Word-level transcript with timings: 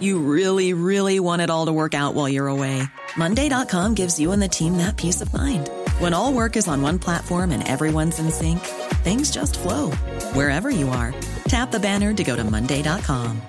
You 0.00 0.18
really, 0.20 0.74
really 0.74 1.20
want 1.20 1.42
it 1.42 1.50
all 1.50 1.66
to 1.66 1.72
work 1.72 1.94
out 1.94 2.14
while 2.14 2.28
you're 2.28 2.48
away. 2.48 2.82
Monday.com 3.16 3.94
gives 3.94 4.20
you 4.20 4.32
and 4.32 4.42
the 4.42 4.48
team 4.48 4.76
that 4.76 4.96
peace 4.96 5.20
of 5.20 5.32
mind. 5.32 5.68
When 5.98 6.14
all 6.14 6.32
work 6.32 6.56
is 6.56 6.68
on 6.68 6.82
one 6.82 6.98
platform 6.98 7.50
and 7.50 7.66
everyone's 7.66 8.18
in 8.18 8.30
sync, 8.30 8.60
things 9.02 9.30
just 9.30 9.58
flow 9.58 9.90
wherever 10.34 10.70
you 10.70 10.88
are. 10.90 11.14
Tap 11.48 11.70
the 11.70 11.80
banner 11.80 12.12
to 12.14 12.24
go 12.24 12.36
to 12.36 12.44
Monday.com. 12.44 13.40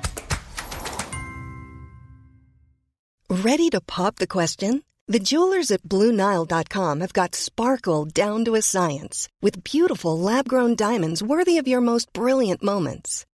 Ready 3.29 3.69
to 3.69 3.81
pop 3.81 4.15
the 4.15 4.25
question? 4.25 4.83
The 5.07 5.19
jewelers 5.19 5.69
at 5.71 5.83
Bluenile.com 5.83 7.01
have 7.01 7.13
got 7.13 7.35
sparkle 7.35 8.05
down 8.05 8.45
to 8.45 8.55
a 8.55 8.61
science 8.61 9.29
with 9.41 9.63
beautiful 9.63 10.17
lab 10.17 10.47
grown 10.47 10.75
diamonds 10.75 11.21
worthy 11.21 11.57
of 11.57 11.67
your 11.67 11.81
most 11.81 12.11
brilliant 12.13 12.63
moments. 12.63 13.25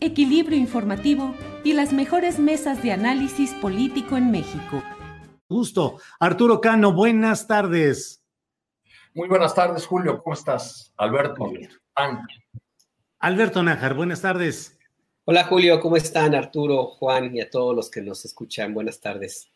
equilibrio 0.00 0.58
informativo 0.58 1.34
y 1.64 1.72
las 1.72 1.92
mejores 1.92 2.38
mesas 2.38 2.82
de 2.82 2.92
análisis 2.92 3.52
político 3.54 4.16
en 4.16 4.30
México. 4.30 4.82
Gusto. 5.48 5.98
Arturo 6.18 6.60
Cano, 6.60 6.92
buenas 6.92 7.46
tardes. 7.46 8.22
Muy 9.14 9.28
buenas 9.28 9.54
tardes, 9.54 9.86
Julio. 9.86 10.22
¿Cómo 10.22 10.34
estás? 10.34 10.92
Alberto. 10.96 11.50
Alberto 13.18 13.62
Nájar, 13.62 13.94
buenas 13.94 14.20
tardes. 14.20 14.78
Hola, 15.24 15.44
Julio. 15.44 15.80
¿Cómo 15.80 15.96
están, 15.96 16.34
Arturo, 16.34 16.86
Juan 16.86 17.34
y 17.34 17.40
a 17.40 17.48
todos 17.48 17.74
los 17.74 17.90
que 17.90 18.02
nos 18.02 18.24
escuchan? 18.24 18.74
Buenas 18.74 19.00
tardes. 19.00 19.50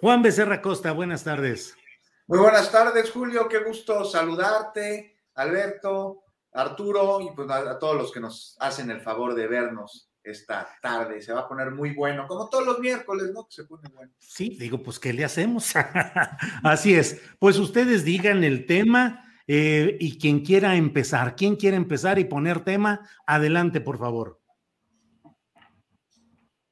Juan 0.00 0.22
Becerra 0.22 0.62
Costa, 0.62 0.92
buenas 0.92 1.24
tardes. 1.24 1.76
Muy 2.26 2.38
buenas 2.38 2.70
tardes, 2.70 3.10
Julio. 3.10 3.48
Qué 3.48 3.58
gusto 3.58 4.04
saludarte, 4.04 5.16
Alberto, 5.34 6.22
Arturo 6.52 7.20
y 7.20 7.30
pues 7.34 7.48
a, 7.50 7.70
a 7.70 7.78
todos 7.78 7.96
los 7.96 8.12
que 8.12 8.20
nos 8.20 8.56
hacen 8.60 8.90
el 8.90 9.00
favor 9.00 9.34
de 9.34 9.46
vernos 9.46 10.08
esta 10.30 10.68
tarde. 10.80 11.20
Se 11.20 11.32
va 11.32 11.40
a 11.40 11.48
poner 11.48 11.70
muy 11.70 11.94
bueno, 11.94 12.26
como 12.26 12.48
todos 12.48 12.66
los 12.66 12.78
miércoles, 12.80 13.30
¿no? 13.32 13.46
Que 13.46 13.54
se 13.54 13.64
pone 13.64 13.88
bueno. 13.92 14.12
Sí, 14.18 14.56
digo, 14.58 14.82
pues, 14.82 14.98
¿qué 14.98 15.12
le 15.12 15.24
hacemos? 15.24 15.72
Así 16.62 16.94
es. 16.94 17.20
Pues 17.38 17.58
ustedes 17.58 18.04
digan 18.04 18.44
el 18.44 18.66
tema 18.66 19.24
eh, 19.46 19.96
y 20.00 20.18
quien 20.18 20.44
quiera 20.44 20.76
empezar, 20.76 21.36
quien 21.36 21.56
quiera 21.56 21.76
empezar 21.76 22.18
y 22.18 22.24
poner 22.24 22.60
tema, 22.60 23.08
adelante, 23.26 23.80
por 23.80 23.98
favor. 23.98 24.40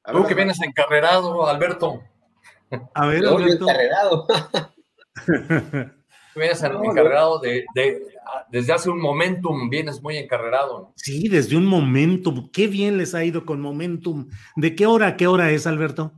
Tú 0.09 0.25
que 0.25 0.35
vienes 0.35 0.61
encarrerado, 0.61 1.47
Alberto. 1.47 2.01
A 2.93 3.07
ver, 3.07 3.25
Alberto. 3.25 3.65
encarregado. 3.65 4.27
Tú 6.37 6.41
vienes 6.41 6.61
encarrerado 6.61 7.39
de, 7.39 7.65
de- 7.73 8.01
desde 8.51 8.73
hace 8.73 8.89
un 8.89 8.99
momentum, 9.01 9.69
vienes 9.69 10.01
muy 10.01 10.17
encarrerado. 10.17 10.79
¿no? 10.79 10.93
Sí, 10.95 11.27
desde 11.27 11.57
un 11.57 11.65
momentum. 11.65 12.49
Qué 12.51 12.67
bien 12.67 12.97
les 12.97 13.15
ha 13.15 13.23
ido 13.25 13.45
con 13.45 13.59
momentum. 13.59 14.29
¿De 14.55 14.75
qué 14.75 14.85
hora 14.85 15.07
a 15.07 15.17
qué 15.17 15.27
hora 15.27 15.49
es, 15.51 15.65
Alberto? 15.65 16.11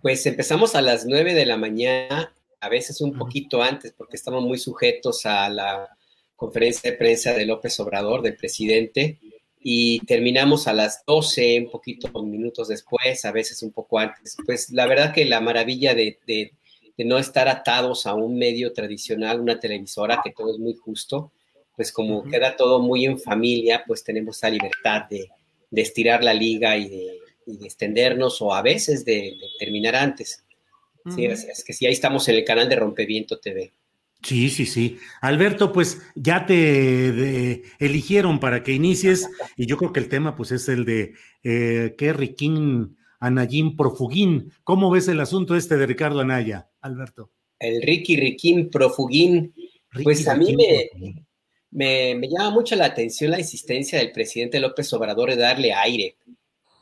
Pues 0.00 0.24
empezamos 0.26 0.74
a 0.74 0.80
las 0.82 1.04
9 1.06 1.34
de 1.34 1.44
la 1.46 1.56
mañana, 1.58 2.34
a 2.60 2.68
veces 2.68 3.00
un 3.02 3.12
poquito 3.18 3.62
antes, 3.62 3.92
porque 3.92 4.16
estamos 4.16 4.42
muy 4.42 4.58
sujetos 4.58 5.26
a 5.26 5.48
la 5.50 5.88
conferencia 6.36 6.90
de 6.90 6.96
prensa 6.96 7.32
de 7.34 7.44
López 7.44 7.78
Obrador, 7.80 8.22
del 8.22 8.36
presidente, 8.36 9.18
y 9.60 10.00
terminamos 10.06 10.66
a 10.68 10.72
las 10.72 11.04
12, 11.06 11.60
un 11.66 11.70
poquito 11.70 12.10
minutos 12.22 12.68
después, 12.68 13.24
a 13.24 13.32
veces 13.32 13.62
un 13.62 13.72
poco 13.72 13.98
antes. 13.98 14.36
Pues 14.46 14.70
la 14.70 14.86
verdad 14.86 15.12
que 15.12 15.24
la 15.26 15.40
maravilla 15.40 15.94
de, 15.94 16.18
de- 16.26 16.52
de 16.96 17.04
no 17.04 17.18
estar 17.18 17.48
atados 17.48 18.06
a 18.06 18.14
un 18.14 18.36
medio 18.38 18.72
tradicional, 18.72 19.40
una 19.40 19.58
televisora, 19.58 20.20
que 20.22 20.30
todo 20.32 20.52
es 20.52 20.58
muy 20.58 20.74
justo, 20.74 21.32
pues 21.76 21.90
como 21.92 22.22
queda 22.24 22.56
todo 22.56 22.80
muy 22.80 23.04
en 23.04 23.18
familia, 23.18 23.82
pues 23.86 24.04
tenemos 24.04 24.36
esa 24.36 24.48
libertad 24.50 25.02
de, 25.10 25.28
de 25.70 25.82
estirar 25.82 26.22
la 26.22 26.32
liga 26.34 26.76
y 26.76 26.88
de, 26.88 27.18
y 27.46 27.56
de 27.58 27.66
extendernos 27.66 28.40
o 28.40 28.54
a 28.54 28.62
veces 28.62 29.04
de, 29.04 29.14
de 29.14 29.46
terminar 29.58 29.96
antes. 29.96 30.44
Sí, 31.14 31.26
es, 31.26 31.44
es 31.44 31.62
que 31.64 31.72
sí, 31.74 31.84
ahí 31.84 31.92
estamos 31.92 32.26
en 32.28 32.36
el 32.36 32.44
canal 32.44 32.68
de 32.68 32.76
Rompeviento 32.76 33.38
TV. 33.38 33.72
Sí, 34.22 34.48
sí, 34.48 34.64
sí. 34.64 34.98
Alberto, 35.20 35.70
pues 35.70 36.00
ya 36.14 36.46
te 36.46 36.54
de- 36.54 37.62
eligieron 37.78 38.40
para 38.40 38.62
que 38.62 38.72
inicies 38.72 39.28
y 39.56 39.66
yo 39.66 39.76
creo 39.76 39.92
que 39.92 40.00
el 40.00 40.08
tema 40.08 40.34
pues 40.34 40.50
es 40.52 40.66
el 40.70 40.86
de 40.86 41.12
eh, 41.42 41.94
qué 41.98 42.14
Riquín 42.14 42.96
Anayín 43.26 43.76
Profugín. 43.76 44.52
¿Cómo 44.64 44.90
ves 44.90 45.08
el 45.08 45.20
asunto 45.20 45.56
este 45.56 45.76
de 45.76 45.86
Ricardo 45.86 46.20
Anaya, 46.20 46.68
Alberto? 46.80 47.30
El 47.58 47.80
Ricky 47.82 48.16
Riquín 48.16 48.68
Profugín, 48.70 49.54
Ricky 49.90 50.04
Pues 50.04 50.28
a 50.28 50.34
mí 50.36 50.54
me- 50.56 50.90
me, 51.70 52.14
me 52.14 52.28
llama 52.28 52.50
mucho 52.50 52.76
la 52.76 52.84
atención 52.86 53.30
la 53.30 53.40
insistencia 53.40 53.98
del 53.98 54.12
presidente 54.12 54.60
López 54.60 54.92
Obrador 54.92 55.30
de 55.30 55.36
darle 55.36 55.72
aire. 55.72 56.16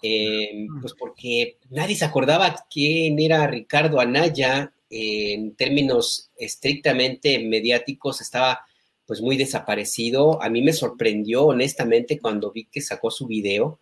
Eh, 0.02 0.66
pues 0.80 0.94
porque 0.98 1.58
nadie 1.70 1.94
se 1.94 2.04
acordaba 2.04 2.56
quién 2.68 3.20
era 3.20 3.46
Ricardo 3.46 4.00
Anaya 4.00 4.72
eh, 4.90 5.34
en 5.34 5.54
términos 5.54 6.30
estrictamente 6.36 7.38
mediáticos, 7.38 8.20
estaba 8.20 8.60
pues 9.06 9.20
muy 9.20 9.36
desaparecido. 9.36 10.42
A 10.42 10.48
mí 10.50 10.60
me 10.62 10.72
sorprendió 10.72 11.44
honestamente 11.46 12.18
cuando 12.18 12.50
vi 12.50 12.64
que 12.64 12.80
sacó 12.80 13.10
su 13.10 13.26
video. 13.26 13.78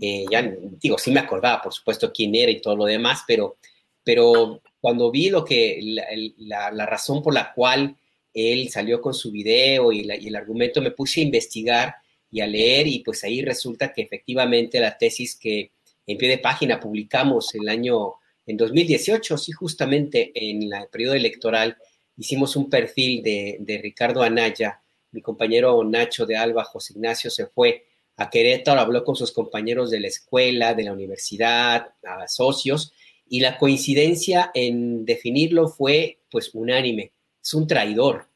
Eh, 0.00 0.24
ya 0.30 0.42
digo, 0.80 0.96
sí 0.98 1.10
me 1.10 1.20
acordaba, 1.20 1.60
por 1.62 1.72
supuesto, 1.72 2.12
quién 2.12 2.34
era 2.34 2.50
y 2.50 2.60
todo 2.60 2.76
lo 2.76 2.84
demás, 2.84 3.22
pero, 3.26 3.56
pero 4.04 4.60
cuando 4.80 5.10
vi 5.10 5.28
lo 5.30 5.44
que 5.44 5.80
la, 5.82 6.04
la- 6.38 6.70
la 6.70 6.86
razón 6.86 7.22
por 7.22 7.34
la 7.34 7.52
cual 7.52 7.96
él 8.32 8.68
salió 8.70 9.00
con 9.00 9.14
su 9.14 9.32
video 9.32 9.90
y, 9.92 10.04
la- 10.04 10.16
y 10.16 10.28
el 10.28 10.36
argumento, 10.36 10.80
me 10.80 10.92
puse 10.92 11.20
a 11.20 11.24
investigar 11.24 11.94
y 12.30 12.40
a 12.40 12.46
leer 12.46 12.86
y 12.86 13.00
pues 13.00 13.24
ahí 13.24 13.42
resulta 13.42 13.92
que 13.92 14.02
efectivamente 14.02 14.78
la 14.80 14.96
tesis 14.96 15.36
que 15.36 15.72
en 16.06 16.16
pie 16.18 16.28
de 16.28 16.38
página 16.38 16.78
publicamos 16.78 17.54
el 17.54 17.68
año 17.68 18.14
en 18.46 18.56
2018, 18.56 19.36
sí, 19.36 19.52
justamente 19.52 20.30
en 20.34 20.62
el 20.72 20.88
periodo 20.90 21.14
electoral, 21.14 21.76
hicimos 22.16 22.56
un 22.56 22.70
perfil 22.70 23.22
de, 23.22 23.56
de 23.60 23.78
Ricardo 23.78 24.22
Anaya, 24.22 24.80
mi 25.12 25.20
compañero 25.22 25.82
Nacho 25.84 26.24
de 26.26 26.36
Alba, 26.36 26.64
José 26.64 26.94
Ignacio 26.94 27.30
se 27.30 27.46
fue 27.46 27.84
a 28.18 28.28
Querétaro, 28.28 28.80
habló 28.80 29.04
con 29.04 29.16
sus 29.16 29.32
compañeros 29.32 29.90
de 29.90 30.00
la 30.00 30.08
escuela, 30.08 30.74
de 30.74 30.84
la 30.84 30.92
universidad, 30.92 31.88
a 32.04 32.28
socios, 32.28 32.92
y 33.28 33.40
la 33.40 33.56
coincidencia 33.58 34.50
en 34.54 35.04
definirlo 35.04 35.68
fue 35.68 36.18
pues 36.30 36.50
unánime, 36.54 37.12
es 37.42 37.54
un 37.54 37.66
traidor, 37.66 38.26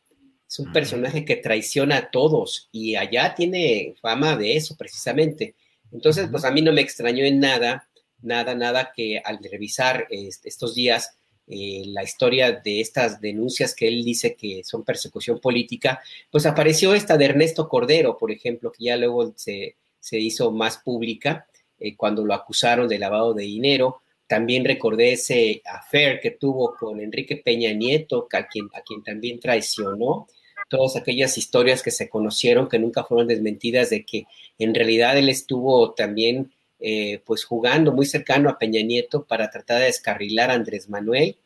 es 0.49 0.59
un 0.59 0.73
personaje 0.73 1.25
que 1.25 1.37
traiciona 1.37 1.97
a 1.97 2.11
todos 2.11 2.69
y 2.73 2.95
allá 2.95 3.35
tiene 3.35 3.95
fama 4.01 4.37
de 4.37 4.57
eso 4.57 4.77
precisamente. 4.77 5.55
Entonces, 5.91 6.29
pues 6.31 6.45
a 6.45 6.51
mí 6.51 6.63
no 6.63 6.73
me 6.73 6.81
extrañó 6.81 7.25
en 7.25 7.41
nada, 7.41 7.89
nada, 8.23 8.55
nada 8.55 8.93
que 8.95 9.19
al 9.25 9.39
revisar 9.43 10.07
est- 10.11 10.47
estos 10.47 10.75
días 10.75 11.17
eh, 11.55 11.83
la 11.89 12.03
historia 12.03 12.51
de 12.51 12.81
estas 12.81 13.21
denuncias 13.21 13.75
que 13.75 13.87
él 13.87 14.03
dice 14.05 14.35
que 14.35 14.65
son 14.65 14.85
persecución 14.85 15.39
política, 15.39 16.01
pues 16.31 16.47
apareció 16.47 16.95
esta 16.95 17.19
de 17.19 17.27
Ernesto 17.27 17.69
Cordero, 17.69 18.17
por 18.17 18.31
ejemplo, 18.31 18.73
que 18.73 18.85
ya 18.85 18.97
luego 18.97 19.35
se, 19.37 19.77
se 20.01 20.19
hizo 20.19 20.51
más 20.51 20.79
pública 20.79 21.47
eh, 21.79 21.95
cuando 21.95 22.25
lo 22.25 22.33
acusaron 22.33 22.89
de 22.89 22.99
lavado 22.99 23.35
de 23.35 23.43
dinero. 23.43 24.01
También 24.27 24.65
recordé 24.65 25.13
ese 25.13 25.61
affair 25.67 26.21
que 26.21 26.31
tuvo 26.31 26.75
con 26.75 27.01
Enrique 27.01 27.37
Peña 27.37 27.75
Nieto, 27.75 28.29
a 28.33 28.47
quien, 28.47 28.71
a 28.73 28.81
quien 28.81 29.03
también 29.03 29.39
traicionó. 29.39 30.29
Todas 30.71 30.97
aquellas 30.97 31.37
historias 31.37 31.83
que 31.83 31.91
se 31.91 32.09
conocieron, 32.09 32.67
que 32.67 32.79
nunca 32.79 33.05
fueron 33.05 33.29
desmentidas, 33.29 33.91
de 33.91 34.07
que 34.07 34.25
en 34.59 34.75
realidad 34.75 35.19
él 35.19 35.29
estuvo 35.29 35.93
también 35.93 36.51
eh, 36.81 37.21
pues 37.27 37.45
jugando 37.45 37.93
muy 37.93 38.07
cercano 38.07 38.49
a 38.49 38.59
Peña 38.59 38.81
Nieto 38.81 39.25
para 39.27 39.51
tratar 39.51 39.81
de 39.81 39.85
descarrilar 39.85 40.51
a 40.51 40.55
Andrés 40.55 40.89
Manuel 40.89 41.37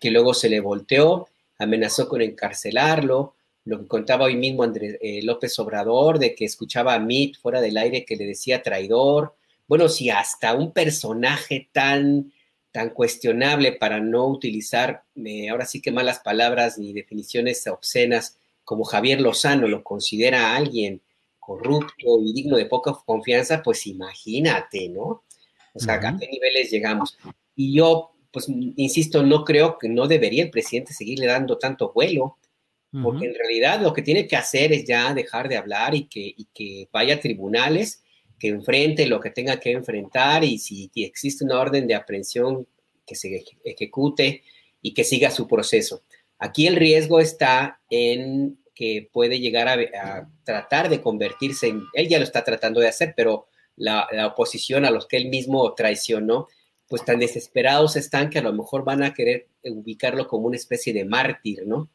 que 0.00 0.10
luego 0.10 0.34
se 0.34 0.48
le 0.48 0.60
volteó, 0.60 1.28
amenazó 1.58 2.08
con 2.08 2.22
encarcelarlo, 2.22 3.34
lo 3.64 3.80
que 3.80 3.86
contaba 3.86 4.24
hoy 4.24 4.36
mismo 4.36 4.62
Andrés 4.62 4.96
eh, 5.00 5.20
López 5.22 5.58
Obrador, 5.58 6.18
de 6.18 6.34
que 6.34 6.44
escuchaba 6.44 6.94
a 6.94 6.98
Mitt 6.98 7.38
fuera 7.38 7.60
del 7.60 7.76
aire 7.76 8.04
que 8.04 8.16
le 8.16 8.26
decía 8.26 8.62
traidor. 8.62 9.34
Bueno, 9.66 9.88
si 9.88 10.08
hasta 10.08 10.54
un 10.54 10.72
personaje 10.72 11.68
tan, 11.72 12.32
tan 12.72 12.90
cuestionable 12.90 13.72
para 13.72 14.00
no 14.00 14.26
utilizar, 14.26 15.04
eh, 15.22 15.50
ahora 15.50 15.66
sí 15.66 15.82
que 15.82 15.92
malas 15.92 16.20
palabras 16.20 16.78
ni 16.78 16.94
definiciones 16.94 17.66
obscenas, 17.66 18.38
como 18.64 18.84
Javier 18.84 19.20
Lozano 19.20 19.68
lo 19.68 19.84
considera 19.84 20.56
alguien 20.56 21.02
corrupto 21.48 22.20
y 22.22 22.34
digno 22.34 22.58
de 22.58 22.66
poca 22.66 22.92
confianza, 23.06 23.62
pues 23.62 23.86
imagínate, 23.86 24.90
¿no? 24.90 25.24
O 25.72 25.78
sea, 25.80 25.94
¿a 25.94 26.18
qué 26.18 26.28
niveles 26.28 26.70
llegamos? 26.70 27.16
Y 27.56 27.74
yo, 27.74 28.12
pues, 28.30 28.46
insisto, 28.48 29.22
no 29.22 29.44
creo 29.44 29.78
que 29.78 29.88
no 29.88 30.06
debería 30.06 30.42
el 30.42 30.50
presidente 30.50 30.92
seguirle 30.92 31.26
dando 31.26 31.58
tanto 31.58 31.92
vuelo 31.92 32.38
porque 33.02 33.26
en 33.26 33.34
realidad 33.34 33.82
lo 33.82 33.92
que 33.92 34.00
tiene 34.00 34.26
que 34.26 34.36
hacer 34.36 34.72
es 34.72 34.86
ya 34.86 35.12
dejar 35.12 35.48
de 35.50 35.58
hablar 35.58 35.94
y 35.94 36.08
que, 36.08 36.34
que 36.54 36.88
vaya 36.90 37.16
a 37.16 37.20
tribunales, 37.20 38.02
que 38.38 38.48
enfrente 38.48 39.06
lo 39.06 39.20
que 39.20 39.30
tenga 39.30 39.60
que 39.60 39.72
enfrentar 39.72 40.42
y 40.42 40.58
si 40.58 40.90
existe 40.94 41.44
una 41.44 41.60
orden 41.60 41.86
de 41.86 41.94
aprehensión 41.94 42.66
que 43.06 43.14
se 43.14 43.44
ejecute 43.62 44.42
y 44.80 44.94
que 44.94 45.04
siga 45.04 45.30
su 45.30 45.46
proceso. 45.46 46.02
Aquí 46.38 46.66
el 46.66 46.76
riesgo 46.76 47.20
está 47.20 47.80
en 47.90 48.58
que 48.74 49.10
puede 49.12 49.40
llegar 49.40 49.68
a, 49.68 50.30
tratar 50.44 50.88
de 50.88 51.02
convertirse 51.02 51.68
en, 51.68 51.82
él 51.92 52.08
ya 52.08 52.18
lo 52.18 52.24
está 52.24 52.42
tratando 52.44 52.80
de 52.80 52.88
hacer, 52.88 53.12
pero 53.16 53.48
la, 53.76 54.06
la, 54.12 54.28
oposición 54.28 54.84
a 54.84 54.90
los 54.90 55.06
que 55.06 55.16
él 55.16 55.28
mismo 55.28 55.74
traicionó, 55.74 56.46
pues 56.88 57.04
tan 57.04 57.18
desesperados 57.18 57.96
están 57.96 58.30
que 58.30 58.38
a 58.38 58.42
lo 58.42 58.52
mejor 58.52 58.84
van 58.84 59.02
a 59.02 59.12
querer 59.12 59.48
ubicarlo 59.62 60.26
como 60.26 60.46
una 60.46 60.56
especie 60.56 60.92
de 60.92 61.04
mártir, 61.04 61.66
¿no? 61.66 61.88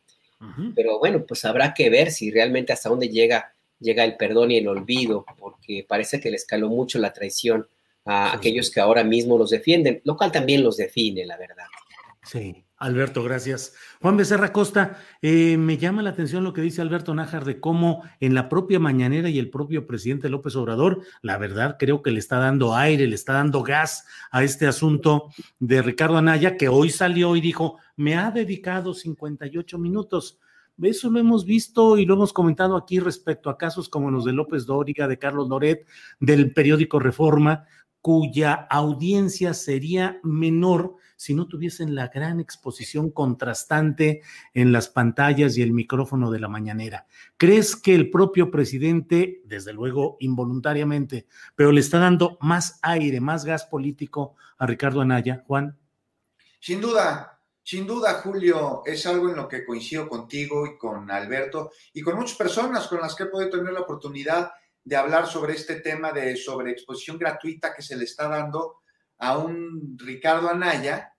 Pero 0.75 0.99
bueno, 0.99 1.25
pues 1.25 1.45
habrá 1.45 1.73
que 1.73 1.89
ver 1.89 2.11
si 2.11 2.29
realmente 2.29 2.73
hasta 2.73 2.89
dónde 2.89 3.07
llega, 3.07 3.53
llega 3.79 4.03
el 4.03 4.17
perdón 4.17 4.51
y 4.51 4.57
el 4.57 4.67
olvido, 4.67 5.25
porque 5.39 5.85
parece 5.87 6.19
que 6.19 6.29
le 6.29 6.35
escaló 6.35 6.67
mucho 6.67 6.99
la 6.99 7.13
traición 7.13 7.65
a 8.03 8.35
aquellos 8.35 8.69
que 8.69 8.81
ahora 8.81 9.05
mismo 9.05 9.37
los 9.37 9.51
defienden, 9.51 10.01
lo 10.03 10.17
cual 10.17 10.33
también 10.33 10.61
los 10.61 10.75
define, 10.75 11.25
la 11.25 11.37
verdad. 11.37 11.67
Sí, 12.23 12.61
Alberto, 12.83 13.23
gracias. 13.23 13.73
Juan 14.01 14.17
Becerra 14.17 14.51
Costa, 14.51 14.99
eh, 15.21 15.55
me 15.55 15.77
llama 15.77 16.01
la 16.01 16.09
atención 16.09 16.43
lo 16.43 16.51
que 16.51 16.61
dice 16.61 16.81
Alberto 16.81 17.15
Nájar 17.15 17.45
de 17.45 17.61
cómo 17.61 18.03
en 18.19 18.33
la 18.35 18.49
propia 18.49 18.77
mañanera 18.77 19.29
y 19.29 19.39
el 19.39 19.49
propio 19.49 19.87
presidente 19.87 20.27
López 20.27 20.57
Obrador, 20.57 20.99
la 21.21 21.37
verdad 21.37 21.77
creo 21.79 22.01
que 22.01 22.11
le 22.11 22.19
está 22.19 22.39
dando 22.39 22.75
aire, 22.75 23.07
le 23.07 23.15
está 23.15 23.33
dando 23.33 23.63
gas 23.63 24.05
a 24.31 24.43
este 24.43 24.67
asunto 24.67 25.29
de 25.59 25.81
Ricardo 25.81 26.17
Anaya, 26.17 26.57
que 26.57 26.67
hoy 26.67 26.89
salió 26.89 27.37
y 27.37 27.41
dijo, 27.41 27.77
me 27.95 28.17
ha 28.17 28.31
dedicado 28.31 28.93
58 28.93 29.77
minutos. 29.79 30.37
Eso 30.81 31.09
lo 31.09 31.19
hemos 31.19 31.45
visto 31.45 31.97
y 31.97 32.05
lo 32.05 32.15
hemos 32.15 32.33
comentado 32.33 32.75
aquí 32.75 32.99
respecto 32.99 33.49
a 33.49 33.57
casos 33.57 33.87
como 33.87 34.11
los 34.11 34.25
de 34.25 34.33
López 34.33 34.65
Dóriga, 34.65 35.07
de 35.07 35.17
Carlos 35.17 35.47
Loret, 35.47 35.87
del 36.19 36.51
periódico 36.51 36.99
Reforma, 36.99 37.63
cuya 38.01 38.67
audiencia 38.69 39.53
sería 39.53 40.19
menor 40.21 40.97
si 41.23 41.33
no 41.33 41.47
tuviesen 41.47 41.95
la 41.95 42.09
gran 42.09 42.41
exposición 42.41 43.09
contrastante 43.09 44.23
en 44.53 44.73
las 44.73 44.89
pantallas 44.89 45.57
y 45.57 45.61
el 45.61 45.71
micrófono 45.71 46.29
de 46.29 46.41
la 46.41 46.49
mañanera. 46.49 47.07
¿Crees 47.37 47.77
que 47.77 47.95
el 47.95 48.09
propio 48.09 48.51
presidente, 48.51 49.41
desde 49.45 49.71
luego 49.71 50.17
involuntariamente, 50.19 51.27
pero 51.55 51.71
le 51.71 51.79
está 51.79 51.97
dando 51.99 52.37
más 52.41 52.77
aire, 52.81 53.21
más 53.21 53.45
gas 53.45 53.63
político 53.63 54.35
a 54.57 54.67
Ricardo 54.67 54.99
Anaya, 54.99 55.45
Juan? 55.47 55.79
Sin 56.59 56.81
duda, 56.81 57.39
sin 57.63 57.87
duda, 57.87 58.15
Julio, 58.15 58.81
es 58.85 59.07
algo 59.07 59.29
en 59.29 59.37
lo 59.37 59.47
que 59.47 59.63
coincido 59.63 60.09
contigo 60.09 60.67
y 60.67 60.77
con 60.77 61.09
Alberto 61.09 61.71
y 61.93 62.01
con 62.01 62.17
muchas 62.17 62.37
personas 62.37 62.85
con 62.89 62.99
las 62.99 63.15
que 63.15 63.23
he 63.23 63.27
podido 63.27 63.49
tener 63.49 63.71
la 63.71 63.79
oportunidad 63.79 64.51
de 64.83 64.97
hablar 64.97 65.27
sobre 65.27 65.53
este 65.53 65.75
tema 65.75 66.11
de 66.11 66.35
sobre 66.35 66.71
exposición 66.71 67.17
gratuita 67.17 67.73
que 67.73 67.81
se 67.81 67.95
le 67.95 68.03
está 68.03 68.27
dando 68.27 68.79
a 69.19 69.37
un 69.37 69.97
Ricardo 69.97 70.49
Anaya, 70.49 71.12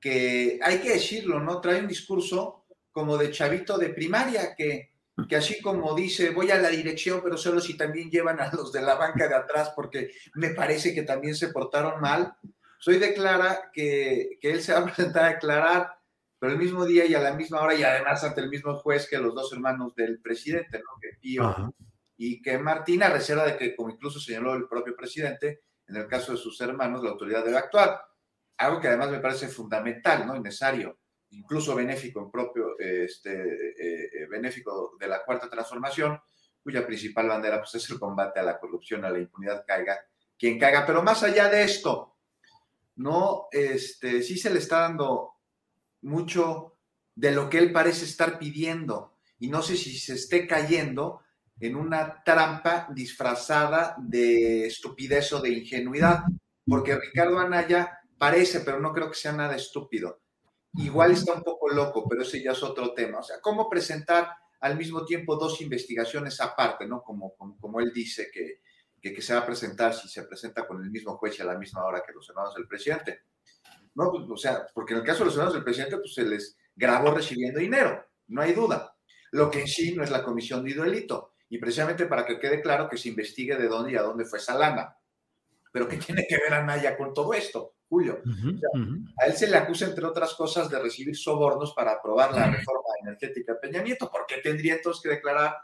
que 0.00 0.58
hay 0.62 0.78
que 0.78 0.94
decirlo, 0.94 1.40
¿no? 1.40 1.60
Trae 1.60 1.80
un 1.80 1.88
discurso 1.88 2.64
como 2.90 3.16
de 3.16 3.30
chavito 3.30 3.78
de 3.78 3.90
primaria, 3.90 4.54
que, 4.56 4.90
que 5.28 5.36
así 5.36 5.60
como 5.60 5.94
dice, 5.94 6.30
voy 6.30 6.50
a 6.50 6.58
la 6.58 6.70
dirección, 6.70 7.20
pero 7.22 7.36
solo 7.36 7.60
si 7.60 7.76
también 7.76 8.10
llevan 8.10 8.40
a 8.40 8.50
los 8.52 8.72
de 8.72 8.82
la 8.82 8.94
banca 8.94 9.28
de 9.28 9.34
atrás, 9.34 9.72
porque 9.76 10.10
me 10.34 10.50
parece 10.50 10.94
que 10.94 11.02
también 11.02 11.34
se 11.34 11.48
portaron 11.48 12.00
mal, 12.00 12.34
soy 12.78 12.98
declara 12.98 13.70
que, 13.72 14.38
que 14.40 14.50
él 14.50 14.62
se 14.62 14.72
va 14.72 14.80
a 14.80 14.84
presentar 14.86 15.24
a 15.24 15.34
declarar, 15.34 15.94
pero 16.38 16.52
el 16.52 16.58
mismo 16.58 16.86
día 16.86 17.04
y 17.04 17.14
a 17.14 17.20
la 17.20 17.34
misma 17.34 17.60
hora, 17.60 17.74
y 17.74 17.82
además 17.82 18.24
ante 18.24 18.40
el 18.40 18.48
mismo 18.48 18.78
juez 18.78 19.06
que 19.06 19.18
los 19.18 19.34
dos 19.34 19.52
hermanos 19.52 19.94
del 19.94 20.20
presidente, 20.20 20.78
¿no? 20.78 20.98
Que 21.00 21.18
Pío 21.20 21.74
y 22.16 22.42
que 22.42 22.58
Martín, 22.58 23.02
a 23.02 23.08
reserva 23.08 23.46
de 23.46 23.56
que, 23.56 23.74
como 23.74 23.90
incluso 23.90 24.20
señaló 24.20 24.54
el 24.54 24.68
propio 24.68 24.94
presidente, 24.94 25.62
en 25.86 25.96
el 25.96 26.06
caso 26.06 26.32
de 26.32 26.38
sus 26.38 26.60
hermanos, 26.60 27.02
la 27.02 27.10
autoridad 27.10 27.42
debe 27.44 27.56
actuar. 27.56 27.98
Algo 28.60 28.80
que 28.80 28.88
además 28.88 29.10
me 29.10 29.20
parece 29.20 29.48
fundamental, 29.48 30.26
¿no? 30.26 30.36
Y 30.36 30.40
necesario, 30.40 30.98
incluso 31.30 31.74
benéfico 31.74 32.20
en 32.20 32.30
propio, 32.30 32.78
este, 32.78 33.32
eh, 33.32 34.10
eh, 34.12 34.26
benéfico 34.28 34.96
de 35.00 35.08
la 35.08 35.24
cuarta 35.24 35.48
transformación, 35.48 36.20
cuya 36.62 36.86
principal 36.86 37.28
bandera 37.28 37.58
pues, 37.58 37.74
es 37.76 37.90
el 37.90 37.98
combate 37.98 38.38
a 38.38 38.42
la 38.42 38.58
corrupción, 38.58 39.04
a 39.04 39.10
la 39.10 39.18
impunidad, 39.18 39.64
caiga 39.66 39.98
quien 40.38 40.58
caiga. 40.58 40.84
Pero 40.84 41.02
más 41.02 41.22
allá 41.22 41.48
de 41.48 41.62
esto, 41.62 42.16
no, 42.96 43.48
este, 43.50 44.22
sí 44.22 44.36
se 44.36 44.50
le 44.50 44.58
está 44.58 44.80
dando 44.80 45.36
mucho 46.02 46.76
de 47.14 47.30
lo 47.30 47.48
que 47.48 47.58
él 47.58 47.72
parece 47.72 48.04
estar 48.04 48.38
pidiendo 48.38 49.16
y 49.38 49.48
no 49.48 49.62
sé 49.62 49.76
si 49.76 49.98
se 49.98 50.14
esté 50.14 50.46
cayendo 50.46 51.22
en 51.58 51.76
una 51.76 52.22
trampa 52.22 52.88
disfrazada 52.90 53.96
de 53.98 54.66
estupidez 54.66 55.32
o 55.32 55.40
de 55.40 55.50
ingenuidad, 55.50 56.24
porque 56.66 56.98
Ricardo 56.98 57.38
Anaya 57.38 57.99
parece, 58.20 58.60
pero 58.60 58.78
no 58.78 58.92
creo 58.92 59.08
que 59.08 59.16
sea 59.16 59.32
nada 59.32 59.56
estúpido. 59.56 60.20
Igual 60.74 61.12
está 61.12 61.32
un 61.32 61.42
poco 61.42 61.70
loco, 61.70 62.06
pero 62.06 62.20
ese 62.20 62.42
ya 62.42 62.52
es 62.52 62.62
otro 62.62 62.92
tema. 62.92 63.20
O 63.20 63.22
sea, 63.22 63.40
¿cómo 63.40 63.70
presentar 63.70 64.36
al 64.60 64.76
mismo 64.76 65.06
tiempo 65.06 65.36
dos 65.36 65.62
investigaciones 65.62 66.38
aparte, 66.42 66.86
¿no? 66.86 67.02
Como, 67.02 67.34
como 67.34 67.80
él 67.80 67.90
dice 67.94 68.30
que, 68.30 68.60
que, 69.00 69.22
se 69.22 69.32
va 69.32 69.40
a 69.40 69.46
presentar 69.46 69.94
si 69.94 70.06
se 70.06 70.24
presenta 70.24 70.66
con 70.66 70.84
el 70.84 70.90
mismo 70.90 71.16
juez 71.16 71.38
y 71.38 71.42
a 71.42 71.46
la 71.46 71.56
misma 71.56 71.82
hora 71.82 72.02
que 72.06 72.12
los 72.12 72.28
hermanos 72.28 72.54
del 72.54 72.68
presidente. 72.68 73.22
No, 73.94 74.12
pues, 74.12 74.24
o 74.28 74.36
sea, 74.36 74.66
porque 74.74 74.92
en 74.92 75.00
el 75.00 75.06
caso 75.06 75.20
de 75.20 75.24
los 75.24 75.34
hermanos 75.34 75.54
del 75.54 75.64
presidente, 75.64 75.96
pues 75.96 76.12
se 76.12 76.24
les 76.24 76.58
grabó 76.76 77.12
recibiendo 77.12 77.58
dinero, 77.58 78.06
no 78.28 78.42
hay 78.42 78.52
duda. 78.52 78.94
Lo 79.32 79.50
que 79.50 79.62
en 79.62 79.66
sí 79.66 79.94
no 79.96 80.04
es 80.04 80.10
la 80.10 80.22
comisión 80.22 80.62
de 80.62 80.74
delito. 80.74 81.32
Y 81.48 81.56
precisamente 81.56 82.04
para 82.04 82.26
que 82.26 82.38
quede 82.38 82.60
claro 82.60 82.86
que 82.86 82.98
se 82.98 83.08
investigue 83.08 83.56
de 83.56 83.66
dónde 83.66 83.92
y 83.92 83.96
a 83.96 84.02
dónde 84.02 84.26
fue 84.26 84.38
esa 84.38 84.58
lana. 84.58 84.94
Pero 85.70 85.88
¿qué 85.88 85.96
tiene 85.96 86.26
que 86.28 86.36
ver 86.36 86.52
Anaya 86.52 86.96
con 86.96 87.14
todo 87.14 87.32
esto, 87.32 87.74
Julio? 87.88 88.22
A 89.18 89.26
él 89.26 89.32
se 89.34 89.48
le 89.48 89.56
acusa, 89.56 89.86
entre 89.86 90.04
otras 90.04 90.34
cosas, 90.34 90.68
de 90.70 90.78
recibir 90.78 91.16
sobornos 91.16 91.72
para 91.74 91.92
aprobar 91.92 92.32
la 92.32 92.50
reforma 92.50 92.88
energética 93.02 93.54
de 93.54 93.58
Peña 93.60 93.82
Nieto. 93.82 94.10
¿Por 94.10 94.26
qué 94.26 94.38
tendría 94.38 94.74
entonces 94.74 95.02
que 95.02 95.10
declarar 95.10 95.54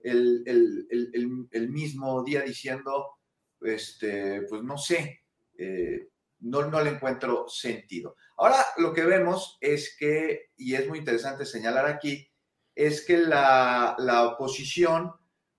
el, 0.00 1.68
mismo 1.68 2.22
día 2.22 2.42
diciendo, 2.42 3.18
este, 3.60 4.42
pues 4.42 4.62
no 4.62 4.78
sé, 4.78 5.24
eh, 5.58 6.08
no, 6.40 6.66
no 6.66 6.82
le 6.82 6.90
encuentro 6.90 7.48
sentido. 7.48 8.16
Ahora 8.36 8.56
lo 8.76 8.92
que 8.92 9.04
vemos 9.04 9.56
es 9.60 9.96
que, 9.98 10.50
y 10.56 10.74
es 10.74 10.88
muy 10.88 10.98
interesante 10.98 11.44
señalar 11.46 11.86
aquí, 11.86 12.28
es 12.74 13.04
que 13.04 13.18
la, 13.18 13.96
oposición 14.34 15.12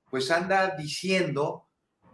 pues 0.09 0.31
anda 0.31 0.75
diciendo 0.77 1.66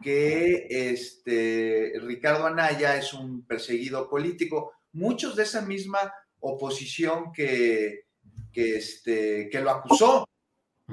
que 0.03 0.67
este, 0.69 1.93
Ricardo 2.01 2.45
Anaya 2.45 2.97
es 2.97 3.13
un 3.13 3.45
perseguido 3.45 4.09
político. 4.09 4.73
Muchos 4.91 5.35
de 5.35 5.43
esa 5.43 5.61
misma 5.61 6.13
oposición 6.39 7.31
que, 7.31 8.07
que, 8.51 8.77
este, 8.77 9.49
que 9.49 9.61
lo 9.61 9.71
acusó 9.71 10.27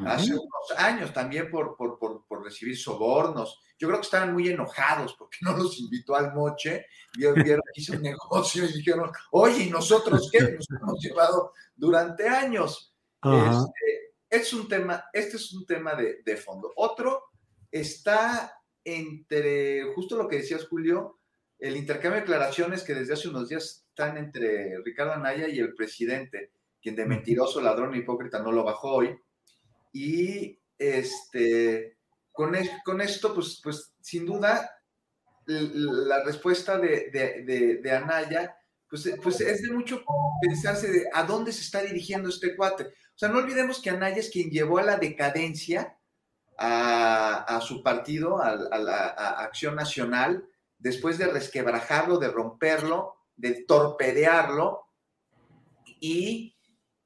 hace 0.06 0.32
unos 0.32 0.70
años 0.76 1.12
también 1.12 1.50
por, 1.50 1.76
por, 1.76 2.44
recibir 2.44 2.78
sobornos. 2.78 3.60
Yo 3.78 3.88
creo 3.88 4.00
que 4.00 4.04
estaban 4.04 4.32
muy 4.32 4.48
enojados 4.48 5.14
porque 5.14 5.38
no 5.42 5.56
los 5.56 5.78
invitó 5.78 6.14
al 6.14 6.32
moche, 6.32 6.86
vieron, 7.16 7.42
que 7.42 7.58
hizo 7.74 7.94
un 7.94 8.02
negocio 8.02 8.64
y 8.64 8.72
dijeron, 8.72 9.10
oye, 9.32 9.64
¿y 9.64 9.70
nosotros 9.70 10.30
qué? 10.32 10.40
Nos 10.40 10.66
hemos 10.70 11.02
llevado 11.02 11.52
durante 11.76 12.28
años. 12.28 12.94
Este, 13.22 14.14
es 14.30 14.52
un 14.52 14.68
tema, 14.68 15.04
este 15.12 15.36
es 15.36 15.52
un 15.52 15.66
tema 15.66 15.94
de, 15.94 16.22
de, 16.24 16.36
fondo. 16.36 16.72
Otro 16.76 17.24
está 17.70 18.59
entre, 18.96 19.84
justo 19.94 20.16
lo 20.16 20.28
que 20.28 20.36
decías, 20.36 20.66
Julio, 20.66 21.18
el 21.58 21.76
intercambio 21.76 22.16
de 22.16 22.20
declaraciones 22.22 22.82
que 22.82 22.94
desde 22.94 23.14
hace 23.14 23.28
unos 23.28 23.48
días 23.48 23.86
están 23.88 24.16
entre 24.16 24.78
Ricardo 24.82 25.12
Anaya 25.12 25.48
y 25.48 25.58
el 25.58 25.74
presidente, 25.74 26.52
quien 26.80 26.96
de 26.96 27.06
mentiroso, 27.06 27.60
ladrón 27.60 27.94
hipócrita 27.94 28.42
no 28.42 28.52
lo 28.52 28.64
bajó 28.64 28.94
hoy 28.94 29.18
y 29.92 30.58
este, 30.78 31.98
con, 32.32 32.54
con 32.84 33.00
esto, 33.00 33.34
pues, 33.34 33.60
pues 33.62 33.92
sin 34.00 34.26
duda, 34.26 34.70
la 35.46 36.22
respuesta 36.24 36.78
de, 36.78 37.82
Anaya, 37.92 38.56
pues, 38.88 39.10
pues 39.22 39.40
es 39.40 39.62
de 39.62 39.72
mucho 39.72 40.02
pensarse 40.40 40.90
de 40.90 41.08
a 41.12 41.24
dónde 41.24 41.52
se 41.52 41.62
está 41.62 41.82
dirigiendo 41.82 42.28
este 42.28 42.56
cuate. 42.56 42.84
O 42.84 43.18
sea, 43.20 43.28
no 43.28 43.38
olvidemos 43.38 43.82
que 43.82 43.90
Anaya 43.90 44.16
es 44.16 44.30
quien 44.30 44.50
llevó 44.50 44.78
a 44.78 44.84
la 44.84 44.96
decadencia 44.96 45.98
a, 46.62 47.60
su 47.62 47.82
partido, 47.82 48.42
a, 48.42 48.54
la 48.54 49.06
Acción 49.38 49.74
Nacional, 49.74 50.46
después 50.78 51.16
de 51.16 51.26
resquebrajarlo, 51.26 52.18
de 52.18 52.28
romperlo, 52.28 53.14
de 53.34 53.64
torpedearlo 53.64 54.82
y 56.00 56.54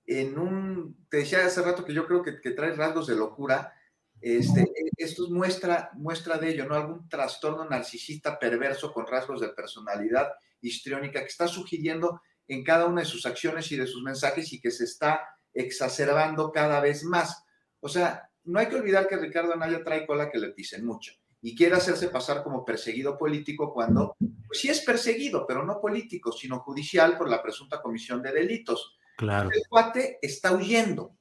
en 0.06 0.38
un, 0.38 1.06
te 1.08 1.18
decía 1.18 1.46
hace 1.46 1.62
rato 1.62 1.84
que 1.84 1.94
yo 1.94 2.06
creo 2.06 2.22
que, 2.22 2.40
que 2.40 2.50
trae 2.50 2.72
rasgos 2.72 3.06
de 3.06 3.14
locura, 3.14 3.72
este, 4.20 4.72
esto 4.96 5.28
muestra, 5.30 5.90
muestra 5.94 6.38
de 6.38 6.50
ello, 6.50 6.66
¿no? 6.66 6.74
Algún 6.74 7.08
trastorno 7.08 7.64
narcisista 7.64 8.38
perverso 8.38 8.92
con 8.92 9.06
rasgos 9.06 9.40
de 9.40 9.50
personalidad 9.50 10.32
histriónica 10.60 11.20
que 11.20 11.26
está 11.26 11.46
sugiriendo 11.46 12.20
en 12.48 12.64
cada 12.64 12.86
una 12.86 13.02
de 13.02 13.06
sus 13.06 13.24
acciones 13.24 13.70
y 13.70 13.76
de 13.76 13.86
sus 13.86 14.02
mensajes 14.02 14.52
y 14.52 14.60
que 14.60 14.70
se 14.70 14.84
está 14.84 15.20
exacerbando 15.52 16.50
cada 16.50 16.80
vez 16.80 17.04
más. 17.04 17.44
O 17.80 17.88
sea, 17.88 18.30
no 18.44 18.58
hay 18.58 18.66
que 18.66 18.76
olvidar 18.76 19.08
que 19.08 19.16
Ricardo 19.16 19.52
Anaya 19.52 19.82
trae 19.82 20.06
cola 20.06 20.30
que 20.30 20.38
le 20.38 20.52
dicen 20.52 20.84
mucho 20.84 21.12
y 21.44 21.54
quiere 21.54 21.76
hacerse 21.76 22.08
pasar 22.08 22.42
como 22.42 22.64
perseguido 22.64 23.18
político 23.18 23.70
cuando 23.70 24.16
pues, 24.18 24.60
sí 24.60 24.70
es 24.70 24.80
perseguido, 24.80 25.46
pero 25.46 25.62
no 25.62 25.78
político, 25.78 26.32
sino 26.32 26.60
judicial 26.60 27.18
por 27.18 27.28
la 27.28 27.42
presunta 27.42 27.82
comisión 27.82 28.22
de 28.22 28.32
delitos. 28.32 28.98
Claro. 29.18 29.50
El 29.52 29.62
cuate 29.68 30.18
está 30.22 30.52
huyendo. 30.52 31.18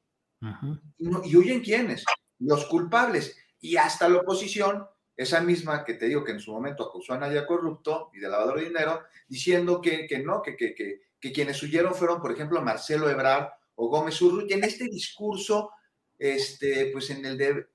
¿Y 0.97 1.35
huyen 1.35 1.59
quiénes? 1.61 2.05
Los 2.39 2.65
culpables. 2.67 3.37
Y 3.59 3.75
hasta 3.75 4.07
la 4.07 4.19
oposición, 4.19 4.85
esa 5.17 5.41
misma 5.41 5.83
que 5.83 5.95
te 5.95 6.05
digo 6.05 6.23
que 6.23 6.31
en 6.31 6.39
su 6.39 6.53
momento 6.53 6.83
acusó 6.83 7.13
a 7.13 7.17
Naya 7.17 7.45
corrupto 7.45 8.09
y 8.13 8.19
de 8.19 8.29
lavador 8.29 8.59
de 8.59 8.67
dinero, 8.67 9.01
diciendo 9.27 9.81
que, 9.81 10.07
que 10.07 10.19
no, 10.19 10.41
que, 10.41 10.55
que, 10.55 10.73
que, 10.73 11.01
que, 11.19 11.33
quienes 11.33 11.61
huyeron 11.61 11.93
fueron, 11.93 12.21
por 12.21 12.31
ejemplo, 12.31 12.61
Marcelo 12.61 13.09
Ebrard 13.09 13.49
o 13.75 13.89
Gómez 13.89 14.21
Urrutia. 14.21 14.55
En 14.55 14.63
este 14.63 14.85
discurso, 14.85 15.71
este, 16.31 16.89
pues 16.91 17.09
en 17.09 17.25
el 17.25 17.37
de 17.37 17.67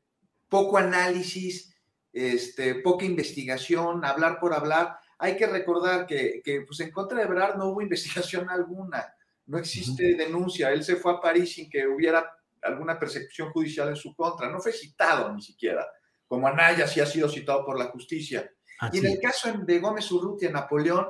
poco 0.48 0.78
análisis, 0.78 1.74
este, 2.12 2.76
poca 2.76 3.04
investigación, 3.04 4.04
hablar 4.04 4.40
por 4.40 4.54
hablar, 4.54 4.98
hay 5.18 5.36
que 5.36 5.46
recordar 5.46 6.06
que, 6.06 6.40
que 6.44 6.62
pues 6.62 6.80
en 6.80 6.90
contra 6.90 7.18
de 7.18 7.24
Ebrard 7.24 7.56
no 7.56 7.66
hubo 7.66 7.82
investigación 7.82 8.48
alguna 8.48 9.14
no 9.48 9.58
existe 9.58 10.14
denuncia, 10.14 10.70
él 10.70 10.84
se 10.84 10.96
fue 10.96 11.12
a 11.12 11.20
París 11.20 11.54
sin 11.54 11.70
que 11.70 11.86
hubiera 11.86 12.24
alguna 12.62 12.98
persecución 12.98 13.50
judicial 13.50 13.88
en 13.88 13.96
su 13.96 14.14
contra, 14.14 14.50
no 14.50 14.60
fue 14.60 14.72
citado 14.72 15.32
ni 15.32 15.40
siquiera, 15.40 15.86
como 16.26 16.46
Anaya 16.46 16.86
sí 16.86 17.00
ha 17.00 17.06
sido 17.06 17.28
citado 17.28 17.64
por 17.64 17.78
la 17.78 17.86
justicia. 17.86 18.50
y 18.92 18.98
en 18.98 19.06
el 19.06 19.18
caso 19.18 19.50
de 19.52 19.78
Gómez 19.78 20.10
Urrutia, 20.12 20.50
Napoleón, 20.50 21.06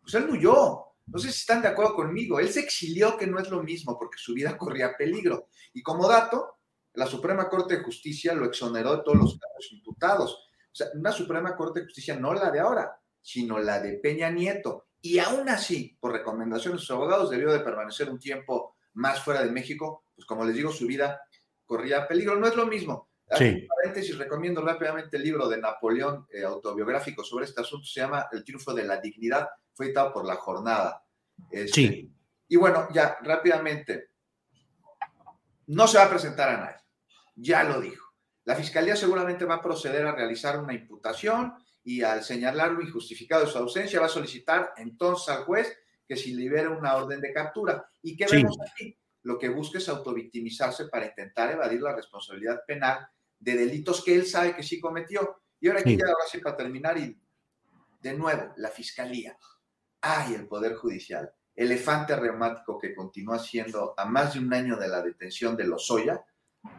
pues 0.00 0.14
él 0.14 0.28
huyó, 0.28 0.84
no 1.06 1.18
sé 1.18 1.32
si 1.32 1.40
están 1.40 1.62
de 1.62 1.68
acuerdo 1.68 1.94
conmigo, 1.94 2.38
él 2.38 2.50
se 2.50 2.60
exilió, 2.60 3.16
que 3.16 3.26
no 3.26 3.40
es 3.40 3.48
lo 3.48 3.62
mismo, 3.62 3.98
porque 3.98 4.18
su 4.18 4.34
vida 4.34 4.58
corría 4.58 4.94
peligro. 4.94 5.48
Y 5.72 5.82
como 5.82 6.06
dato, 6.06 6.57
la 6.98 7.06
Suprema 7.06 7.48
Corte 7.48 7.76
de 7.76 7.84
Justicia 7.84 8.34
lo 8.34 8.46
exoneró 8.46 8.96
de 8.96 9.02
todos 9.04 9.16
los 9.16 9.38
cargos 9.38 9.72
imputados. 9.72 10.34
O 10.34 10.74
sea, 10.74 10.88
una 10.94 11.12
Suprema 11.12 11.56
Corte 11.56 11.80
de 11.80 11.86
Justicia, 11.86 12.16
no 12.16 12.34
la 12.34 12.50
de 12.50 12.58
ahora, 12.58 13.00
sino 13.22 13.58
la 13.60 13.78
de 13.78 13.94
Peña 13.94 14.30
Nieto, 14.30 14.88
y 15.00 15.20
aún 15.20 15.48
así, 15.48 15.96
por 16.00 16.12
recomendación 16.12 16.74
de 16.74 16.80
sus 16.80 16.90
abogados, 16.90 17.30
debió 17.30 17.52
de 17.52 17.60
permanecer 17.60 18.10
un 18.10 18.18
tiempo 18.18 18.76
más 18.94 19.22
fuera 19.22 19.44
de 19.44 19.52
México, 19.52 20.06
pues 20.12 20.26
como 20.26 20.44
les 20.44 20.56
digo, 20.56 20.72
su 20.72 20.88
vida 20.88 21.20
corría 21.64 22.08
peligro. 22.08 22.34
No 22.34 22.48
es 22.48 22.56
lo 22.56 22.66
mismo. 22.66 23.08
Sí. 23.36 23.68
paréntesis, 23.68 24.16
recomiendo 24.16 24.60
rápidamente 24.62 25.18
el 25.18 25.22
libro 25.22 25.48
de 25.48 25.58
Napoleón 25.58 26.26
eh, 26.32 26.42
autobiográfico 26.42 27.22
sobre 27.22 27.44
este 27.44 27.60
asunto, 27.60 27.86
se 27.86 28.00
llama 28.00 28.26
El 28.32 28.42
triunfo 28.42 28.72
de 28.72 28.84
la 28.84 29.00
dignidad, 29.00 29.46
fue 29.72 29.86
editado 29.86 30.12
por 30.14 30.24
La 30.24 30.36
Jornada. 30.36 31.04
Este, 31.50 31.72
sí. 31.72 32.12
Y 32.48 32.56
bueno, 32.56 32.88
ya 32.90 33.18
rápidamente, 33.20 34.12
no 35.66 35.86
se 35.86 35.98
va 35.98 36.04
a 36.04 36.10
presentar 36.10 36.48
a 36.48 36.56
nadie, 36.56 36.76
ya 37.40 37.64
lo 37.64 37.80
dijo. 37.80 38.06
La 38.44 38.54
fiscalía 38.54 38.96
seguramente 38.96 39.44
va 39.44 39.56
a 39.56 39.62
proceder 39.62 40.06
a 40.06 40.14
realizar 40.14 40.58
una 40.58 40.74
imputación 40.74 41.54
y 41.84 42.02
al 42.02 42.24
señalar 42.24 42.72
lo 42.72 42.82
injustificado 42.82 43.44
de 43.44 43.50
su 43.50 43.58
ausencia 43.58 44.00
va 44.00 44.06
a 44.06 44.10
solicitar 44.10 44.72
entonces 44.76 45.28
al 45.28 45.44
juez 45.44 45.76
que 46.06 46.16
se 46.16 46.30
libere 46.30 46.68
una 46.68 46.96
orden 46.96 47.20
de 47.20 47.32
captura. 47.32 47.88
¿Y 48.02 48.16
qué 48.16 48.26
vemos 48.30 48.56
aquí? 48.60 48.96
Lo 49.22 49.38
que 49.38 49.48
busca 49.48 49.78
es 49.78 49.88
autovictimizarse 49.88 50.86
para 50.88 51.06
intentar 51.06 51.52
evadir 51.52 51.82
la 51.82 51.94
responsabilidad 51.94 52.62
penal 52.66 53.06
de 53.38 53.54
delitos 53.54 54.02
que 54.02 54.14
él 54.14 54.26
sabe 54.26 54.56
que 54.56 54.62
sí 54.62 54.80
cometió. 54.80 55.42
Y 55.60 55.68
ahora 55.68 55.80
aquí 55.80 55.96
ya 55.96 56.06
ahora 56.06 56.24
sí 56.30 56.38
para 56.38 56.56
terminar 56.56 56.96
y 56.98 57.16
de 58.00 58.14
nuevo, 58.14 58.54
la 58.56 58.68
fiscalía. 58.70 59.36
Ay, 60.00 60.34
el 60.34 60.46
Poder 60.46 60.76
Judicial. 60.76 61.30
Elefante 61.54 62.14
reumático 62.14 62.78
que 62.78 62.94
continúa 62.94 63.38
siendo 63.38 63.94
a 63.96 64.04
más 64.04 64.34
de 64.34 64.40
un 64.40 64.54
año 64.54 64.76
de 64.76 64.88
la 64.88 65.02
detención 65.02 65.56
de 65.56 65.64
Lozoya, 65.64 66.24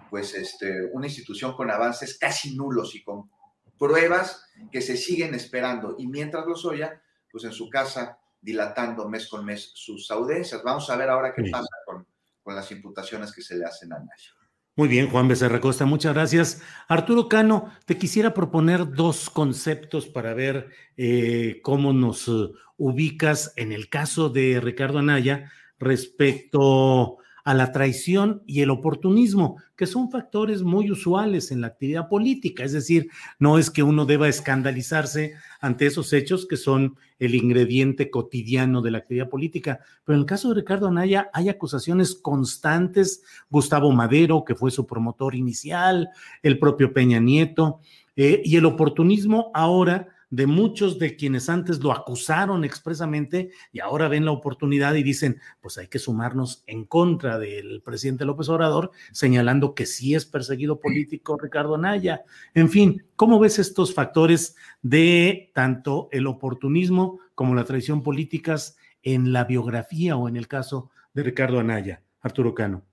pues 0.09 0.33
este, 0.35 0.85
una 0.93 1.07
institución 1.07 1.55
con 1.55 1.69
avances 1.71 2.17
casi 2.17 2.55
nulos 2.55 2.95
y 2.95 3.03
con 3.03 3.29
pruebas 3.77 4.45
que 4.71 4.81
se 4.81 4.97
siguen 4.97 5.33
esperando. 5.33 5.95
Y 5.97 6.07
mientras 6.07 6.45
los 6.45 6.65
oya, 6.65 7.01
pues 7.31 7.43
en 7.43 7.53
su 7.53 7.69
casa 7.69 8.19
dilatando 8.41 9.07
mes 9.09 9.27
con 9.27 9.45
mes 9.45 9.71
sus 9.73 10.09
audiencias. 10.11 10.63
Vamos 10.63 10.89
a 10.89 10.95
ver 10.95 11.09
ahora 11.09 11.33
qué 11.35 11.49
pasa 11.51 11.69
con, 11.85 12.05
con, 12.41 12.55
las 12.55 12.71
imputaciones 12.71 13.33
que 13.33 13.41
se 13.41 13.57
le 13.57 13.65
hacen 13.65 13.91
a 13.93 13.99
Nayo. 13.99 14.33
Muy 14.75 14.87
bien, 14.87 15.09
Juan 15.09 15.27
Becerra 15.27 15.59
Costa, 15.59 15.85
muchas 15.85 16.13
gracias. 16.13 16.61
Arturo 16.87 17.27
Cano, 17.27 17.73
te 17.85 17.97
quisiera 17.97 18.33
proponer 18.33 18.93
dos 18.93 19.29
conceptos 19.29 20.07
para 20.07 20.33
ver 20.33 20.69
eh, 20.95 21.59
cómo 21.63 21.91
nos 21.91 22.27
uh, 22.29 22.53
ubicas 22.77 23.51
en 23.57 23.73
el 23.73 23.89
caso 23.89 24.29
de 24.29 24.61
Ricardo 24.61 24.99
Anaya 24.99 25.51
respecto 25.79 27.18
a 27.49 27.55
la 27.55 27.71
traición 27.71 28.43
y 28.45 28.61
el 28.61 28.69
oportunismo, 28.69 29.57
que 29.75 29.87
son 29.87 30.11
factores 30.11 30.61
muy 30.61 30.91
usuales 30.91 31.49
en 31.49 31.61
la 31.61 31.67
actividad 31.67 32.07
política. 32.07 32.63
Es 32.63 32.73
decir, 32.73 33.09
no 33.39 33.57
es 33.57 33.71
que 33.71 33.81
uno 33.81 34.05
deba 34.05 34.27
escandalizarse 34.27 35.33
ante 35.59 35.87
esos 35.87 36.13
hechos 36.13 36.45
que 36.45 36.57
son 36.57 36.95
el 37.17 37.33
ingrediente 37.33 38.11
cotidiano 38.11 38.83
de 38.83 38.91
la 38.91 38.99
actividad 38.99 39.29
política. 39.29 39.79
Pero 40.05 40.17
en 40.17 40.19
el 40.19 40.27
caso 40.27 40.49
de 40.49 40.61
Ricardo 40.61 40.89
Anaya 40.89 41.31
hay 41.33 41.49
acusaciones 41.49 42.13
constantes. 42.13 43.23
Gustavo 43.49 43.91
Madero, 43.93 44.43
que 44.45 44.53
fue 44.53 44.69
su 44.69 44.85
promotor 44.85 45.33
inicial, 45.33 46.09
el 46.43 46.59
propio 46.59 46.93
Peña 46.93 47.19
Nieto, 47.19 47.79
eh, 48.15 48.43
y 48.45 48.57
el 48.57 48.65
oportunismo 48.65 49.49
ahora 49.55 50.07
de 50.29 50.45
muchos 50.45 50.99
de 50.99 51.15
quienes 51.15 51.49
antes 51.49 51.79
lo 51.79 51.91
acusaron 51.91 52.63
expresamente 52.63 53.51
y 53.71 53.79
ahora 53.79 54.07
ven 54.07 54.25
la 54.25 54.31
oportunidad 54.31 54.95
y 54.95 55.03
dicen, 55.03 55.41
pues 55.61 55.77
hay 55.77 55.87
que 55.87 55.99
sumarnos 55.99 56.63
en 56.67 56.85
contra 56.85 57.39
del 57.39 57.81
presidente 57.81 58.25
López 58.25 58.49
Obrador, 58.49 58.91
señalando 59.11 59.73
que 59.73 59.85
sí 59.85 60.15
es 60.15 60.25
perseguido 60.25 60.79
político 60.79 61.37
Ricardo 61.37 61.75
Anaya. 61.75 62.23
En 62.53 62.69
fin, 62.69 63.05
¿cómo 63.15 63.39
ves 63.39 63.59
estos 63.59 63.93
factores 63.93 64.55
de 64.81 65.51
tanto 65.53 66.09
el 66.11 66.27
oportunismo 66.27 67.19
como 67.35 67.55
la 67.55 67.63
traición 67.63 68.03
políticas 68.03 68.77
en 69.01 69.33
la 69.33 69.45
biografía 69.45 70.15
o 70.15 70.27
en 70.27 70.37
el 70.37 70.47
caso 70.47 70.91
de 71.13 71.23
Ricardo 71.23 71.59
Anaya? 71.59 72.03
Arturo 72.21 72.53
Cano. 72.53 72.83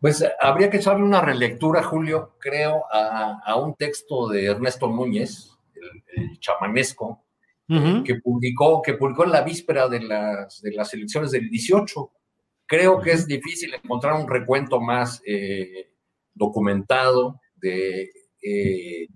Pues 0.00 0.22
habría 0.40 0.68
que 0.68 0.78
echarle 0.78 1.02
una 1.02 1.22
relectura, 1.22 1.82
Julio, 1.82 2.36
creo, 2.38 2.84
a, 2.92 3.40
a 3.42 3.56
un 3.56 3.74
texto 3.74 4.28
de 4.28 4.46
Ernesto 4.46 4.88
Núñez, 4.88 5.53
el, 6.16 6.38
chamanesco, 6.40 7.24
que, 7.66 8.16
publicó, 8.22 8.82
que 8.82 8.94
publicó 8.94 9.24
en 9.24 9.32
la 9.32 9.42
víspera 9.42 9.88
de 9.88 10.00
las, 10.00 10.60
de 10.60 10.72
las 10.72 10.92
elecciones 10.92 11.30
del 11.30 11.48
18. 11.48 12.10
Creo 12.66 13.00
que 13.00 13.12
es 13.12 13.26
difícil 13.26 13.72
encontrar 13.74 14.14
un 14.14 14.28
recuento 14.28 14.80
más 14.80 15.22
eh, 15.26 15.90
documentado 16.34 17.40
de, 17.56 18.10
eh, 18.42 19.08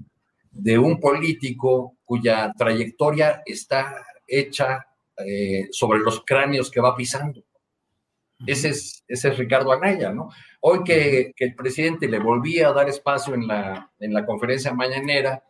de 0.50 0.78
un 0.78 0.98
político 0.98 1.98
cuya 2.04 2.52
trayectoria 2.56 3.42
está 3.44 4.04
hecha 4.26 4.86
eh, 5.26 5.68
sobre 5.70 5.98
los 5.98 6.24
cráneos 6.24 6.70
que 6.70 6.80
va 6.80 6.96
pisando. 6.96 7.44
Ese 8.46 8.68
es, 8.68 9.04
ese 9.08 9.28
es 9.30 9.38
Ricardo 9.38 9.72
Anaya, 9.72 10.12
¿no? 10.12 10.28
Hoy 10.60 10.84
que, 10.84 11.32
que, 11.34 11.46
el 11.46 11.54
presidente 11.56 12.06
le 12.06 12.20
volvía 12.20 12.68
a 12.68 12.72
dar 12.72 12.88
espacio 12.88 13.34
en 13.34 13.48
la, 13.48 13.90
en 13.98 14.14
la 14.14 14.24
conferencia 14.24 14.72
mañanera, 14.72 15.42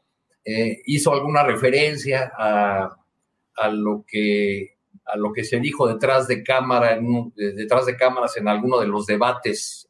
eh, 0.45 0.80
hizo 0.87 1.12
alguna 1.12 1.42
referencia 1.42 2.33
a, 2.37 2.97
lo 3.71 4.04
que, 4.07 4.76
a 5.04 5.16
lo 5.16 5.33
que 5.33 5.45
se 5.45 5.61
dijo 5.61 5.87
detrás 5.87 6.26
de, 6.26 6.42
cámara, 6.42 6.99
detrás 7.35 7.87
de 7.87 7.97
cámaras 7.97 8.37
en 8.37 8.49
alguno 8.49 8.78
de 8.78 8.87
los 8.87 9.07
debates 9.07 9.88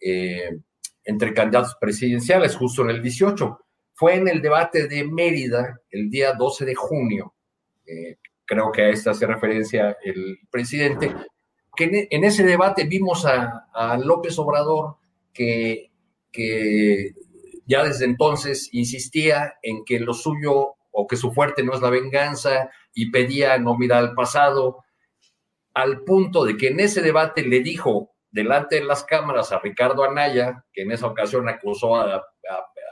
eh, 0.00 0.58
entre 1.04 1.32
candidatos 1.32 1.76
presidenciales, 1.80 2.56
justo 2.56 2.82
en 2.82 2.90
el 2.90 3.02
18. 3.02 3.58
Fue 3.94 4.16
en 4.16 4.28
el 4.28 4.42
debate 4.42 4.88
de 4.88 5.04
Mérida 5.04 5.80
el 5.90 6.10
día 6.10 6.32
12 6.34 6.64
de 6.64 6.74
junio, 6.74 7.34
eh, 7.86 8.16
creo 8.44 8.72
que 8.72 8.82
a 8.82 8.88
esta 8.88 9.12
hace 9.12 9.26
referencia 9.26 9.96
el 10.04 10.38
presidente, 10.50 11.14
que 11.76 12.08
en, 12.10 12.24
ese 12.24 12.44
debate 12.44 12.84
vimos 12.84 13.24
a, 13.26 13.68
a 13.72 13.96
López 13.98 14.38
Obrador 14.38 14.96
que, 15.32 15.90
que 16.30 17.12
ya 17.66 17.84
desde 17.84 18.04
entonces 18.04 18.68
insistía 18.72 19.54
en 19.62 19.84
que 19.84 20.00
lo 20.00 20.14
suyo 20.14 20.74
o 20.90 21.06
que 21.06 21.16
su 21.16 21.32
fuerte 21.32 21.62
no 21.62 21.74
es 21.74 21.80
la 21.80 21.90
venganza 21.90 22.70
y 22.94 23.10
pedía 23.10 23.58
no 23.58 23.76
mirar 23.76 23.98
al 23.98 24.14
pasado, 24.14 24.84
al 25.74 26.02
punto 26.04 26.44
de 26.44 26.56
que 26.56 26.68
en 26.68 26.80
ese 26.80 27.02
debate 27.02 27.42
le 27.42 27.60
dijo 27.60 28.12
delante 28.30 28.76
de 28.76 28.84
las 28.84 29.04
cámaras 29.04 29.52
a 29.52 29.60
Ricardo 29.60 30.04
Anaya, 30.04 30.64
que 30.72 30.82
en 30.82 30.92
esa 30.92 31.06
ocasión 31.06 31.48
acusó 31.48 31.96
a, 31.96 32.22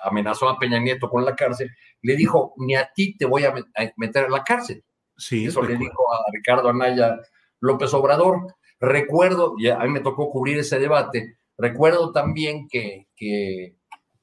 amenazó 0.03 0.49
a 0.49 0.59
Peña 0.59 0.79
Nieto 0.79 1.09
con 1.09 1.25
la 1.25 1.35
cárcel, 1.35 1.71
le 2.01 2.17
dijo, 2.17 2.55
ni 2.59 2.75
a 2.75 2.91
ti 2.95 3.17
te 3.17 3.25
voy 3.25 3.45
a, 3.45 3.55
meter 3.97 4.27
en 4.27 4.33
la 4.33 4.43
cárcel. 4.43 4.85
Sí, 5.17 5.47
Eso 5.47 5.63
le 5.63 5.77
dijo 5.77 6.13
a 6.13 6.25
Ricardo 6.33 6.69
Anaya 6.69 7.19
López 7.61 7.95
Obrador. 7.95 8.55
Recuerdo, 8.81 9.55
y 9.59 9.69
a 9.69 9.79
mí 9.79 9.91
me 9.91 10.01
tocó 10.01 10.31
cubrir 10.31 10.59
ese 10.59 10.81
debate, 10.81 11.37
recuerdo 11.57 12.11
también 12.13 12.67
que, 12.69 13.07
que 13.15 13.77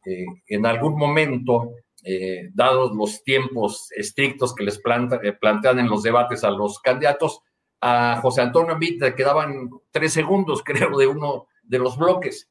eh, 0.06 0.26
en 0.48 0.66
algún 0.66 0.98
momento, 0.98 1.74
eh, 2.04 2.50
dados 2.54 2.96
los 2.96 3.24
tiempos 3.24 3.92
estrictos 3.92 4.56
que 4.56 4.64
les 4.64 4.78
eh, 4.78 5.34
plantean 5.34 5.80
en 5.80 5.90
los 5.90 6.02
debates 6.04 6.44
a 6.44 6.52
los 6.52 6.80
candidatos, 6.80 7.42
a 7.82 8.20
José 8.22 8.42
Antonio 8.42 8.74
Amit 8.74 9.02
le 9.02 9.16
quedaban 9.16 9.70
tres 9.92 10.14
segundos, 10.14 10.64
creo, 10.66 10.98
de 10.98 11.08
uno 11.08 11.48
de 11.64 11.80
los 11.80 11.98
bloques. 11.98 12.50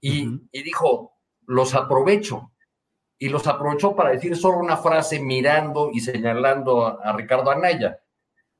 Y, 0.00 0.28
y, 0.52 0.62
dijo, 0.62 1.12
los 1.46 1.74
aprovecho. 1.74 2.52
Y 3.18 3.28
los 3.28 3.46
aprovechó 3.46 3.94
para 3.94 4.10
decir 4.10 4.34
solo 4.34 4.58
una 4.58 4.78
frase 4.78 5.20
mirando 5.20 5.90
y 5.92 6.00
señalando 6.00 6.86
a, 6.86 7.12
Ricardo 7.12 7.50
Anaya. 7.50 7.98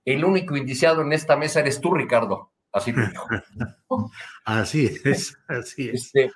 El 0.04 0.24
único 0.24 0.54
indiciado 0.56 1.00
en 1.00 1.14
esta 1.14 1.36
mesa 1.36 1.60
eres 1.60 1.80
tú, 1.80 1.94
Ricardo. 1.94 2.52
Así 2.72 2.92
lo 2.92 3.06
dijo. 3.06 3.26
así 4.44 4.90
es, 5.04 5.36
así 5.48 5.88
es. 5.88 6.04
Este, 6.04 6.30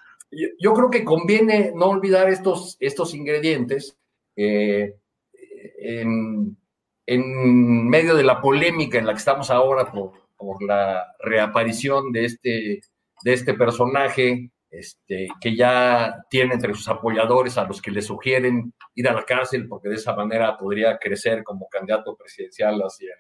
yo, 0.59 0.75
creo 0.75 0.91
que 0.91 1.05
conviene 1.05 1.73
no 1.75 1.87
olvidar 1.87 2.29
estos, 2.29 2.76
estos 2.81 3.14
ingredientes. 3.14 3.97
Eh, 4.37 4.95
en, 5.79 6.57
en 7.07 7.88
medio 7.88 8.14
de 8.14 8.25
la 8.25 8.41
polémica 8.41 8.99
en 8.99 9.07
la 9.07 9.12
que 9.12 9.19
estamos 9.19 9.50
ahora 9.50 9.91
por, 9.91 10.12
por 10.37 10.62
la 10.62 11.14
reaparición 11.21 12.12
de 12.12 12.25
este, 12.25 12.81
de 13.23 13.33
este 13.33 13.55
personaje, 13.55 14.50
este, 14.71 15.29
que 15.41 15.55
ya 15.55 16.25
tiene 16.29 16.55
entre 16.55 16.75
sus 16.75 16.88
apoyadores 16.88 17.57
a 17.59 17.64
los 17.64 17.81
que 17.81 17.91
le 17.91 18.03
sugieren 18.03 18.75
ir 18.95 19.09
a 19.09 19.12
la 19.12 19.25
cárcel 19.25 19.69
porque 19.69 19.88
de 19.88 19.95
esa 19.95 20.14
manera 20.17 20.57
podría 20.57 20.99
crecer 20.99 21.45
como 21.45 21.69
candidato 21.69 22.17
presidencial 22.17 22.81
hacia 22.81 23.14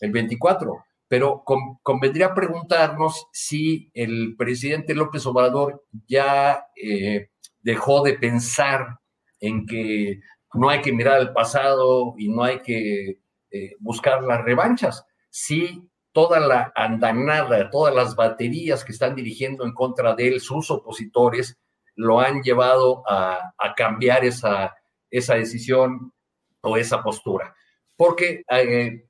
el 0.00 0.10
24. 0.10 0.84
Pero 1.08 1.42
convendría 1.82 2.34
preguntarnos 2.34 3.28
si 3.32 3.90
el 3.94 4.36
presidente 4.36 4.94
López 4.94 5.24
Obrador 5.26 5.84
ya 6.06 6.66
eh, 6.76 7.30
dejó 7.60 8.02
de 8.02 8.14
pensar 8.14 8.98
en 9.40 9.66
que 9.66 10.20
no 10.54 10.68
hay 10.68 10.82
que 10.82 10.92
mirar 10.92 11.14
al 11.14 11.32
pasado 11.32 12.14
y 12.18 12.28
no 12.28 12.42
hay 12.42 12.60
que 12.60 13.20
eh, 13.50 13.72
buscar 13.78 14.22
las 14.22 14.42
revanchas. 14.44 15.04
Si 15.30 15.88
toda 16.12 16.40
la 16.40 16.72
andanada, 16.74 17.70
todas 17.70 17.94
las 17.94 18.14
baterías 18.14 18.84
que 18.84 18.92
están 18.92 19.14
dirigiendo 19.14 19.64
en 19.64 19.72
contra 19.72 20.14
de 20.14 20.28
él, 20.28 20.40
sus 20.40 20.70
opositores, 20.70 21.58
lo 21.94 22.20
han 22.20 22.42
llevado 22.42 23.02
a, 23.08 23.52
cambiar 23.76 24.24
esa, 24.24 24.74
esa 25.10 25.34
decisión 25.34 26.12
o 26.60 26.76
esa 26.76 27.02
postura. 27.02 27.54
Porque 27.96 28.42
eh, 28.50 29.07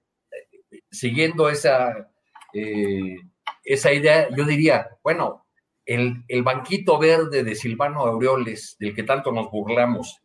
siguiendo 0.90 1.48
esa, 1.48 2.10
eh, 2.52 3.16
esa 3.64 3.92
idea, 3.92 4.28
yo 4.34 4.44
diría, 4.44 4.88
bueno, 5.02 5.46
el, 5.84 6.24
el, 6.28 6.42
banquito 6.42 6.98
verde 6.98 7.44
de 7.44 7.54
Silvano 7.54 8.00
Aureoles, 8.00 8.76
del 8.78 8.94
que 8.94 9.02
tanto 9.02 9.32
nos 9.32 9.50
burlamos, 9.50 10.20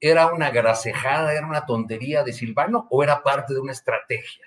¿era 0.00 0.32
una 0.32 0.50
grasejada, 0.50 1.34
era 1.34 1.46
una 1.46 1.66
tontería 1.66 2.22
de 2.22 2.32
Silvano 2.32 2.86
o 2.90 3.02
era 3.02 3.22
parte 3.22 3.54
de 3.54 3.60
una 3.60 3.72
estrategia 3.72 4.46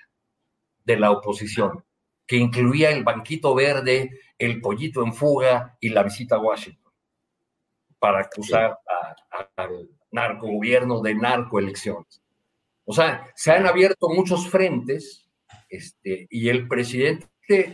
de 0.85 0.97
la 0.97 1.11
oposición 1.11 1.83
que 2.25 2.37
incluía 2.37 2.91
el 2.91 3.03
banquito 3.03 3.53
verde, 3.53 4.19
el 4.37 4.61
pollito 4.61 5.03
en 5.03 5.13
fuga 5.13 5.77
y 5.79 5.89
la 5.89 6.03
visita 6.03 6.35
a 6.35 6.39
Washington 6.39 6.93
para 7.99 8.21
acusar 8.21 8.79
al 9.55 9.89
narcogobierno 10.11 11.01
de 11.01 11.15
narcoelecciones? 11.15 12.21
O 12.85 12.93
sea, 12.93 13.27
se 13.35 13.51
han 13.51 13.65
abierto 13.67 14.09
muchos 14.09 14.49
frentes 14.49 15.30
este, 15.69 16.27
y 16.29 16.49
el 16.49 16.67
presidente 16.67 17.29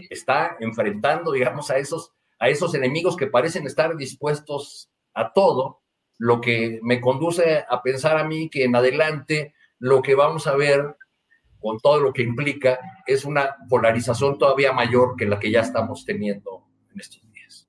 está 0.09 0.57
enfrentando, 0.59 1.31
digamos, 1.31 1.69
a 1.69 1.77
esos, 1.77 2.13
a 2.39 2.49
esos 2.49 2.73
enemigos 2.75 3.15
que 3.15 3.27
parecen 3.27 3.65
estar 3.65 3.95
dispuestos 3.95 4.89
a 5.13 5.33
todo 5.33 5.81
lo 6.17 6.41
que 6.41 6.79
me 6.81 6.99
conduce 6.99 7.63
a 7.69 7.81
pensar 7.81 8.17
a 8.17 8.23
mí 8.23 8.49
que 8.49 8.63
en 8.63 8.75
adelante 8.75 9.53
lo 9.79 10.01
que 10.01 10.15
vamos 10.15 10.47
a 10.47 10.55
ver 10.55 10.95
con 11.59 11.79
todo 11.79 11.99
lo 11.99 12.13
que 12.13 12.23
implica 12.23 12.79
es 13.05 13.25
una 13.25 13.55
polarización 13.69 14.37
todavía 14.37 14.73
mayor 14.73 15.15
que 15.15 15.25
la 15.25 15.39
que 15.39 15.51
ya 15.51 15.61
estamos 15.61 16.05
teniendo 16.05 16.65
en 16.93 16.99
estos 16.99 17.21
días. 17.31 17.67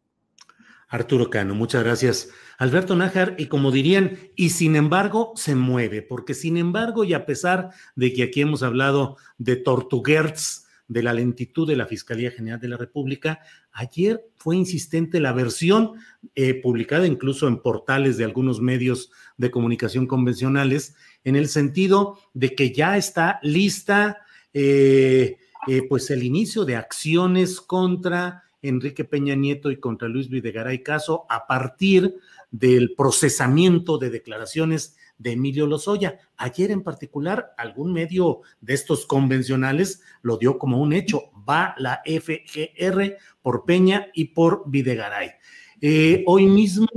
Arturo 0.88 1.30
Cano, 1.30 1.54
muchas 1.54 1.84
gracias. 1.84 2.30
Alberto 2.58 2.96
Nájar, 2.96 3.36
y 3.38 3.46
como 3.46 3.70
dirían, 3.70 4.18
y 4.36 4.50
sin 4.50 4.76
embargo 4.76 5.32
se 5.36 5.54
mueve, 5.54 6.02
porque 6.02 6.34
sin 6.34 6.56
embargo, 6.56 7.04
y 7.04 7.14
a 7.14 7.24
pesar 7.24 7.70
de 7.96 8.12
que 8.12 8.24
aquí 8.24 8.42
hemos 8.42 8.62
hablado 8.62 9.16
de 9.38 9.56
Tortuguerts, 9.56 10.66
de 10.88 11.02
la 11.02 11.12
lentitud 11.12 11.68
de 11.68 11.76
la 11.76 11.86
Fiscalía 11.86 12.30
General 12.30 12.58
de 12.58 12.68
la 12.68 12.78
República. 12.78 13.40
Ayer 13.72 14.24
fue 14.38 14.56
insistente 14.56 15.20
la 15.20 15.32
versión 15.32 15.92
eh, 16.34 16.54
publicada 16.54 17.06
incluso 17.06 17.46
en 17.46 17.60
portales 17.60 18.16
de 18.16 18.24
algunos 18.24 18.60
medios 18.60 19.12
de 19.36 19.50
comunicación 19.50 20.06
convencionales, 20.06 20.96
en 21.24 21.36
el 21.36 21.48
sentido 21.48 22.18
de 22.32 22.54
que 22.54 22.72
ya 22.72 22.96
está 22.96 23.38
lista 23.42 24.22
eh, 24.54 25.36
eh, 25.68 25.82
pues 25.88 26.10
el 26.10 26.22
inicio 26.22 26.64
de 26.64 26.76
acciones 26.76 27.60
contra 27.60 28.44
Enrique 28.62 29.04
Peña 29.04 29.34
Nieto 29.34 29.70
y 29.70 29.78
contra 29.78 30.08
Luis 30.08 30.28
Videgaray 30.28 30.82
Caso 30.82 31.26
a 31.28 31.46
partir 31.46 32.16
del 32.50 32.94
procesamiento 32.94 33.98
de 33.98 34.10
declaraciones 34.10 34.96
de 35.18 35.32
Emilio 35.32 35.66
Lozoya. 35.66 36.18
Ayer 36.36 36.70
en 36.70 36.82
particular, 36.82 37.52
algún 37.58 37.92
medio 37.92 38.40
de 38.60 38.74
estos 38.74 39.06
convencionales 39.06 40.02
lo 40.22 40.38
dio 40.38 40.58
como 40.58 40.80
un 40.80 40.92
hecho. 40.92 41.30
Va 41.48 41.74
la 41.78 42.02
FGR 42.04 43.16
por 43.42 43.64
Peña 43.64 44.08
y 44.14 44.26
por 44.26 44.62
Videgaray. 44.66 45.32
Eh, 45.80 46.24
hoy 46.26 46.46
mismo, 46.46 46.88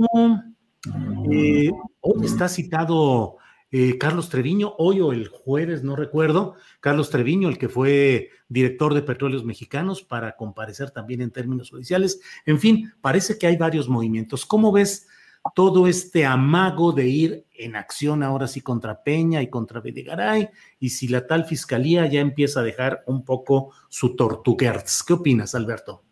eh, 1.30 1.70
hoy 2.00 2.26
está 2.26 2.48
citado 2.48 3.36
eh, 3.74 3.96
Carlos 3.96 4.28
Treviño, 4.28 4.74
hoy 4.76 5.00
o 5.00 5.12
el 5.12 5.28
jueves, 5.28 5.82
no 5.82 5.96
recuerdo, 5.96 6.56
Carlos 6.80 7.08
Treviño, 7.08 7.48
el 7.48 7.56
que 7.56 7.70
fue 7.70 8.28
director 8.48 8.92
de 8.92 9.00
Petróleos 9.00 9.44
Mexicanos, 9.44 10.02
para 10.02 10.36
comparecer 10.36 10.90
también 10.90 11.22
en 11.22 11.30
términos 11.30 11.70
judiciales. 11.70 12.20
En 12.44 12.60
fin, 12.60 12.92
parece 13.00 13.38
que 13.38 13.46
hay 13.46 13.56
varios 13.56 13.88
movimientos. 13.88 14.44
¿Cómo 14.44 14.72
ves 14.72 15.06
todo 15.54 15.86
este 15.86 16.24
amago 16.24 16.92
de 16.92 17.08
ir 17.08 17.44
en 17.54 17.76
acción 17.76 18.22
ahora 18.22 18.46
sí 18.46 18.60
contra 18.60 19.02
Peña 19.02 19.42
y 19.42 19.48
contra 19.48 19.80
Videgaray, 19.80 20.48
y 20.78 20.90
si 20.90 21.08
la 21.08 21.26
tal 21.26 21.44
fiscalía 21.44 22.06
ya 22.06 22.20
empieza 22.20 22.60
a 22.60 22.64
dejar 22.64 23.02
un 23.06 23.24
poco 23.24 23.72
su 23.88 24.16
tortuguerz. 24.16 25.02
¿Qué 25.02 25.14
opinas, 25.14 25.54
Alberto? 25.54 26.02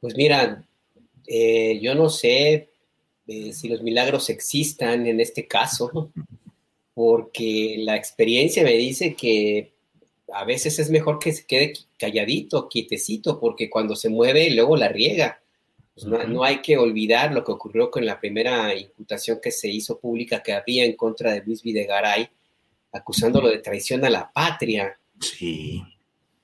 Pues 0.00 0.16
mira, 0.16 0.64
eh, 1.26 1.78
yo 1.80 1.94
no 1.94 2.08
sé 2.08 2.70
eh, 3.26 3.52
si 3.52 3.68
los 3.68 3.82
milagros 3.82 4.30
existan 4.30 5.06
en 5.06 5.20
este 5.20 5.46
caso, 5.46 6.10
porque 6.94 7.76
la 7.78 7.96
experiencia 7.96 8.62
me 8.62 8.72
dice 8.72 9.14
que 9.14 9.74
a 10.32 10.44
veces 10.44 10.78
es 10.78 10.90
mejor 10.90 11.18
que 11.18 11.32
se 11.32 11.46
quede 11.46 11.72
calladito, 11.98 12.68
quietecito, 12.68 13.38
porque 13.40 13.68
cuando 13.70 13.96
se 13.96 14.08
mueve 14.08 14.50
luego 14.50 14.76
la 14.76 14.88
riega. 14.88 15.42
Pues, 16.00 16.28
no, 16.28 16.44
hay 16.44 16.62
que 16.62 16.76
olvidar 16.76 17.32
lo 17.32 17.44
que 17.44 17.50
ocurrió 17.50 17.90
con 17.90 18.06
la 18.06 18.20
primera 18.20 18.74
imputación 18.74 19.40
que 19.42 19.50
se 19.50 19.68
hizo 19.68 19.98
pública 19.98 20.42
que 20.42 20.52
había 20.52 20.84
en 20.84 20.94
contra 20.94 21.32
de 21.32 21.42
Luis 21.44 21.62
Videgaray, 21.62 22.28
acusándolo 22.92 23.48
de 23.48 23.58
traición 23.58 24.04
a 24.04 24.10
la 24.10 24.30
patria. 24.30 24.96
Sí. 25.20 25.82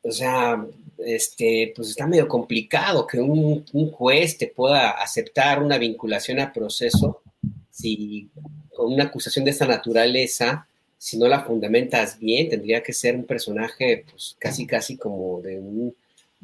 O 0.02 0.10
sea, 0.10 0.66
este, 0.98 1.72
pues 1.74 1.90
está 1.90 2.06
medio 2.06 2.26
complicado 2.26 3.06
que 3.06 3.20
un, 3.20 3.64
juez 3.92 4.36
te 4.36 4.48
pueda 4.48 4.90
aceptar 4.90 5.62
una 5.62 5.78
vinculación 5.78 6.40
a 6.40 6.52
proceso 6.52 7.22
si 7.70 8.28
con 8.74 8.92
una 8.92 9.04
acusación 9.04 9.44
de 9.44 9.52
esta 9.52 9.66
naturaleza, 9.66 10.66
si 10.98 11.16
no 11.16 11.28
la 11.28 11.44
fundamentas 11.44 12.18
bien, 12.18 12.48
tendría 12.48 12.82
que 12.82 12.92
ser 12.92 13.14
un 13.14 13.24
personaje, 13.24 14.04
pues 14.10 14.36
casi, 14.38 14.66
casi 14.66 14.96
como 14.96 15.40
de 15.42 15.58
un 15.58 15.94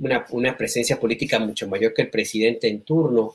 una, 0.01 0.57
presencia 0.57 0.99
política 0.99 1.39
mucho 1.39 1.69
mayor 1.69 1.95
que 1.95 2.03
el 2.03 2.11
presidente 2.11 2.69
en 2.69 2.83
turno. 2.83 3.35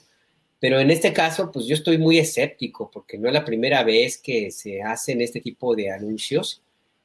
Pero 0.60 0.80
en 0.80 0.90
este 0.90 1.14
caso, 1.14 1.52
pues 1.52 1.66
yo 1.66 1.76
estoy 1.76 1.98
muy 1.98 2.18
escéptico 2.18 2.90
porque 2.92 3.18
no 3.18 3.28
es 3.28 3.34
la 3.34 3.46
primera 3.46 3.84
vez 3.84 4.18
que 4.18 4.52
se 4.52 4.82
hacen 4.82 5.22
este 5.22 5.42
tipo 5.42 5.76
de 5.76 5.92
anuncios 5.92 6.62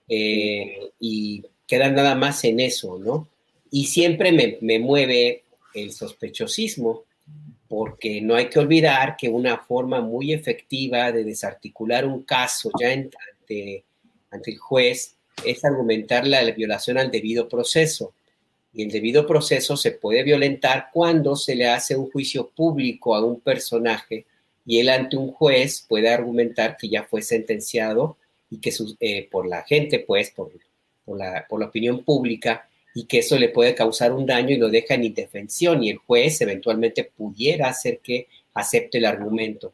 eh, 0.08 0.78
y 0.98 1.44
quedan 1.66 1.94
nada 1.94 2.14
más 2.14 2.42
en 2.44 2.60
eso, 2.60 2.98
¿no? 2.98 3.28
Y 3.70 3.86
siempre 3.86 4.32
me, 4.32 4.58
me, 4.60 4.78
mueve 4.78 5.44
el 5.74 5.92
sospechosismo 5.92 7.04
porque 7.68 8.20
no 8.20 8.34
hay 8.34 8.48
que 8.48 8.58
olvidar 8.58 9.16
que 9.16 9.28
una 9.28 9.58
forma 9.58 10.00
muy 10.00 10.32
efectiva 10.32 11.12
de 11.12 11.22
desarticular 11.22 12.04
un 12.04 12.22
caso 12.24 12.70
ya 12.80 12.90
ante, 12.90 13.84
ante 14.30 14.50
el 14.50 14.58
juez 14.58 15.16
es 15.44 15.64
argumentar 15.64 16.26
la 16.26 16.42
violación 16.50 16.98
al 16.98 17.10
debido 17.10 17.48
proceso. 17.48 18.12
Y 18.72 18.82
el 18.84 18.90
debido 18.90 19.26
proceso 19.26 19.76
se 19.76 19.92
puede 19.92 20.22
violentar 20.22 20.88
cuando 20.92 21.34
se 21.36 21.54
le 21.54 21.66
hace 21.66 21.96
un 21.96 22.10
juicio 22.10 22.48
público 22.48 23.14
a 23.14 23.24
un 23.24 23.40
personaje 23.40 24.26
y 24.64 24.78
él 24.78 24.88
ante 24.88 25.16
un 25.16 25.32
juez 25.32 25.84
puede 25.88 26.08
argumentar 26.08 26.76
que 26.76 26.88
ya 26.88 27.04
fue 27.04 27.22
sentenciado 27.22 28.16
y 28.50 28.58
que 28.58 28.72
eh, 29.00 29.28
por 29.30 29.46
la 29.48 29.62
gente, 29.62 30.00
pues, 30.00 30.30
por, 30.30 30.52
por, 31.04 31.18
la, 31.18 31.46
por 31.48 31.60
la 31.60 31.66
opinión 31.66 32.04
pública, 32.04 32.68
y 32.94 33.04
que 33.04 33.18
eso 33.18 33.38
le 33.38 33.48
puede 33.48 33.74
causar 33.74 34.12
un 34.12 34.26
daño 34.26 34.50
y 34.50 34.58
lo 34.58 34.68
deja 34.68 34.94
en 34.94 35.04
indefensión 35.04 35.82
y 35.82 35.90
el 35.90 35.98
juez 35.98 36.40
eventualmente 36.40 37.04
pudiera 37.04 37.68
hacer 37.68 38.00
que 38.00 38.26
acepte 38.54 38.98
el 38.98 39.06
argumento. 39.06 39.72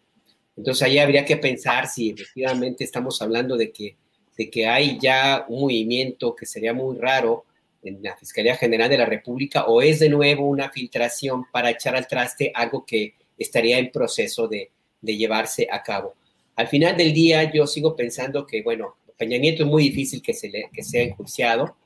Entonces 0.57 0.83
ahí 0.83 0.99
habría 0.99 1.25
que 1.25 1.37
pensar 1.37 1.87
si 1.87 2.11
efectivamente 2.11 2.85
estamos 2.85 3.21
hablando 3.23 3.57
de 3.57 3.71
que, 3.73 3.97
de 4.37 4.51
que 4.51 4.67
hay 4.67 4.99
ya 5.01 5.47
un 5.49 5.63
movimiento 5.63 6.35
que 6.35 6.45
sería 6.45 6.75
muy 6.75 6.99
raro 6.99 7.46
en 7.89 8.03
la 8.03 8.17
Fiscalía 8.17 8.57
General 8.57 8.89
de 8.89 8.99
la 8.99 9.07
República 9.07 9.67
o 9.67 9.83
es 9.83 10.01
de 10.01 10.09
nuevo 10.09 10.49
una 10.49 10.71
filtración 10.71 11.45
para 11.53 11.71
echar 11.71 11.97
al 11.97 12.07
traste 12.07 12.53
algo 12.55 12.85
que 12.85 13.15
estaría 13.39 13.79
en 13.79 13.91
proceso 13.91 14.49
de, 14.49 14.71
de 15.01 15.17
llevarse 15.17 15.67
a 15.71 15.83
cabo. 15.83 16.15
Al 16.57 16.69
final 16.69 16.97
del 16.97 17.13
día 17.13 17.51
yo 17.53 17.67
sigo 17.67 17.95
pensando 17.95 18.47
que, 18.47 18.63
bueno, 18.63 18.97
Peña 19.17 19.39
Nieto 19.39 19.63
es 19.65 19.69
muy 19.69 19.85
difícil 19.85 20.23
que, 20.23 20.35
se 20.35 20.49
le, 20.49 20.71
que 20.73 20.83
sea 20.83 21.03
enjuiciado, 21.03 21.77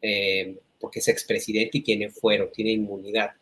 eh, 0.00 0.56
porque 0.78 1.00
es 1.00 1.08
expresidente 1.08 1.78
y 1.78 1.82
tiene 1.82 2.10
fuero, 2.10 2.48
tiene 2.48 2.72
inmunidad. 2.72 3.32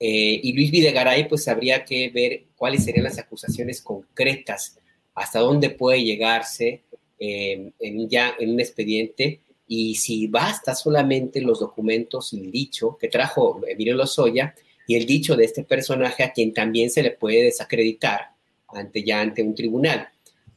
Eh, 0.00 0.40
y 0.42 0.52
Luis 0.52 0.70
Videgaray, 0.70 1.28
pues 1.28 1.46
habría 1.48 1.84
que 1.84 2.08
ver 2.10 2.44
cuáles 2.56 2.84
serían 2.84 3.04
las 3.04 3.18
acusaciones 3.18 3.82
concretas, 3.82 4.78
hasta 5.14 5.40
dónde 5.40 5.70
puede 5.70 6.02
llegarse 6.04 6.82
eh, 7.18 7.72
en, 7.80 8.08
ya 8.08 8.34
en 8.38 8.50
un 8.50 8.60
expediente 8.60 9.40
y 9.68 9.94
si 9.96 10.26
basta 10.26 10.74
solamente 10.74 11.42
los 11.42 11.60
documentos 11.60 12.32
y 12.32 12.40
el 12.40 12.50
dicho 12.50 12.96
que 12.98 13.08
trajo 13.08 13.60
Emilio 13.68 13.94
Lozoya 13.94 14.54
y 14.86 14.96
el 14.96 15.04
dicho 15.04 15.36
de 15.36 15.44
este 15.44 15.62
personaje 15.62 16.24
a 16.24 16.32
quien 16.32 16.54
también 16.54 16.88
se 16.90 17.02
le 17.02 17.10
puede 17.10 17.44
desacreditar 17.44 18.30
ante 18.68 19.04
ya 19.04 19.20
ante 19.20 19.42
un 19.42 19.54
tribunal. 19.54 20.08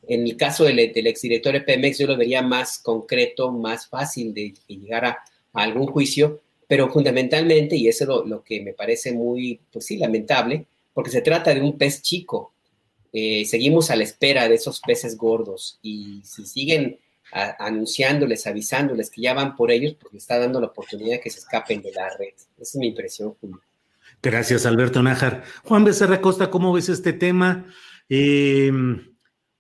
En 0.08 0.26
el 0.26 0.38
caso 0.38 0.64
del, 0.64 0.94
del 0.94 1.08
exdirector 1.08 1.54
de 1.54 1.62
Pemex, 1.62 2.00
yo 2.00 2.08
lo 2.08 2.18
vería 2.18 2.42
más 2.42 2.80
concreto, 2.80 3.52
más 3.52 3.88
fácil 3.88 4.34
de, 4.34 4.54
llegar 4.68 5.06
a, 5.06 5.18
algún 5.54 5.88
juicio, 5.88 6.40
pero 6.66 6.90
fundamentalmente, 6.90 7.76
y 7.76 7.90
eso 7.90 8.06
es 8.06 8.30
lo, 8.30 8.42
que 8.42 8.62
me 8.62 8.72
parece 8.72 9.12
muy, 9.12 9.60
pues 9.72 9.86
sí, 9.86 9.98
lamentable, 9.98 10.66
porque 10.94 11.12
se 11.12 11.22
trata 11.22 11.54
de 11.54 11.60
un 11.60 11.78
pez 11.78 12.02
chico. 12.02 12.54
Eh, 13.12 13.44
seguimos 13.44 13.92
a 13.92 13.98
la 13.98 14.04
espera 14.04 14.48
de 14.48 14.56
esos 14.56 14.80
peces 14.80 15.18
gordos 15.18 15.78
y 15.82 16.22
si 16.24 16.46
siguen 16.46 16.98
anunciándoles, 17.32 18.46
avisándoles 18.48 19.10
que 19.10 19.22
ya 19.22 19.34
van 19.34 19.56
por 19.56 19.72
ellos, 19.72 19.96
porque 20.00 20.18
está 20.18 20.38
dando 20.38 20.60
la 20.60 20.68
oportunidad 20.68 21.18
de 21.18 21.22
que 21.22 21.30
se 21.30 21.40
escapen 21.40 21.82
de 21.82 21.92
la 21.92 22.10
red. 22.18 22.34
Esa 22.36 22.48
es 22.58 22.76
mi 22.76 22.88
impresión, 22.88 23.34
Julio. 23.40 23.62
Gracias, 24.22 24.66
Alberto 24.66 25.02
Nájar. 25.02 25.44
Juan 25.64 25.84
Becerra 25.84 26.22
Costa, 26.22 26.52
¿cómo 26.52 26.74
ves 26.74 26.90
este 26.90 27.14
tema? 27.14 27.66
Eh, 28.10 28.72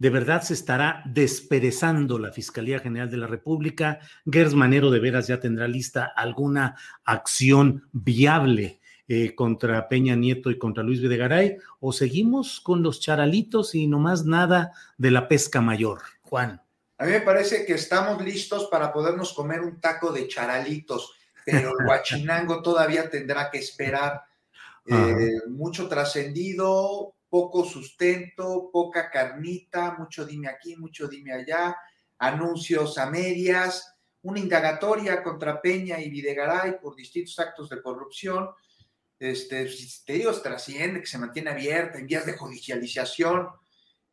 ¿De 0.02 0.10
verdad 0.10 0.42
se 0.42 0.56
estará 0.56 1.04
desperezando 1.06 2.18
la 2.18 2.32
Fiscalía 2.32 2.80
General 2.80 3.12
de 3.12 3.18
la 3.18 3.28
República? 3.28 4.00
¿Gers 4.26 4.56
Manero 4.56 4.90
de 4.90 5.00
veras 5.00 5.28
ya 5.28 5.40
tendrá 5.40 5.68
lista 5.68 6.12
alguna 6.16 6.76
acción 7.06 7.88
viable 7.92 8.82
eh, 9.08 9.36
contra 9.36 9.88
Peña 9.88 10.16
Nieto 10.16 10.50
y 10.50 10.58
contra 10.58 10.82
Luis 10.82 11.02
Videgaray? 11.02 11.58
¿O 11.80 11.94
seguimos 11.94 12.62
con 12.62 12.82
los 12.82 13.00
charalitos 13.00 13.76
y 13.76 13.86
nomás 13.86 14.26
nada 14.26 14.72
de 14.98 15.12
la 15.12 15.28
pesca 15.28 15.62
mayor? 15.62 16.02
Juan. 16.24 16.64
A 17.02 17.06
mí 17.06 17.14
me 17.14 17.22
parece 17.22 17.66
que 17.66 17.74
estamos 17.74 18.24
listos 18.24 18.68
para 18.70 18.94
podernos 18.94 19.34
comer 19.34 19.62
un 19.62 19.82
taco 19.82 20.12
de 20.12 20.28
charalitos, 20.28 21.12
pero 21.44 21.72
el 21.72 21.86
guachinango 21.88 22.62
todavía 22.62 23.10
tendrá 23.10 23.50
que 23.50 23.58
esperar. 23.58 24.22
Eh, 24.86 25.48
mucho 25.50 25.88
trascendido, 25.88 27.16
poco 27.28 27.66
sustento, 27.66 28.70
poca 28.72 29.10
carnita, 29.10 29.96
mucho 29.98 30.26
dime 30.26 30.48
aquí, 30.48 30.76
mucho 30.76 31.08
dime 31.08 31.34
allá, 31.34 31.76
anuncios 32.20 33.00
a 33.00 33.10
medias, 33.10 33.96
una 34.22 34.40
indagatoria 34.40 35.24
contra 35.24 35.60
Peña 35.60 36.00
y 36.00 36.08
Videgaray 36.08 36.80
por 36.80 36.96
distintos 36.96 37.40
actos 37.40 37.68
de 37.70 37.82
corrupción. 37.82 38.48
Este, 39.18 39.68
te 40.06 40.14
digo, 40.14 40.32
trasciende, 40.34 41.00
que 41.00 41.08
se 41.08 41.18
mantiene 41.18 41.50
abierta 41.50 41.98
en 41.98 42.06
vías 42.06 42.28
de 42.28 42.38
judicialización. 42.38 43.48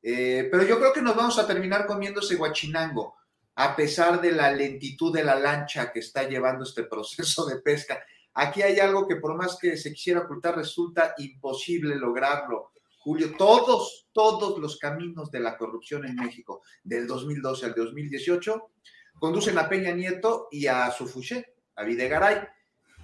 Eh, 0.03 0.49
pero 0.51 0.65
yo 0.65 0.79
creo 0.79 0.93
que 0.93 1.03
nos 1.03 1.17
vamos 1.17 1.39
a 1.39 1.47
terminar 1.47 1.87
comiendo 1.87 2.21
ese 2.21 2.37
guachinango, 2.37 3.17
a 3.57 3.75
pesar 3.75 4.21
de 4.21 4.33
la 4.33 4.53
lentitud 4.53 5.13
de 5.13 5.25
la 5.25 5.39
lancha 5.39 5.93
que 5.93 6.01
está 6.01 6.29
llevando 6.29 6.65
este 6.65 6.85
proceso 6.85 7.47
de 7.47 7.61
pesca. 7.61 8.03
Aquí 8.35 8.63
hay 8.63 8.79
algo 8.79 9.09
que 9.09 9.17
por 9.17 9.35
más 9.35 9.59
que 9.61 9.77
se 9.77 9.93
quisiera 9.93 10.21
ocultar, 10.21 10.57
resulta 10.57 11.15
imposible 11.19 11.97
lograrlo. 11.97 12.71
Julio, 13.01 13.35
todos, 13.37 14.09
todos 14.13 14.59
los 14.59 14.79
caminos 14.79 15.31
de 15.31 15.41
la 15.41 15.57
corrupción 15.57 16.05
en 16.05 16.15
México, 16.15 16.63
del 16.85 17.07
2012 17.07 17.67
al 17.67 17.75
2018, 17.75 18.71
conducen 19.19 19.59
a 19.59 19.69
Peña 19.69 19.93
Nieto 19.93 20.49
y 20.51 20.67
a 20.67 20.91
su 20.91 21.07
fuché, 21.07 21.55
a 21.75 21.83
Videgaray. 21.85 22.47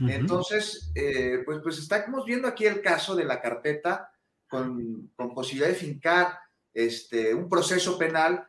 Entonces, 0.00 0.90
eh, 0.94 1.42
pues, 1.44 1.61
pues 1.62 1.78
estamos 1.78 2.24
viendo 2.24 2.48
aquí 2.48 2.66
el 2.66 2.80
caso 2.80 3.14
de 3.14 3.24
la 3.24 3.40
carpeta 3.40 4.12
con, 4.48 5.12
con 5.16 5.35
posibilidad 5.35 5.68
de 5.68 5.74
fincar 5.74 6.38
este, 6.74 7.32
un 7.32 7.48
proceso 7.48 7.96
penal 7.96 8.46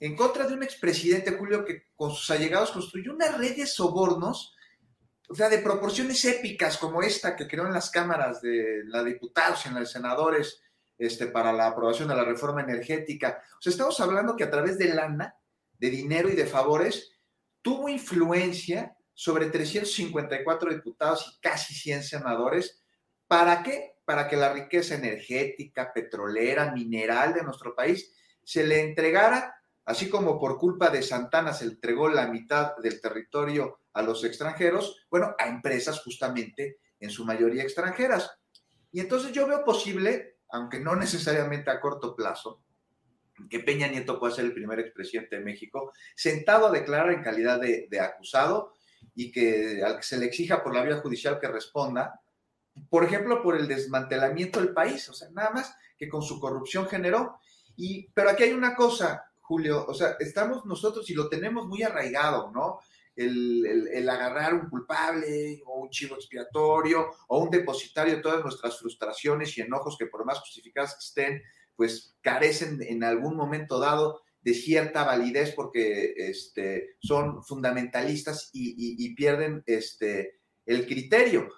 en 0.00 0.16
contra 0.16 0.46
de 0.46 0.54
un 0.54 0.62
expresidente, 0.62 1.36
Julio, 1.36 1.64
que 1.64 1.90
con 1.94 2.10
sus 2.10 2.30
allegados 2.30 2.70
construyó 2.70 3.12
una 3.12 3.36
red 3.36 3.54
de 3.54 3.66
sobornos, 3.66 4.56
o 5.28 5.34
sea, 5.34 5.50
de 5.50 5.58
proporciones 5.58 6.24
épicas 6.24 6.78
como 6.78 7.02
esta 7.02 7.36
que 7.36 7.46
creó 7.46 7.66
en 7.66 7.74
las 7.74 7.90
cámaras 7.90 8.40
de 8.40 8.82
la 8.86 9.04
diputados 9.04 9.64
y 9.64 9.68
en 9.68 9.74
las 9.74 9.92
senadores 9.92 10.62
este, 10.98 11.26
para 11.26 11.52
la 11.52 11.66
aprobación 11.66 12.08
de 12.08 12.16
la 12.16 12.24
reforma 12.24 12.62
energética. 12.62 13.42
O 13.58 13.62
sea, 13.62 13.70
estamos 13.70 14.00
hablando 14.00 14.36
que 14.36 14.44
a 14.44 14.50
través 14.50 14.78
de 14.78 14.94
lana, 14.94 15.34
de 15.78 15.90
dinero 15.90 16.30
y 16.30 16.34
de 16.34 16.46
favores, 16.46 17.12
tuvo 17.62 17.88
influencia 17.88 18.96
sobre 19.12 19.50
354 19.50 20.72
diputados 20.72 21.34
y 21.36 21.40
casi 21.40 21.74
100 21.74 22.02
senadores. 22.04 22.82
¿Para 23.26 23.62
qué? 23.62 23.96
Para 24.10 24.26
que 24.26 24.34
la 24.34 24.52
riqueza 24.52 24.96
energética, 24.96 25.92
petrolera, 25.92 26.72
mineral 26.72 27.32
de 27.32 27.44
nuestro 27.44 27.76
país 27.76 28.12
se 28.42 28.66
le 28.66 28.80
entregara, 28.80 29.54
así 29.84 30.10
como 30.10 30.36
por 30.36 30.58
culpa 30.58 30.90
de 30.90 31.00
Santana 31.00 31.52
se 31.52 31.66
entregó 31.66 32.08
la 32.08 32.26
mitad 32.26 32.76
del 32.78 33.00
territorio 33.00 33.78
a 33.92 34.02
los 34.02 34.24
extranjeros, 34.24 35.06
bueno, 35.08 35.36
a 35.38 35.46
empresas 35.46 36.02
justamente 36.02 36.78
en 36.98 37.08
su 37.08 37.24
mayoría 37.24 37.62
extranjeras. 37.62 38.36
Y 38.90 38.98
entonces 38.98 39.30
yo 39.30 39.46
veo 39.46 39.62
posible, 39.64 40.38
aunque 40.48 40.80
no 40.80 40.96
necesariamente 40.96 41.70
a 41.70 41.80
corto 41.80 42.16
plazo, 42.16 42.64
que 43.48 43.60
Peña 43.60 43.86
Nieto 43.86 44.18
pueda 44.18 44.34
ser 44.34 44.46
el 44.46 44.54
primer 44.54 44.80
expresidente 44.80 45.36
de 45.36 45.44
México, 45.44 45.92
sentado 46.16 46.66
a 46.66 46.72
declarar 46.72 47.12
en 47.12 47.22
calidad 47.22 47.60
de, 47.60 48.00
acusado 48.00 48.74
y 49.14 49.30
que 49.30 49.80
se 50.00 50.18
le 50.18 50.26
exija 50.26 50.64
por 50.64 50.74
la 50.74 50.82
vía 50.82 50.96
judicial 50.96 51.38
que 51.38 51.46
responda, 51.46 52.20
por 52.88 53.04
ejemplo, 53.04 53.42
por 53.42 53.56
el 53.56 53.68
desmantelamiento 53.68 54.60
del 54.60 54.72
país, 54.72 55.08
o 55.08 55.12
sea, 55.12 55.28
nada 55.30 55.50
más 55.50 55.74
que 55.98 56.08
con 56.08 56.22
su 56.22 56.40
corrupción 56.40 56.86
generó. 56.86 57.38
Y, 57.76 58.08
pero 58.12 58.30
aquí 58.30 58.44
hay 58.44 58.52
una 58.52 58.74
cosa, 58.74 59.24
Julio, 59.40 59.84
o 59.86 59.94
sea, 59.94 60.16
estamos 60.18 60.64
nosotros 60.64 61.08
y 61.10 61.14
lo 61.14 61.28
tenemos 61.28 61.66
muy 61.66 61.82
arraigado, 61.82 62.50
¿no? 62.52 62.80
El, 63.16 64.08
agarrar 64.08 64.54
un 64.54 64.70
culpable 64.70 65.60
o 65.66 65.82
un 65.82 65.90
chivo 65.90 66.16
expiatorio 66.16 67.10
o 67.28 67.38
un 67.38 67.50
depositario 67.50 68.16
de 68.16 68.22
todas 68.22 68.42
nuestras 68.42 68.78
frustraciones 68.78 69.56
y 69.56 69.60
enojos 69.60 69.96
que 69.98 70.06
por 70.06 70.24
más 70.24 70.40
justificadas 70.40 70.94
que 70.94 71.04
estén, 71.04 71.42
pues 71.76 72.16
carecen 72.22 72.80
en 72.82 73.04
algún 73.04 73.36
momento 73.36 73.78
dado 73.78 74.22
de 74.40 74.54
cierta 74.54 75.04
validez 75.04 75.52
porque 75.54 76.14
este, 76.16 76.96
son 76.98 77.44
fundamentalistas 77.44 78.50
y, 78.52 78.70
y, 78.70 79.06
y 79.06 79.14
pierden 79.14 79.62
este, 79.66 80.40
el 80.64 80.86
criterio. 80.86 81.48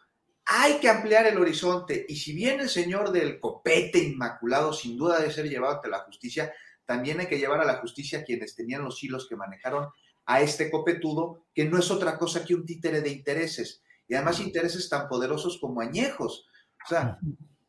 Hay 0.45 0.79
que 0.81 0.89
ampliar 0.89 1.27
el 1.27 1.39
horizonte 1.39 2.05
y 2.09 2.17
si 2.17 2.33
bien 2.33 2.61
el 2.61 2.69
señor 2.69 3.13
del 3.13 3.39
copete 3.39 3.99
inmaculado 3.99 4.73
sin 4.73 4.97
duda 4.97 5.19
debe 5.19 5.33
ser 5.33 5.49
llevado 5.49 5.77
ante 5.77 5.89
la 5.89 6.01
justicia, 6.01 6.53
también 6.85 7.21
hay 7.21 7.27
que 7.27 7.39
llevar 7.39 7.61
a 7.61 7.65
la 7.65 7.79
justicia 7.79 8.21
a 8.21 8.25
quienes 8.25 8.55
tenían 8.55 8.83
los 8.83 9.03
hilos 9.03 9.29
que 9.29 9.37
manejaron 9.37 9.89
a 10.27 10.41
este 10.41 10.71
copetudo, 10.71 11.47
que 11.55 11.65
no 11.65 11.79
es 11.79 11.91
otra 11.91 12.19
cosa 12.19 12.45
que 12.45 12.55
un 12.55 12.67
títere 12.67 13.01
de 13.01 13.11
intereses, 13.11 13.83
y 14.09 14.15
además 14.15 14.41
intereses 14.41 14.89
tan 14.89 15.09
poderosos 15.09 15.59
como 15.59 15.81
añejos. 15.81 16.47
O 16.85 16.89
sea, 16.89 17.19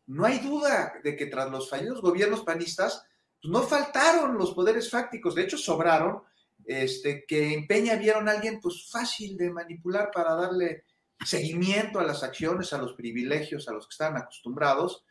no 0.08 0.26
hay 0.26 0.40
duda 0.40 0.94
de 1.04 1.16
que 1.16 1.28
tras 1.28 1.50
los 1.50 1.70
fallidos 1.70 2.02
gobiernos 2.02 2.42
panistas, 2.42 3.06
pues 3.42 3.52
no 3.52 3.64
faltaron 3.64 4.38
los 4.38 4.54
poderes 4.54 4.90
fácticos, 4.90 5.36
de 5.36 5.44
hecho 5.44 5.58
sobraron, 5.58 6.22
este, 6.66 7.26
que 7.28 7.54
en 7.54 7.68
Peña 7.68 7.96
vieron 7.96 8.28
a 8.28 8.32
alguien 8.32 8.60
pues 8.62 8.90
fácil 8.90 9.36
de 9.38 9.52
manipular 9.52 10.12
para 10.14 10.34
darle 10.36 10.86
seguimiento 11.26 12.00
a 12.00 12.04
las 12.04 12.24
acciones, 12.24 12.74
a 12.74 12.78
los 12.78 12.94
privilegios 12.94 13.68
a 13.68 13.74
los 13.74 13.88
que 13.88 13.94
estaban 13.94 14.22
acostumbrados. 14.22 15.06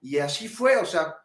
Y 0.00 0.18
así 0.18 0.48
fue, 0.48 0.76
o 0.76 0.84
sea, 0.84 1.16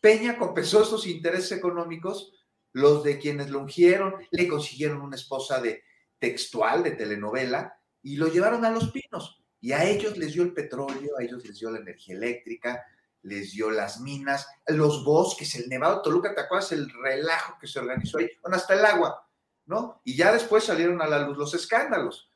Peña 0.00 0.36
compensó 0.36 0.82
esos 0.82 1.06
intereses 1.06 1.52
económicos, 1.52 2.32
los 2.72 3.04
de 3.04 3.18
quienes 3.18 3.50
lo 3.50 3.60
ungieron, 3.60 4.14
le 4.30 4.48
consiguieron 4.48 5.00
una 5.00 5.16
esposa 5.16 5.60
de 5.60 5.82
textual, 6.18 6.82
de 6.82 6.92
telenovela, 6.92 7.78
y 8.02 8.16
lo 8.16 8.28
llevaron 8.28 8.64
a 8.64 8.70
los 8.70 8.90
pinos. 8.90 9.40
Y 9.60 9.72
a 9.72 9.84
ellos 9.84 10.18
les 10.18 10.34
dio 10.34 10.42
el 10.42 10.52
petróleo, 10.52 11.16
a 11.18 11.22
ellos 11.22 11.46
les 11.46 11.58
dio 11.58 11.70
la 11.70 11.78
energía 11.78 12.16
eléctrica, 12.16 12.84
les 13.22 13.52
dio 13.52 13.70
las 13.70 14.00
minas, 14.00 14.46
los 14.66 15.04
bosques, 15.04 15.54
el 15.54 15.68
Nevado 15.68 16.02
Toluca, 16.02 16.34
¿te 16.34 16.42
acuerdas 16.42 16.72
el 16.72 16.90
relajo 16.90 17.56
que 17.58 17.66
se 17.66 17.78
organizó 17.78 18.18
ahí? 18.18 18.28
Bueno, 18.42 18.56
hasta 18.56 18.74
el 18.74 18.84
agua, 18.84 19.26
¿no? 19.66 20.02
Y 20.04 20.16
ya 20.16 20.32
después 20.32 20.64
salieron 20.64 21.00
a 21.00 21.06
la 21.06 21.20
luz 21.20 21.38
los 21.38 21.54
escándalos. 21.54 22.30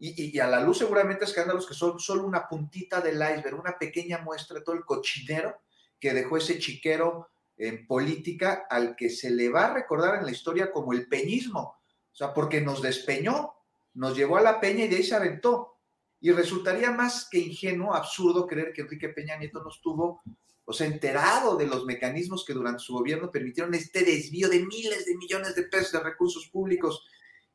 Y, 0.00 0.38
a 0.38 0.46
la 0.46 0.60
luz 0.60 0.78
seguramente 0.78 1.24
escándalos 1.24 1.66
que 1.66 1.74
son 1.74 1.98
solo 1.98 2.24
una 2.24 2.48
puntita 2.48 3.00
del 3.00 3.16
iceberg, 3.16 3.58
una 3.58 3.76
pequeña 3.76 4.18
muestra 4.18 4.58
de 4.58 4.64
todo 4.64 4.76
el 4.76 4.84
cochinero 4.84 5.60
que 5.98 6.14
dejó 6.14 6.36
ese 6.36 6.58
chiquero 6.58 7.28
en 7.56 7.86
política 7.86 8.66
al 8.70 8.94
que 8.94 9.10
se 9.10 9.30
le 9.30 9.48
va 9.48 9.66
a 9.66 9.74
recordar 9.74 10.18
en 10.18 10.24
la 10.24 10.30
historia 10.30 10.70
como 10.70 10.92
el 10.92 11.08
peñismo, 11.08 11.60
o 11.60 12.14
sea, 12.14 12.32
porque 12.32 12.60
nos 12.60 12.80
despeñó, 12.80 13.54
nos 13.94 14.16
llevó 14.16 14.36
a 14.36 14.42
la 14.42 14.60
peña 14.60 14.84
y 14.84 14.88
de 14.88 14.96
ahí 14.96 15.02
se 15.02 15.16
aventó. 15.16 15.74
Y 16.20 16.30
resultaría 16.30 16.92
más 16.92 17.28
que 17.28 17.38
ingenuo, 17.38 17.94
absurdo 17.94 18.46
creer 18.46 18.72
que 18.72 18.82
Enrique 18.82 19.08
Peña 19.08 19.36
Nieto 19.36 19.62
no 19.62 19.70
estuvo, 19.70 20.22
o 20.64 20.72
sea, 20.72 20.86
enterado 20.86 21.56
de 21.56 21.66
los 21.66 21.84
mecanismos 21.84 22.44
que 22.44 22.52
durante 22.52 22.82
su 22.82 22.92
gobierno 22.92 23.30
permitieron 23.30 23.74
este 23.74 24.04
desvío 24.04 24.48
de 24.48 24.60
miles 24.64 25.06
de 25.06 25.16
millones 25.16 25.56
de 25.56 25.64
pesos 25.64 25.92
de 25.92 26.00
recursos 26.00 26.48
públicos 26.48 27.04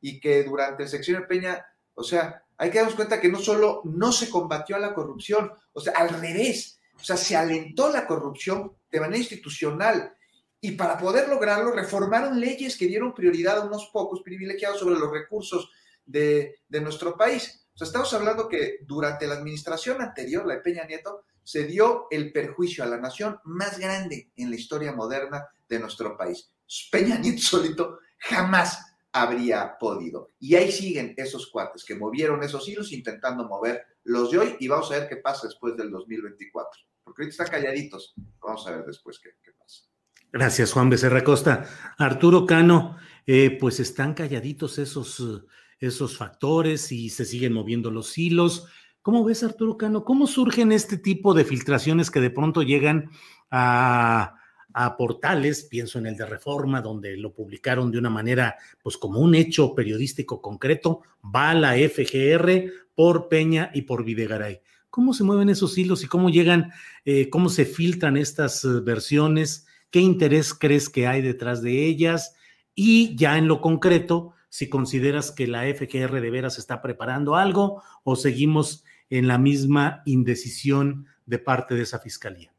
y 0.00 0.20
que 0.20 0.44
durante 0.44 0.82
el 0.82 0.88
sección 0.88 1.22
de 1.22 1.26
Peña, 1.26 1.64
o 1.94 2.02
sea, 2.02 2.44
hay 2.56 2.70
que 2.70 2.78
darnos 2.78 2.94
cuenta 2.94 3.20
que 3.20 3.28
no 3.28 3.38
solo 3.38 3.82
no 3.84 4.12
se 4.12 4.30
combatió 4.30 4.76
a 4.76 4.80
la 4.80 4.94
corrupción, 4.94 5.52
o 5.72 5.80
sea, 5.80 5.94
al 5.94 6.08
revés, 6.08 6.80
o 6.94 7.04
sea, 7.04 7.16
se 7.16 7.36
alentó 7.36 7.90
la 7.90 8.06
corrupción 8.06 8.72
de 8.90 9.00
manera 9.00 9.18
institucional. 9.18 10.14
Y 10.60 10.72
para 10.72 10.96
poder 10.96 11.28
lograrlo, 11.28 11.72
reformaron 11.72 12.40
leyes 12.40 12.76
que 12.76 12.86
dieron 12.86 13.14
prioridad 13.14 13.58
a 13.58 13.66
unos 13.66 13.90
pocos 13.92 14.22
privilegiados 14.22 14.78
sobre 14.78 14.98
los 14.98 15.10
recursos 15.10 15.70
de, 16.06 16.60
nuestro 16.68 17.16
país. 17.16 17.66
O 17.74 17.78
sea, 17.78 17.86
estamos 17.86 18.12
hablando 18.14 18.48
que 18.48 18.78
durante 18.86 19.26
la 19.26 19.34
administración 19.34 20.00
anterior, 20.00 20.46
la 20.46 20.54
de 20.54 20.60
Peña 20.60 20.84
Nieto, 20.84 21.24
se 21.42 21.64
dio 21.64 22.06
el 22.10 22.32
perjuicio 22.32 22.84
a 22.84 22.86
la 22.86 22.96
nación 22.96 23.38
más 23.44 23.78
grande 23.78 24.30
en 24.36 24.48
la 24.48 24.56
historia 24.56 24.92
moderna 24.92 25.46
de 25.68 25.78
nuestro 25.78 26.16
país. 26.16 26.50
Peña 26.90 27.18
Nieto 27.18 27.42
solito 27.42 27.98
jamás 28.18 28.93
habría 29.14 29.78
podido. 29.78 30.32
Y 30.40 30.56
ahí 30.56 30.72
siguen 30.72 31.14
esos 31.16 31.46
cuates 31.46 31.84
que 31.84 31.94
movieron 31.94 32.42
esos 32.42 32.68
hilos 32.68 32.92
intentando 32.92 33.48
mover 33.48 33.86
los 34.02 34.32
de 34.32 34.38
hoy 34.38 34.56
y 34.58 34.66
vamos 34.66 34.90
a 34.90 34.98
ver 34.98 35.08
qué 35.08 35.16
pasa 35.16 35.46
después 35.46 35.76
del 35.76 35.90
2024. 35.90 36.82
Porque 37.04 37.22
ahorita 37.22 37.44
están 37.44 37.60
calladitos. 37.60 38.12
Vamos 38.42 38.66
a 38.66 38.72
ver 38.72 38.84
después 38.84 39.20
qué, 39.20 39.30
pasa. 39.56 39.84
Gracias, 40.32 40.72
Juan 40.72 40.90
Becerra 40.90 41.22
Costa. 41.22 41.64
Arturo 41.96 42.44
Cano, 42.44 42.96
eh, 43.24 43.56
pues 43.60 43.78
están 43.78 44.14
calladitos 44.14 44.78
esos, 44.78 45.46
esos 45.78 46.18
factores 46.18 46.90
y 46.90 47.08
se 47.08 47.24
siguen 47.24 47.52
moviendo 47.52 47.92
los 47.92 48.18
hilos. 48.18 48.66
¿Cómo 49.00 49.22
ves, 49.22 49.44
Arturo 49.44 49.76
Cano? 49.76 50.04
¿Cómo 50.04 50.26
surgen 50.26 50.72
este 50.72 50.98
tipo 50.98 51.34
de 51.34 51.44
filtraciones 51.44 52.10
que 52.10 52.20
de 52.20 52.30
pronto 52.30 52.62
llegan 52.62 53.10
a, 53.48 54.40
a 54.74 54.96
portales, 54.96 55.62
pienso 55.62 55.98
en 55.98 56.06
el 56.06 56.16
de 56.16 56.26
Reforma, 56.26 56.82
donde 56.82 57.16
lo 57.16 57.32
publicaron 57.32 57.92
de 57.92 57.98
una 57.98 58.10
manera, 58.10 58.56
pues 58.82 58.96
como 58.98 59.20
un 59.20 59.36
hecho 59.36 59.74
periodístico 59.74 60.42
concreto, 60.42 61.02
va 61.24 61.54
la 61.54 61.74
FGR 61.74 62.70
por 62.94 63.28
Peña 63.28 63.70
y 63.72 63.82
por 63.82 64.04
Videgaray. 64.04 64.60
¿Cómo 64.90 65.14
se 65.14 65.24
mueven 65.24 65.48
esos 65.48 65.78
hilos 65.78 66.02
y 66.02 66.08
cómo 66.08 66.28
llegan, 66.28 66.72
eh, 67.04 67.30
cómo 67.30 67.48
se 67.48 67.64
filtran 67.64 68.16
estas 68.16 68.64
eh, 68.64 68.80
versiones? 68.80 69.66
¿Qué 69.90 70.00
interés 70.00 70.52
crees 70.52 70.88
que 70.88 71.06
hay 71.06 71.22
detrás 71.22 71.62
de 71.62 71.86
ellas? 71.86 72.34
Y 72.74 73.14
ya 73.16 73.38
en 73.38 73.46
lo 73.46 73.60
concreto, 73.60 74.32
si 74.48 74.68
consideras 74.68 75.30
que 75.30 75.46
la 75.46 75.62
FGR 75.62 76.20
de 76.20 76.30
veras 76.30 76.58
está 76.58 76.82
preparando 76.82 77.36
algo 77.36 77.82
o 78.02 78.16
seguimos 78.16 78.84
en 79.08 79.28
la 79.28 79.38
misma 79.38 80.02
indecisión 80.04 81.06
de 81.26 81.38
parte 81.38 81.74
de 81.74 81.82
esa 81.82 82.00
fiscalía. 82.00 82.53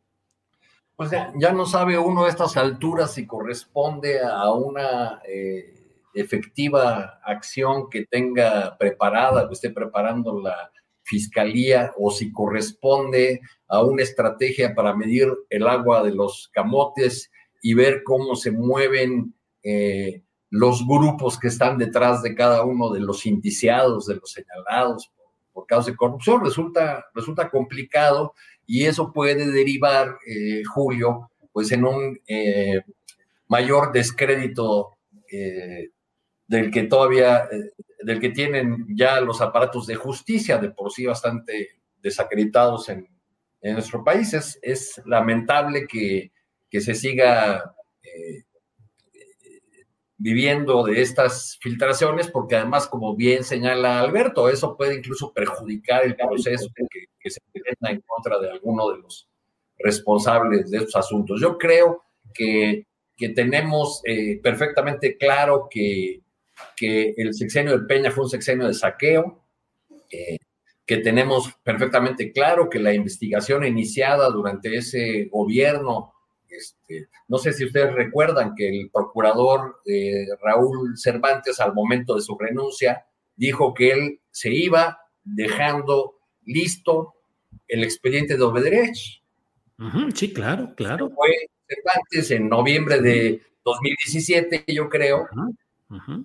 Pues 0.95 1.11
ya, 1.11 1.51
no 1.51 1.65
sabe 1.65 1.97
uno 1.97 2.23
a 2.23 2.29
estas 2.29 2.55
alturas 2.55 3.13
si 3.13 3.27
corresponde 3.27 4.21
a 4.21 4.49
una 4.51 5.21
eh, 5.27 5.99
efectiva 6.13 7.19
acción 7.23 7.89
que 7.89 8.05
tenga 8.05 8.77
preparada, 8.77 9.47
que 9.47 9.55
esté 9.55 9.71
preparando 9.71 10.39
la 10.39 10.71
fiscalía 11.03 11.93
o 11.97 12.11
si 12.11 12.31
corresponde 12.31 13.41
a 13.67 13.83
una 13.83 14.03
estrategia 14.03 14.73
para 14.73 14.95
medir 14.95 15.27
el 15.49 15.67
agua 15.67 16.01
de 16.01 16.15
los 16.15 16.49
camotes 16.53 17.29
y 17.61 17.73
ver 17.73 18.01
cómo 18.03 18.35
se 18.35 18.51
mueven 18.51 19.35
eh, 19.63 20.23
los 20.49 20.87
grupos 20.87 21.37
que 21.37 21.49
están 21.49 21.77
detrás 21.77 22.23
de 22.23 22.33
cada 22.33 22.63
uno 22.63 22.89
de 22.89 23.01
los 23.01 23.25
indiciados, 23.25 24.07
de 24.07 24.15
los 24.15 24.31
señalados 24.31 25.11
por, 25.51 25.65
causa 25.65 25.91
de 25.91 25.97
corrupción. 25.97 26.43
Resulta, 26.43 27.05
resulta 27.13 27.49
complicado 27.49 28.33
y 28.65 28.85
eso 28.85 29.11
puede 29.13 29.51
derivar, 29.51 30.17
eh, 30.27 30.63
Julio, 30.63 31.31
pues 31.51 31.71
en 31.71 31.85
un 31.85 32.19
eh, 32.27 32.81
mayor 33.47 33.91
descrédito 33.91 34.91
del 36.47 36.71
que 36.71 36.83
todavía 36.83 37.49
del 38.05 38.19
que 38.19 38.29
tienen 38.29 38.85
ya 38.95 39.19
los 39.19 39.41
aparatos 39.41 39.87
de 39.87 39.95
justicia, 39.95 40.59
de 40.59 40.69
por 40.69 40.91
sí 40.91 41.05
bastante 41.05 41.81
desacreditados 42.01 42.87
en, 42.89 43.07
nuestro 43.61 44.03
país. 44.03 44.31
Es, 44.61 45.01
lamentable 45.05 45.87
que, 45.87 46.31
se 46.79 46.93
siga 46.93 47.73
eh, 48.03 48.43
viviendo 50.17 50.83
de 50.83 51.01
estas 51.01 51.57
filtraciones, 51.59 52.27
porque 52.27 52.57
además, 52.57 52.85
como 52.85 53.15
bien 53.15 53.43
señala 53.43 54.01
Alberto, 54.01 54.49
eso 54.49 54.77
puede 54.77 54.95
incluso 54.95 55.33
perjudicar 55.33 56.03
el 56.03 56.15
proceso 56.15 56.67
que, 56.75 57.05
se 57.29 57.41
presenta 57.51 57.91
en 57.91 58.01
contra 58.01 58.39
de 58.39 58.51
alguno 58.51 58.89
de 58.91 58.99
los 58.99 59.27
responsables 59.77 60.69
de 60.71 60.77
estos 60.77 60.95
asuntos. 60.95 61.39
Yo 61.41 61.57
creo 61.57 62.03
que, 62.33 62.85
tenemos 63.33 64.01
eh, 64.05 64.39
perfectamente 64.43 65.17
claro 65.17 65.67
que 65.69 66.21
que 66.75 67.13
el 67.17 67.33
sexenio 67.33 67.77
de 67.77 67.85
Peña 67.85 68.11
fue 68.11 68.25
un 68.25 68.29
sexenio 68.29 68.67
de 68.67 68.73
saqueo, 68.73 69.43
eh, 70.11 70.37
que 70.85 70.97
tenemos 70.97 71.51
perfectamente 71.63 72.31
claro 72.31 72.69
que 72.69 72.79
la 72.79 72.93
investigación 72.93 73.65
iniciada 73.65 74.29
durante 74.29 74.75
ese 74.75 75.25
gobierno, 75.31 76.13
este, 76.47 77.07
no 77.27 77.37
sé 77.37 77.53
si 77.53 77.65
ustedes 77.65 77.93
recuerdan 77.93 78.53
que 78.55 78.69
el 78.69 78.89
procurador 78.91 79.81
eh, 79.85 80.27
Raúl 80.41 80.97
Cervantes 80.97 81.59
al 81.59 81.73
momento 81.73 82.15
de 82.15 82.21
su 82.21 82.37
renuncia 82.37 83.05
dijo 83.35 83.73
que 83.73 83.91
él 83.91 84.19
se 84.29 84.53
iba 84.53 84.99
dejando 85.23 86.19
listo 86.45 87.14
el 87.67 87.83
expediente 87.83 88.37
de 88.37 88.43
Obedrech. 88.43 89.21
sí, 90.13 90.33
claro, 90.33 90.73
claro. 90.75 91.09
Fue 91.09 91.29
Cervantes 91.67 92.31
en 92.31 92.49
noviembre 92.49 93.01
de 93.01 93.41
2017, 93.63 94.65
yo 94.67 94.89
creo, 94.89 95.27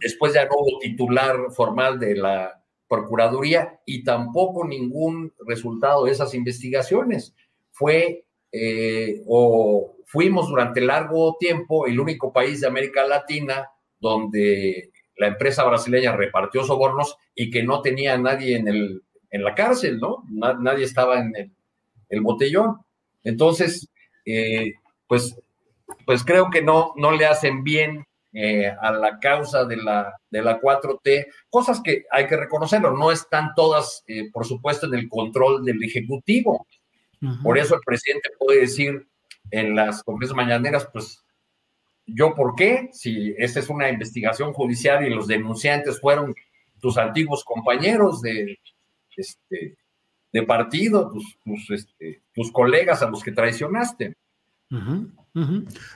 Después 0.00 0.32
ya 0.32 0.46
no 0.46 0.52
hubo 0.56 0.78
titular 0.80 1.36
formal 1.50 1.98
de 1.98 2.16
la 2.16 2.62
Procuraduría 2.88 3.78
y 3.84 4.02
tampoco 4.02 4.66
ningún 4.66 5.32
resultado 5.46 6.04
de 6.04 6.12
esas 6.12 6.34
investigaciones. 6.34 7.34
Fue 7.70 8.24
eh, 8.50 9.22
o 9.28 9.96
fuimos 10.06 10.48
durante 10.48 10.80
largo 10.80 11.36
tiempo 11.38 11.86
el 11.86 12.00
único 12.00 12.32
país 12.32 12.60
de 12.60 12.66
América 12.66 13.06
Latina 13.06 13.68
donde 14.00 14.90
la 15.16 15.28
empresa 15.28 15.62
brasileña 15.64 16.16
repartió 16.16 16.64
sobornos 16.64 17.16
y 17.34 17.50
que 17.50 17.62
no 17.62 17.80
tenía 17.80 18.18
nadie 18.18 18.56
en, 18.56 18.66
el, 18.66 19.02
en 19.30 19.44
la 19.44 19.54
cárcel, 19.54 19.98
¿no? 19.98 20.24
nadie 20.28 20.84
estaba 20.84 21.20
en 21.20 21.52
el, 22.08 22.20
botellón. 22.20 22.78
Entonces, 23.22 23.88
eh, 24.24 24.74
pues, 25.06 25.36
pues 26.04 26.24
creo 26.24 26.50
que 26.50 26.62
no, 26.62 26.92
no 26.96 27.12
le 27.12 27.26
hacen 27.26 27.62
bien 27.62 28.04
eh, 28.32 28.72
a 28.80 28.92
la 28.92 29.18
causa 29.18 29.64
de 29.64 29.76
la, 29.76 30.14
de 30.30 30.42
la 30.42 30.60
4T, 30.60 31.26
cosas 31.48 31.80
que 31.82 32.04
hay 32.10 32.28
que 32.28 32.36
reconocerlo, 32.36 32.96
no 32.96 33.10
están 33.10 33.50
todas, 33.56 34.04
eh, 34.06 34.30
por 34.32 34.46
supuesto, 34.46 34.86
en 34.86 34.94
el 34.94 35.08
control 35.08 35.64
del 35.64 35.82
Ejecutivo. 35.82 36.66
Por 37.42 37.58
eso 37.58 37.74
el 37.74 37.82
presidente 37.84 38.30
puede 38.38 38.60
decir 38.60 39.06
en 39.50 39.76
las 39.76 40.02
conferencias 40.02 40.36
mañaneras, 40.36 40.88
pues, 40.90 41.22
¿yo 42.06 42.34
por 42.34 42.54
qué? 42.54 42.88
Si 42.92 43.34
esta 43.36 43.60
es 43.60 43.68
una 43.68 43.90
investigación 43.90 44.54
judicial 44.54 45.04
y 45.04 45.10
los 45.10 45.26
denunciantes 45.26 46.00
fueron 46.00 46.34
tus 46.80 46.96
antiguos 46.96 47.44
compañeros 47.44 48.22
de, 48.22 48.58
este, 49.16 49.76
de 50.32 50.42
partido, 50.42 51.10
tus, 51.10 51.38
tus, 51.44 51.70
este, 51.70 52.22
tus 52.32 52.50
colegas 52.52 53.02
a 53.02 53.10
los 53.10 53.22
que 53.22 53.32
traicionaste. 53.32 54.16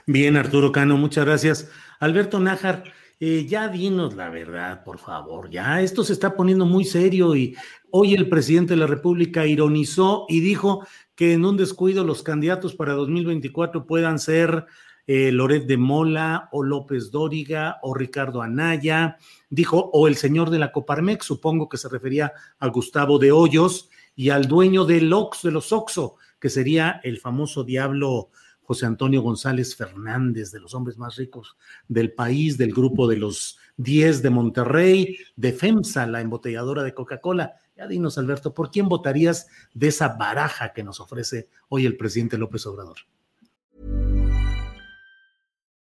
Bien, 0.05 0.37
Arturo 0.37 0.71
Cano, 0.71 0.97
muchas 0.97 1.25
gracias. 1.25 1.71
Alberto 1.99 2.39
Nájar, 2.39 2.83
eh, 3.19 3.45
ya 3.45 3.69
dinos 3.69 4.15
la 4.15 4.29
verdad, 4.29 4.83
por 4.83 4.97
favor, 4.97 5.49
ya 5.49 5.81
esto 5.81 6.03
se 6.03 6.11
está 6.11 6.35
poniendo 6.35 6.65
muy 6.65 6.83
serio 6.83 7.35
y 7.35 7.55
hoy 7.91 8.13
el 8.13 8.27
presidente 8.27 8.73
de 8.73 8.79
la 8.81 8.87
República 8.87 9.45
ironizó 9.45 10.25
y 10.27 10.41
dijo 10.41 10.85
que 11.15 11.33
en 11.33 11.45
un 11.45 11.55
descuido 11.55 12.03
los 12.03 12.23
candidatos 12.23 12.75
para 12.75 12.93
2024 12.93 13.85
puedan 13.85 14.19
ser 14.19 14.65
eh, 15.07 15.31
Loret 15.31 15.65
de 15.65 15.77
Mola 15.77 16.49
o 16.51 16.63
López 16.63 17.11
Dóriga 17.11 17.79
o 17.81 17.93
Ricardo 17.93 18.41
Anaya, 18.41 19.17
dijo, 19.49 19.89
o 19.93 20.07
el 20.07 20.15
señor 20.15 20.49
de 20.49 20.59
la 20.59 20.71
Coparmex, 20.71 21.25
supongo 21.25 21.69
que 21.69 21.77
se 21.77 21.89
refería 21.89 22.33
a 22.59 22.67
Gustavo 22.67 23.19
de 23.19 23.31
Hoyos, 23.31 23.89
y 24.15 24.29
al 24.29 24.47
dueño 24.47 24.85
del 24.85 25.11
Ox, 25.11 25.43
de 25.43 25.51
los 25.51 25.71
Oxo, 25.71 26.15
que 26.39 26.49
sería 26.49 27.01
el 27.03 27.19
famoso 27.19 27.63
diablo 27.63 28.29
José 28.61 28.85
Antonio 28.85 29.21
González 29.21 29.75
Fernández, 29.75 30.51
de 30.51 30.59
los 30.59 30.73
hombres 30.73 30.97
más 30.97 31.17
ricos 31.17 31.57
del 31.87 32.13
país, 32.13 32.57
del 32.57 32.73
grupo 32.73 33.07
de 33.07 33.17
los 33.17 33.59
10 33.77 34.23
de 34.23 34.29
Monterrey, 34.29 35.17
de 35.35 35.51
FEMSA, 35.51 36.07
la 36.07 36.21
embotelladora 36.21 36.81
de 36.81 36.93
Coca-Cola. 36.93 37.55
Ya 37.77 37.87
dinos, 37.87 38.17
Alberto, 38.17 38.53
¿por 38.53 38.71
quién 38.71 38.87
votarías 38.87 39.47
de 39.73 39.89
esa 39.89 40.15
baraja 40.15 40.73
que 40.73 40.83
nos 40.83 40.99
ofrece 40.99 41.49
hoy 41.67 41.85
el 41.85 41.97
presidente 41.97 42.37
López 42.37 42.65
Obrador? 42.65 42.97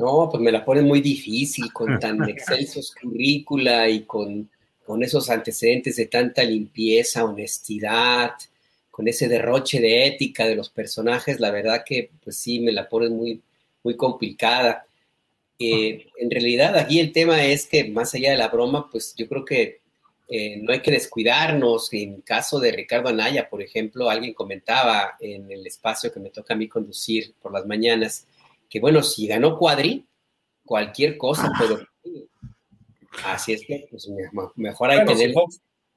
No, 0.00 0.30
pues 0.30 0.42
me 0.42 0.50
la 0.50 0.64
ponen 0.64 0.86
muy 0.86 1.02
difícil 1.02 1.70
con 1.72 2.00
tan 2.00 2.26
excelsos 2.26 2.94
currícula 2.94 3.88
y 3.88 4.04
con, 4.04 4.48
con 4.86 5.02
esos 5.02 5.28
antecedentes 5.28 5.96
de 5.96 6.06
tanta 6.06 6.42
limpieza, 6.42 7.24
honestidad, 7.24 8.32
con 8.90 9.06
ese 9.08 9.28
derroche 9.28 9.78
de 9.78 10.06
ética 10.06 10.46
de 10.46 10.56
los 10.56 10.70
personajes, 10.70 11.38
la 11.38 11.50
verdad 11.50 11.84
que 11.84 12.10
pues 12.24 12.36
sí, 12.36 12.60
me 12.60 12.72
la 12.72 12.88
ponen 12.88 13.14
muy, 13.14 13.42
muy 13.82 13.94
complicada. 13.96 14.86
Eh, 15.58 16.06
en 16.16 16.30
realidad 16.30 16.76
aquí 16.78 16.98
el 16.98 17.12
tema 17.12 17.44
es 17.44 17.66
que 17.66 17.84
más 17.84 18.14
allá 18.14 18.30
de 18.30 18.38
la 18.38 18.48
broma, 18.48 18.90
pues 18.90 19.14
yo 19.14 19.28
creo 19.28 19.44
que 19.44 19.80
eh, 20.28 20.56
no 20.62 20.72
hay 20.72 20.80
que 20.80 20.92
descuidarnos. 20.92 21.92
En 21.92 22.22
caso 22.22 22.58
de 22.58 22.72
Ricardo 22.72 23.10
Anaya, 23.10 23.50
por 23.50 23.60
ejemplo, 23.60 24.08
alguien 24.08 24.32
comentaba 24.32 25.16
en 25.20 25.50
el 25.50 25.66
espacio 25.66 26.10
que 26.10 26.20
me 26.20 26.30
toca 26.30 26.54
a 26.54 26.56
mí 26.56 26.68
conducir 26.68 27.34
por 27.42 27.52
las 27.52 27.66
mañanas, 27.66 28.26
que 28.70 28.80
bueno, 28.80 29.02
si 29.02 29.26
ganó 29.26 29.58
Cuadri, 29.58 30.08
cualquier 30.64 31.18
cosa 31.18 31.52
puede 31.58 31.86
Así 33.24 33.52
es 33.52 33.66
que 33.66 33.86
pues, 33.90 34.08
mejor 34.56 34.90
hay 34.90 35.00
que 35.00 35.14
tener... 35.14 35.34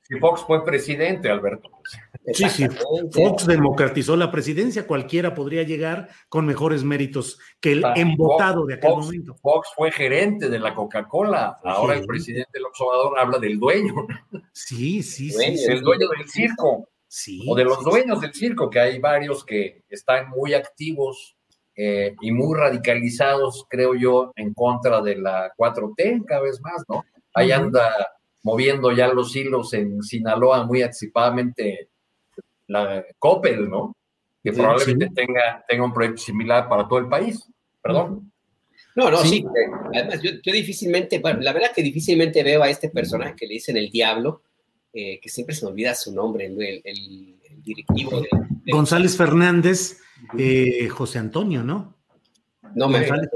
Si 0.05 0.19
Fox, 0.19 0.41
fue 0.45 0.65
presidente, 0.65 1.29
Alberto. 1.29 1.69
Sí, 2.33 2.49
sí, 2.49 2.67
Fox 3.09 3.47
democratizó 3.47 4.17
la 4.17 4.29
presidencia, 4.31 4.85
cualquiera 4.85 5.33
podría 5.33 5.63
llegar 5.63 6.09
con 6.27 6.45
mejores 6.45 6.83
méritos 6.83 7.39
que 7.61 7.71
el 7.71 7.85
embotado 7.95 8.65
de 8.65 8.73
aquel 8.73 8.89
momento. 8.89 9.33
Fox 9.35 9.69
fue 9.73 9.93
gerente 9.93 10.49
de 10.49 10.59
la 10.59 10.73
Coca-Cola, 10.73 11.57
ahora 11.63 11.95
el 11.95 12.05
presidente 12.05 12.49
del 12.51 12.65
observador 12.65 13.17
habla 13.17 13.39
del 13.39 13.57
dueño. 13.57 13.93
Sí, 14.51 15.01
sí, 15.03 15.31
sí. 15.31 15.63
El 15.69 15.81
dueño 15.81 16.07
del 16.09 16.27
circo. 16.27 16.89
Sí, 17.07 17.45
o 17.47 17.55
de 17.55 17.63
los 17.63 17.81
dueños 17.83 18.19
del 18.19 18.33
circo, 18.33 18.69
que 18.69 18.79
hay 18.79 18.99
varios 18.99 19.45
que 19.45 19.83
están 19.87 20.29
muy 20.31 20.53
activos 20.53 21.37
eh, 21.75 22.15
y 22.21 22.31
muy 22.31 22.57
radicalizados, 22.57 23.65
creo 23.69 23.95
yo, 23.95 24.31
en 24.35 24.53
contra 24.53 25.01
de 25.01 25.15
la 25.15 25.51
4T 25.57 26.25
cada 26.25 26.41
vez 26.41 26.61
más, 26.61 26.83
¿no? 26.87 27.03
Ahí 27.33 27.51
anda 27.51 27.91
moviendo 28.43 28.91
ya 28.91 29.07
los 29.07 29.35
hilos 29.35 29.73
en 29.73 30.01
Sinaloa 30.03 30.65
muy 30.65 30.81
anticipadamente 30.81 31.89
la 32.67 33.03
Coppel, 33.17 33.69
¿no? 33.69 33.95
Que 34.43 34.51
probablemente 34.51 35.09
Tenga, 35.15 35.63
tenga 35.67 35.85
un 35.85 35.93
proyecto 35.93 36.21
similar 36.21 36.67
para 36.67 36.87
todo 36.87 36.99
el 36.99 37.07
país. 37.07 37.47
Perdón. 37.81 38.31
No, 38.95 39.09
no, 39.09 39.17
sí. 39.19 39.43
Además, 39.93 40.21
yo, 40.21 40.53
difícilmente, 40.53 41.19
bueno, 41.19 41.39
la 41.41 41.53
verdad 41.53 41.71
que 41.73 41.81
difícilmente 41.81 42.43
veo 42.43 42.61
a 42.61 42.69
este 42.69 42.89
personaje 42.89 43.35
que 43.35 43.47
le 43.47 43.53
dicen 43.55 43.77
el 43.77 43.89
diablo, 43.89 44.43
eh, 44.93 45.19
que 45.19 45.29
siempre 45.29 45.55
se 45.55 45.65
me 45.65 45.71
olvida 45.71 45.95
su 45.95 46.13
nombre, 46.13 46.45
el, 46.45 47.35
directivo 47.63 48.21
de, 48.21 48.29
González 48.71 49.17
Fernández, 49.17 49.99
eh, 50.37 50.87
José 50.89 51.19
Antonio, 51.19 51.63
¿no? 51.63 51.95
No 52.75 52.87
me 52.87 53.01
pero, 53.01 53.29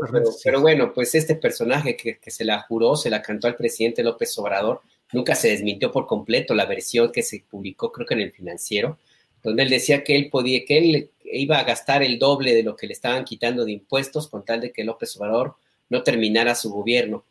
pero, 0.44 0.62
bueno, 0.62 0.94
pues 0.94 1.14
este 1.14 1.36
personaje 1.36 1.96
que, 1.96 2.20
se 2.32 2.44
la 2.44 2.62
juró, 2.62 2.96
se 2.96 3.10
la 3.10 3.22
cantó 3.22 3.48
al 3.48 3.56
presidente 3.56 4.04
López 4.04 4.38
Obrador, 4.40 4.82
nunca 5.12 5.36
se 5.36 5.50
desmintió 5.50 5.92
por 5.92 6.08
completo 6.08 6.56
la 6.56 6.66
versión 6.66 7.12
que 7.12 7.22
se 7.22 7.44
publicó, 7.48 7.92
creo 7.92 8.08
que 8.08 8.16
en 8.16 8.22
el 8.22 8.32
financiero, 8.32 8.98
donde 9.44 9.64
él 9.64 9.70
decía 9.70 10.04
que 10.04 10.16
él 10.16 10.30
podía, 10.30 10.66
que 10.66 10.78
él 10.78 11.10
iba 11.24 11.60
a 11.60 11.64
gastar 11.64 12.04
el 12.04 12.18
doble 12.18 12.56
de 12.56 12.64
lo 12.64 12.76
que 12.76 12.88
le 12.88 12.94
estaban 12.94 13.26
quitando 13.26 13.64
de 13.64 13.74
impuestos 13.74 14.28
con 14.28 14.44
tal 14.44 14.62
de 14.62 14.72
que 14.72 14.84
López 14.84 15.16
Obrador 15.18 15.56
no 15.90 16.04
terminara 16.04 16.56
su 16.56 16.72
gobierno. 16.72 17.24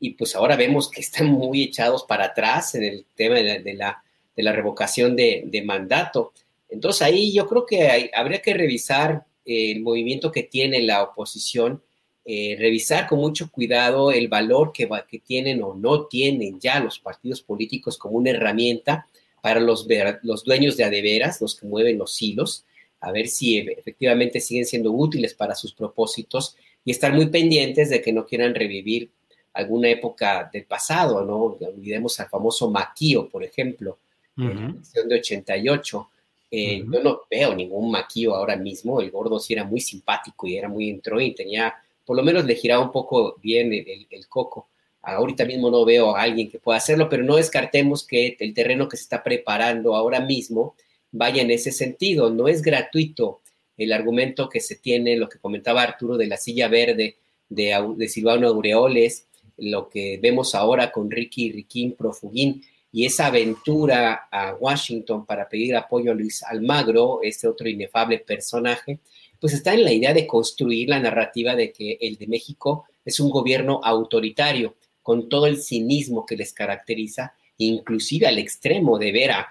Y 0.00 0.10
pues 0.10 0.36
ahora 0.36 0.56
vemos 0.56 0.90
que 0.90 1.00
están 1.00 1.26
muy 1.26 1.62
echados 1.62 2.04
para 2.04 2.26
atrás 2.26 2.74
en 2.74 2.84
el 2.84 3.06
tema 3.14 3.36
de 3.36 3.74
la, 3.74 4.02
de 4.36 4.42
la, 4.42 4.52
revocación 4.52 5.16
de, 5.16 5.44
de 5.46 5.62
mandato. 5.62 6.32
Entonces 6.74 7.02
ahí 7.02 7.32
yo 7.32 7.46
creo 7.46 7.64
que 7.64 8.10
habría 8.12 8.42
que 8.42 8.52
revisar 8.52 9.24
eh, 9.44 9.70
el 9.70 9.80
movimiento 9.80 10.32
que 10.32 10.42
tiene 10.42 10.82
la 10.82 11.04
oposición, 11.04 11.82
eh, 12.24 12.56
revisar 12.58 13.06
con 13.06 13.20
mucho 13.20 13.50
cuidado 13.50 14.10
el 14.10 14.28
valor 14.28 14.72
que, 14.72 14.88
que 15.08 15.20
tienen 15.20 15.62
o 15.62 15.74
no 15.74 16.06
tienen 16.06 16.58
ya 16.58 16.80
los 16.80 16.98
partidos 16.98 17.42
políticos 17.42 17.96
como 17.96 18.16
una 18.16 18.30
herramienta 18.30 19.06
para 19.40 19.60
los, 19.60 19.86
los 20.22 20.42
dueños 20.42 20.76
de 20.76 20.84
adeveras, 20.84 21.40
los 21.40 21.54
que 21.54 21.66
mueven 21.66 21.98
los 21.98 22.20
hilos, 22.20 22.64
a 23.00 23.12
ver 23.12 23.28
si 23.28 23.58
efectivamente 23.58 24.40
siguen 24.40 24.64
siendo 24.64 24.90
útiles 24.90 25.34
para 25.34 25.54
sus 25.54 25.74
propósitos 25.74 26.56
y 26.84 26.90
estar 26.90 27.12
muy 27.12 27.26
pendientes 27.26 27.90
de 27.90 28.00
que 28.02 28.12
no 28.12 28.26
quieran 28.26 28.54
revivir 28.54 29.10
alguna 29.52 29.90
época 29.90 30.50
del 30.52 30.64
pasado, 30.64 31.24
¿no? 31.24 31.56
Olvidemos 31.60 32.18
al 32.18 32.28
famoso 32.28 32.70
Maquío, 32.70 33.28
por 33.28 33.44
ejemplo, 33.44 33.98
en 34.36 34.56
la 34.56 34.70
elección 34.70 35.08
de 35.08 35.14
88, 35.16 36.10
eh, 36.56 36.84
yo 36.88 37.02
no 37.02 37.22
veo 37.28 37.52
ningún 37.52 37.90
maquillo 37.90 38.36
ahora 38.36 38.54
mismo. 38.54 39.00
El 39.00 39.10
gordo 39.10 39.40
sí 39.40 39.54
era 39.54 39.64
muy 39.64 39.80
simpático 39.80 40.46
y 40.46 40.56
era 40.56 40.68
muy 40.68 40.88
intro 40.88 41.20
y 41.20 41.34
tenía, 41.34 41.74
por 42.04 42.16
lo 42.16 42.22
menos 42.22 42.44
le 42.44 42.54
giraba 42.54 42.84
un 42.84 42.92
poco 42.92 43.36
bien 43.42 43.72
el, 43.72 44.28
coco. 44.28 44.68
Ahorita 45.02 45.44
mismo 45.44 45.68
no 45.68 45.84
veo 45.84 46.14
a 46.14 46.22
alguien 46.22 46.48
que 46.48 46.60
pueda 46.60 46.78
hacerlo, 46.78 47.08
pero 47.08 47.24
no 47.24 47.36
descartemos 47.36 48.06
que 48.06 48.36
el 48.38 48.54
terreno 48.54 48.88
que 48.88 48.96
se 48.96 49.02
está 49.02 49.24
preparando 49.24 49.96
ahora 49.96 50.20
mismo 50.20 50.76
vaya 51.10 51.42
en 51.42 51.50
ese 51.50 51.72
sentido. 51.72 52.30
No 52.30 52.46
es 52.46 52.62
gratuito 52.62 53.40
el 53.76 53.92
argumento 53.92 54.48
que 54.48 54.60
se 54.60 54.76
tiene, 54.76 55.16
lo 55.16 55.28
que 55.28 55.40
comentaba 55.40 55.82
Arturo 55.82 56.16
de 56.16 56.28
la 56.28 56.36
silla 56.36 56.68
verde 56.68 57.16
de, 57.48 57.94
de 57.96 58.08
Silvano 58.08 58.46
Aureoles, 58.46 59.26
lo 59.56 59.88
que 59.88 60.20
vemos 60.22 60.54
ahora 60.54 60.92
con 60.92 61.10
Ricky 61.10 61.50
Riquín 61.50 61.96
Profugín 61.96 62.62
y 62.94 63.06
esa 63.06 63.26
aventura 63.26 64.28
a 64.30 64.54
Washington 64.54 65.26
para 65.26 65.48
pedir 65.48 65.74
apoyo 65.74 66.12
a 66.12 66.14
Luis 66.14 66.44
Almagro, 66.44 67.18
este 67.24 67.48
otro 67.48 67.68
inefable 67.68 68.20
personaje, 68.20 69.00
pues 69.40 69.52
está 69.52 69.74
en 69.74 69.82
la 69.82 69.92
idea 69.92 70.14
de 70.14 70.28
construir 70.28 70.90
la 70.90 71.00
narrativa 71.00 71.56
de 71.56 71.72
que 71.72 71.98
el 72.00 72.16
de 72.18 72.28
México 72.28 72.84
es 73.04 73.18
un 73.18 73.30
gobierno 73.30 73.80
autoritario, 73.82 74.76
con 75.02 75.28
todo 75.28 75.48
el 75.48 75.60
cinismo 75.60 76.24
que 76.24 76.36
les 76.36 76.52
caracteriza, 76.52 77.34
inclusive 77.58 78.28
al 78.28 78.38
extremo 78.38 78.96
de 78.96 79.10
ver 79.10 79.32
a, 79.32 79.48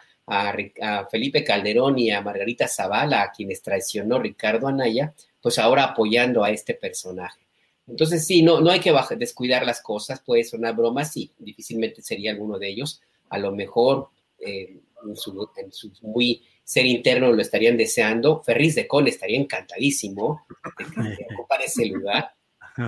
Felipe 1.11 1.43
Calderón 1.43 1.99
y 1.99 2.11
a 2.11 2.21
Margarita 2.21 2.69
Zavala, 2.69 3.23
a 3.23 3.31
quienes 3.33 3.61
traicionó 3.61 4.19
Ricardo 4.19 4.67
Anaya, 4.69 5.13
pues 5.41 5.59
ahora 5.59 5.83
apoyando 5.83 6.45
a 6.45 6.51
este 6.51 6.75
personaje. 6.75 7.41
Entonces, 7.87 8.25
sí, 8.25 8.41
no, 8.41 8.61
no 8.61 8.71
hay 8.71 8.79
que 8.79 8.93
descuidar 9.17 9.65
las 9.65 9.81
cosas, 9.81 10.21
puede 10.21 10.45
sonar 10.45 10.77
broma, 10.77 11.03
sí, 11.03 11.29
difícilmente 11.37 12.01
sería 12.01 12.31
alguno 12.31 12.57
de 12.57 12.69
ellos, 12.69 13.01
a 13.33 13.39
lo 13.39 13.51
mejor 13.51 14.09
eh, 14.37 14.79
en, 15.05 15.15
su, 15.15 15.91
muy 16.03 16.43
ser 16.63 16.85
interno 16.85 17.31
lo 17.31 17.41
estarían 17.41 17.77
deseando. 17.77 18.43
Ferris 18.43 18.75
de 18.75 18.87
Con 18.87 19.07
estaría 19.07 19.39
encantadísimo 19.39 20.45
de, 20.77 21.25
ocupar 21.33 21.61
ese 21.63 21.87
lugar. 21.87 22.31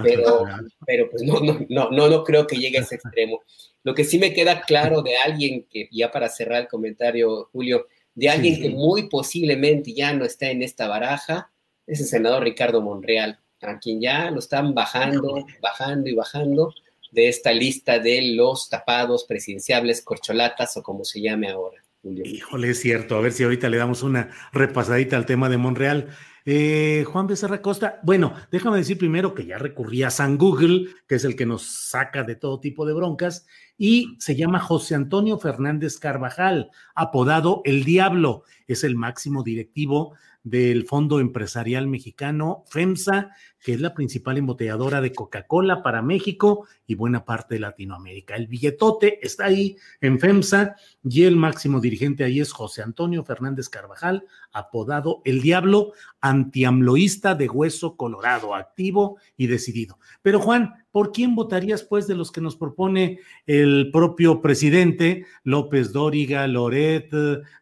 pero, 0.04 0.46
pero 0.86 1.10
pues 1.10 1.24
no, 1.24 1.40
no, 1.40 1.60
no, 1.68 1.90
no, 1.90 2.10
no 2.10 2.24
creo 2.24 2.46
que 2.46 2.58
llegue 2.58 2.78
a 2.78 2.82
ese 2.82 2.96
extremo. 2.96 3.42
Lo 3.84 3.96
que 3.96 4.04
sí 4.04 4.20
me 4.20 4.34
queda 4.34 4.62
claro 4.62 5.02
de 5.02 5.18
alguien 5.18 5.66
que, 5.68 5.90
ya 5.92 6.12
para 6.12 6.30
cerrar 6.30 6.62
el 6.62 6.68
comentario, 6.68 7.50
Julio, 7.52 7.88
de 8.14 8.30
alguien 8.30 8.62
que 8.62 8.70
muy 8.70 9.10
posiblemente 9.10 9.94
ya 9.94 10.14
no 10.14 10.26
está 10.26 10.50
en 10.52 10.62
esta 10.62 10.88
baraja, 10.88 11.52
es 11.88 12.00
el 12.00 12.06
senador 12.06 12.44
Ricardo 12.44 12.82
Monreal, 12.82 13.40
a 13.62 13.80
quien 13.80 14.00
ya 14.00 14.30
lo 14.30 14.40
están 14.40 14.76
bajando, 14.76 15.44
bajando 15.60 16.10
y 16.10 16.14
bajando 16.14 16.74
de 17.16 17.30
esta 17.30 17.54
lista 17.54 17.98
de 17.98 18.34
los 18.36 18.70
tapados 18.70 19.24
presidenciables, 19.24 20.04
corcholatas 20.04 20.78
o 20.78 20.84
como 20.84 21.04
se 21.04 21.22
llame 21.22 21.50
ahora. 21.50 21.82
Híjole, 22.04 22.70
es 22.70 22.80
cierto. 22.82 23.16
A 23.16 23.22
ver 23.22 23.32
si 23.32 23.44
ahorita 23.44 23.70
le 23.70 23.78
damos 23.78 24.04
una 24.04 24.30
repasadita 24.52 25.18
al 25.18 25.26
tema 25.26 25.50
de 25.50 25.58
Monreal. 25.58 26.10
Eh, 26.48 27.04
Juan 27.08 27.26
Becerra 27.26 27.60
Costa, 27.60 28.00
bueno, 28.04 28.36
déjame 28.52 28.78
decir 28.78 29.00
primero 29.00 29.34
que 29.34 29.48
ya 29.48 29.58
recurrí 29.58 30.04
a 30.04 30.12
San 30.12 30.38
Google, 30.38 30.90
que 31.08 31.16
es 31.16 31.24
el 31.24 31.36
que 31.36 31.48
nos 31.48 31.64
saca 31.64 32.24
de 32.24 32.36
todo 32.36 32.60
tipo 32.60 32.86
de 32.86 32.94
broncas, 32.94 33.48
y 33.80 34.16
se 34.20 34.36
llama 34.36 34.60
José 34.60 34.94
Antonio 34.94 35.40
Fernández 35.40 35.98
Carvajal, 35.98 36.70
apodado 36.94 37.62
El 37.66 37.84
Diablo. 37.84 38.44
Es 38.68 38.84
el 38.84 38.96
máximo 38.96 39.42
directivo 39.42 40.14
del 40.44 40.86
Fondo 40.86 41.20
Empresarial 41.20 41.88
Mexicano, 41.88 42.64
FEMSA, 42.68 43.32
que 43.66 43.74
es 43.74 43.82
la 43.82 43.96
principal 43.96 44.38
embotelladora 44.38 45.02
de 45.02 45.12
Coca-Cola 45.12 45.82
para 45.82 46.04
México 46.04 46.68
y 46.86 46.94
buena 46.94 47.26
parte 47.26 47.56
de 47.56 47.62
Latinoamérica. 47.62 48.36
El 48.36 48.46
billetote 48.46 49.18
está 49.26 49.46
ahí 49.46 49.76
en 50.02 50.20
FEMSA 50.20 50.76
y 51.04 51.24
el 51.24 51.36
máximo 51.36 51.80
dirigente 51.80 52.24
ahí 52.24 52.40
es 52.40 52.52
José 52.52 52.84
Antonio 52.84 53.24
Fernández 53.24 53.68
Carvajal, 53.68 54.24
apodado 54.54 55.24
El 55.26 55.42
Diablo, 55.42 55.94
antiamloísta 56.22 57.34
de 57.34 57.50
hueso 57.50 57.98
colorado, 57.98 58.54
activo 58.54 59.18
y 59.36 59.48
decidido. 59.48 59.98
Pero 60.22 60.40
Juan, 60.40 60.86
¿por 60.92 61.12
quién 61.12 61.34
votarías 61.34 61.82
pues 61.82 62.06
de 62.06 62.14
los 62.14 62.32
que 62.32 62.42
nos 62.42 62.56
propone 62.56 63.20
el 63.48 63.90
propio 63.92 64.44
presidente 64.44 65.26
López 65.44 65.92
Dóriga, 65.92 66.46
Loret, 66.46 67.12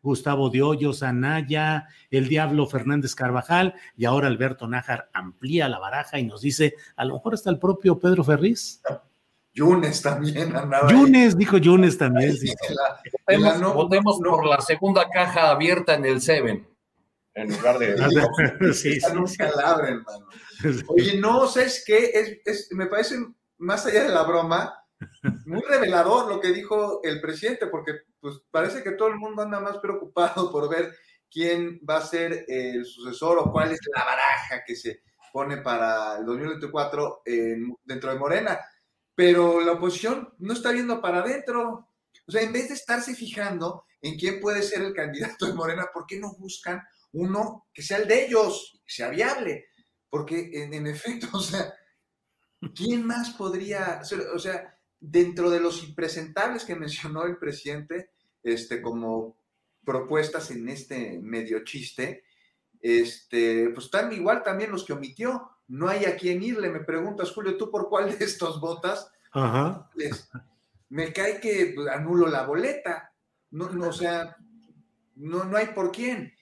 Gustavo 0.02 0.52
Hoyos, 0.52 1.02
Anaya, 1.02 1.88
el 2.12 2.28
Diablo 2.28 2.68
Fernández 2.68 3.16
Carvajal 3.16 3.74
y 3.96 4.04
ahora 4.04 4.28
Alberto 4.28 4.68
Nájar 4.68 5.10
amplía 5.14 5.70
la 5.70 5.80
baraja 5.94 6.20
y 6.20 6.26
nos 6.26 6.42
dice, 6.42 6.76
a 6.96 7.06
lo 7.06 7.16
mejor 7.16 7.34
está 7.36 7.50
el 7.50 7.60
propio 7.60 8.00
Pedro 8.00 8.24
Ferriz? 8.24 8.82
Yunes 9.54 10.02
también 10.02 10.56
andaba. 10.56 10.92
Yunes, 10.92 11.38
dijo 11.38 11.58
Yunes 11.58 11.98
también. 11.98 12.36
Sí. 12.36 12.52
votemos, 13.28 14.20
por 14.20 14.46
la 14.46 14.60
segunda 14.62 15.08
caja 15.10 15.52
abierta 15.52 15.94
en 15.94 16.06
el 16.06 16.22
Seven 16.22 16.68
en 17.36 17.50
lugar 17.52 17.78
de. 17.80 17.96
sí, 18.74 19.00
sí, 19.00 19.38
hermano. 19.40 20.28
Oye, 20.88 21.20
no, 21.20 21.48
¿sabes 21.48 21.84
qué? 21.86 22.40
Es, 22.46 22.72
me 22.72 22.88
parece, 22.88 23.16
más 23.58 23.86
allá 23.86 24.04
de 24.04 24.10
la 24.10 24.24
broma, 24.24 24.74
muy 25.46 25.62
revelador 25.62 26.30
lo 26.30 26.40
que 26.40 26.52
dijo 26.52 27.02
el 27.04 27.22
presidente, 27.22 27.68
porque 27.68 27.94
pues 28.20 28.36
parece 28.52 28.84
que 28.84 28.92
todo 28.92 29.10
el 29.10 29.18
mundo 29.18 29.42
anda 29.42 29.60
más 29.60 29.78
preocupado 29.78 30.52
por 30.52 30.70
ver 30.70 30.96
quién 31.30 31.80
va 31.88 31.98
a 31.98 32.06
ser 32.06 32.46
el 32.48 32.86
sucesor 32.86 33.40
o 33.40 33.52
cuál 33.52 33.72
es 33.72 33.80
la 33.96 34.04
baraja 34.04 34.64
que 34.66 34.76
se 34.76 35.02
pone 35.34 35.58
para 35.58 36.20
el 36.20 36.26
2024 36.26 37.24
dentro 37.84 38.14
de 38.14 38.20
Morena. 38.20 38.60
Pero 39.16 39.62
la 39.62 39.74
oposición 39.74 40.34
no 40.38 40.54
está 40.54 40.72
viendo 40.72 41.02
para 41.02 41.20
adentro. 41.20 41.90
O 42.28 42.32
sea, 42.32 42.44
en 42.44 42.54
vez 42.54 42.70
de 42.70 42.76
estarse 42.76 43.16
fijando 43.16 43.86
en 44.00 44.16
quién 44.16 44.40
puede 44.40 44.62
ser 44.62 44.84
el 44.84 44.94
candidato 44.94 45.48
de 45.48 45.54
Morena, 45.54 45.88
¿por 45.92 46.06
qué 46.06 46.20
no 46.20 46.34
buscan 46.38 46.84
uno 47.14 47.68
que 47.74 47.82
sea 47.82 47.98
el 47.98 48.08
de 48.08 48.26
ellos, 48.26 48.80
que 48.86 48.94
sea 48.94 49.10
viable, 49.10 49.68
porque 50.10 50.52
en, 50.54 50.86
efecto, 50.86 51.28
o 51.34 51.40
sea, 51.40 51.74
¿quién 52.76 53.06
más 53.06 53.32
podría, 53.32 54.02
o 54.34 54.40
sea, 54.40 54.78
dentro 55.00 55.50
de 55.50 55.60
los 55.60 55.84
impresentables 55.84 56.64
que 56.64 56.76
mencionó 56.76 57.26
el 57.26 57.38
presidente, 57.38 58.12
este, 58.44 58.82
como 58.82 59.38
propuestas 59.84 60.52
en 60.52 60.70
este 60.70 61.20
medio 61.20 61.64
chiste, 61.64 62.24
este, 62.84 63.70
pues 63.70 63.86
están 63.86 64.14
igual 64.14 64.44
también 64.44 64.72
los 64.72 64.84
que 64.84 64.94
omitió. 64.94 65.50
No 65.68 65.90
hay 65.90 66.06
a 66.06 66.16
quién 66.16 66.44
irle. 66.44 66.70
Me 66.70 66.82
preguntas, 66.82 67.32
Julio, 67.32 67.58
¿tú 67.58 67.72
por 67.72 67.90
cuál 67.90 68.16
de 68.16 68.24
estos 68.24 68.62
votas? 68.62 69.10
Ajá. 69.32 69.90
me 70.90 71.12
cae 71.12 71.40
que 71.40 71.74
anulo 71.92 72.28
la 72.28 72.46
boleta. 72.46 73.12
No, 73.50 73.70
no, 73.70 73.88
o 73.88 73.94
sea, 73.94 74.38
no, 75.16 75.46
no 75.46 75.58
hay 75.58 75.68
por 75.68 75.92
quién 75.92 76.34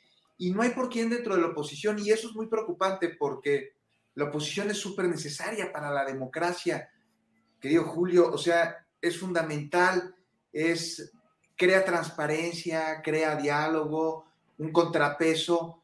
y 0.41 0.49
no 0.49 0.63
hay 0.63 0.71
por 0.71 0.89
quién 0.89 1.07
dentro 1.07 1.35
de 1.35 1.41
la 1.41 1.49
oposición 1.49 1.99
y 1.99 2.09
eso 2.09 2.27
es 2.27 2.33
muy 2.33 2.47
preocupante 2.47 3.09
porque 3.09 3.75
la 4.15 4.25
oposición 4.25 4.71
es 4.71 4.77
súper 4.79 5.07
necesaria 5.07 5.71
para 5.71 5.91
la 5.91 6.03
democracia, 6.03 6.89
querido 7.59 7.83
Julio, 7.83 8.31
o 8.33 8.39
sea, 8.39 8.87
es 8.99 9.19
fundamental, 9.19 10.15
es, 10.51 11.11
crea 11.55 11.85
transparencia, 11.85 13.03
crea 13.03 13.35
diálogo, 13.35 14.25
un 14.57 14.71
contrapeso 14.71 15.80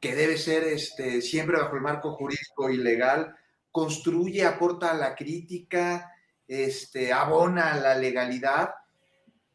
que 0.00 0.14
debe 0.14 0.38
ser 0.38 0.64
este, 0.64 1.20
siempre 1.20 1.58
bajo 1.58 1.76
el 1.76 1.82
marco 1.82 2.12
jurídico 2.12 2.70
y 2.70 2.78
legal, 2.78 3.36
construye, 3.70 4.44
aporta 4.44 4.90
a 4.90 4.94
la 4.94 5.14
crítica, 5.14 6.10
este, 6.48 7.12
abona 7.12 7.72
a 7.72 7.76
la 7.76 7.94
legalidad. 7.94 8.70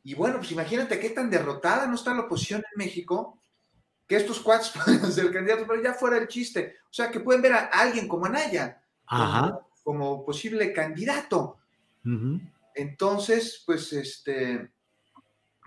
Y 0.03 0.13
bueno, 0.13 0.37
pues 0.37 0.51
imagínate 0.51 0.99
qué 0.99 1.09
tan 1.09 1.29
derrotada 1.29 1.87
no 1.87 1.95
está 1.95 2.13
la 2.13 2.21
oposición 2.21 2.63
en 2.71 2.77
México, 2.77 3.39
que 4.07 4.17
estos 4.17 4.39
cuates 4.39 4.69
pueden 4.85 5.11
ser 5.11 5.33
candidatos, 5.33 5.65
pero 5.67 5.81
ya 5.81 5.93
fuera 5.93 6.17
el 6.17 6.27
chiste. 6.27 6.75
O 6.83 6.93
sea, 6.93 7.09
que 7.09 7.19
pueden 7.19 7.41
ver 7.41 7.53
a 7.53 7.65
alguien 7.65 8.07
como 8.07 8.25
Anaya 8.25 8.81
Como, 9.83 10.23
posible 10.23 10.71
candidato. 10.71 11.57
Entonces, 12.75 13.63
pues, 13.65 13.91
este, 13.93 14.69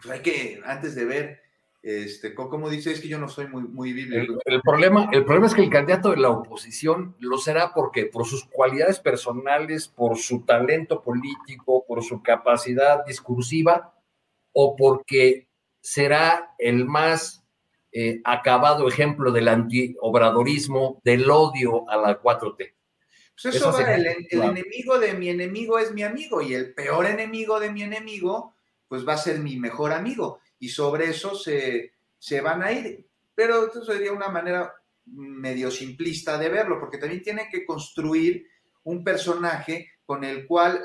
pues 0.00 0.14
hay 0.14 0.22
que, 0.22 0.62
antes 0.64 0.94
de 0.94 1.04
ver, 1.04 1.42
este, 1.88 2.34
como 2.34 2.68
dice, 2.68 2.92
es 2.92 3.00
que 3.00 3.08
yo 3.08 3.18
no 3.18 3.28
soy 3.28 3.46
muy, 3.46 3.62
muy 3.62 3.94
bíblico. 3.94 4.38
El, 4.44 4.60
problema, 4.60 5.08
el 5.10 5.24
problema 5.24 5.46
es 5.46 5.54
que 5.54 5.62
el 5.62 5.70
candidato 5.70 6.10
de 6.10 6.18
la 6.18 6.28
oposición 6.28 7.16
lo 7.18 7.38
será 7.38 7.72
porque 7.72 8.04
por 8.04 8.26
sus 8.26 8.44
cualidades 8.44 9.00
personales, 9.00 9.88
por 9.88 10.18
su 10.18 10.44
talento 10.44 11.02
político, 11.02 11.86
por 11.88 12.04
su 12.04 12.22
capacidad 12.22 13.06
discursiva, 13.06 13.94
o 14.52 14.76
porque 14.76 15.48
será 15.80 16.54
el 16.58 16.84
más 16.84 17.42
eh, 17.90 18.20
acabado 18.22 18.86
ejemplo 18.86 19.32
del 19.32 19.48
antiobradorismo, 19.48 21.00
del 21.04 21.30
odio 21.30 21.88
a 21.88 21.96
la 21.96 22.20
4T. 22.20 22.74
Pues 23.42 23.54
eso, 23.54 23.72
va, 23.72 23.94
el, 23.94 24.26
enemigo 24.30 24.98
de 24.98 25.14
mi 25.14 25.30
enemigo 25.30 25.78
es 25.78 25.94
mi 25.94 26.02
amigo 26.02 26.42
y 26.42 26.52
el 26.52 26.74
peor 26.74 27.06
enemigo 27.06 27.58
de 27.58 27.70
mi 27.70 27.82
enemigo 27.82 28.54
pues 28.88 29.06
va 29.08 29.14
a 29.14 29.18
ser 29.18 29.38
mi 29.38 29.56
mejor 29.56 29.92
amigo 29.92 30.40
y 30.58 30.68
sobre 30.68 31.10
eso 31.10 31.34
se, 31.34 31.92
se 32.18 32.40
van 32.40 32.62
a 32.62 32.72
ir. 32.72 33.06
Pero 33.34 33.68
eso 33.68 33.84
sería 33.84 34.12
una 34.12 34.28
manera 34.28 34.72
medio 35.06 35.70
simplista 35.70 36.38
de 36.38 36.48
verlo, 36.48 36.78
porque 36.78 36.98
también 36.98 37.22
tiene 37.22 37.48
que 37.50 37.64
construir 37.64 38.46
un 38.84 39.04
personaje 39.04 39.90
con 40.04 40.24
el 40.24 40.46
cual 40.46 40.80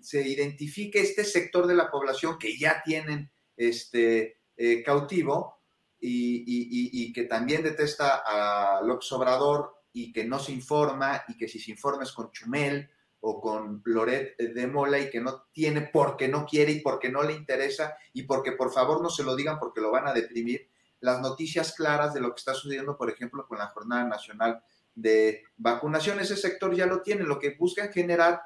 se 0.00 0.26
identifique 0.26 1.00
este 1.00 1.24
sector 1.24 1.66
de 1.66 1.74
la 1.74 1.90
población 1.90 2.38
que 2.38 2.56
ya 2.56 2.82
tienen 2.84 3.30
este, 3.56 4.38
eh, 4.56 4.82
cautivo 4.84 5.58
y, 6.00 7.12
que 7.12 7.24
también 7.24 7.62
detesta 7.62 8.22
a 8.24 8.82
López 8.82 9.10
Obrador 9.12 9.74
y 9.92 10.12
que 10.12 10.24
no 10.24 10.38
se 10.38 10.52
informa 10.52 11.24
y 11.26 11.36
que 11.36 11.48
si 11.48 11.58
se 11.58 11.72
informa 11.72 12.04
es 12.04 12.12
con 12.12 12.30
Chumel 12.30 12.88
o 13.20 13.40
con 13.40 13.82
Loret 13.84 14.36
de 14.36 14.66
Mola 14.66 14.98
y 14.98 15.10
que 15.10 15.20
no 15.20 15.44
tiene 15.52 15.90
porque 15.92 16.28
no 16.28 16.46
quiere 16.46 16.72
y 16.72 16.80
porque 16.80 17.08
no 17.08 17.22
le 17.22 17.32
interesa 17.32 17.96
y 18.12 18.22
porque 18.22 18.52
por 18.52 18.72
favor 18.72 19.02
no 19.02 19.10
se 19.10 19.24
lo 19.24 19.34
digan 19.34 19.58
porque 19.58 19.80
lo 19.80 19.90
van 19.90 20.06
a 20.06 20.12
deprimir, 20.12 20.68
las 21.00 21.20
noticias 21.20 21.74
claras 21.74 22.14
de 22.14 22.20
lo 22.20 22.30
que 22.30 22.38
está 22.38 22.54
sucediendo, 22.54 22.96
por 22.96 23.10
ejemplo, 23.10 23.46
con 23.46 23.58
la 23.58 23.68
Jornada 23.68 24.04
Nacional 24.04 24.62
de 24.94 25.44
Vacunación. 25.56 26.18
Ese 26.20 26.36
sector 26.36 26.74
ya 26.74 26.86
lo 26.86 27.02
tiene. 27.02 27.22
Lo 27.22 27.38
que 27.38 27.56
buscan 27.56 27.92
generar 27.92 28.42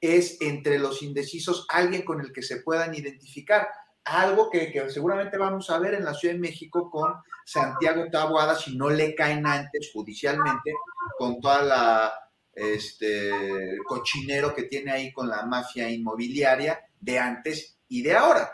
es 0.00 0.40
entre 0.40 0.78
los 0.78 1.02
indecisos 1.02 1.64
alguien 1.68 2.04
con 2.04 2.20
el 2.20 2.32
que 2.32 2.42
se 2.42 2.56
puedan 2.56 2.94
identificar 2.94 3.68
algo 4.04 4.50
que, 4.50 4.72
seguramente 4.90 5.38
vamos 5.38 5.70
a 5.70 5.78
ver 5.78 5.94
en 5.94 6.04
la 6.04 6.14
Ciudad 6.14 6.34
de 6.34 6.40
México 6.40 6.90
con 6.90 7.14
Santiago 7.44 8.06
Taboada 8.10 8.56
si 8.56 8.76
no 8.76 8.90
le 8.90 9.14
caen 9.14 9.46
antes 9.46 9.90
judicialmente 9.92 10.72
con 11.16 11.40
toda 11.40 11.62
la 11.62 12.12
este 12.54 13.78
cochinero 13.86 14.54
que 14.54 14.64
tiene 14.64 14.92
ahí 14.92 15.12
con 15.12 15.28
la 15.28 15.46
mafia 15.46 15.90
inmobiliaria 15.90 16.80
de 17.00 17.18
antes 17.18 17.78
y 17.88 18.02
de 18.02 18.14
ahora. 18.14 18.50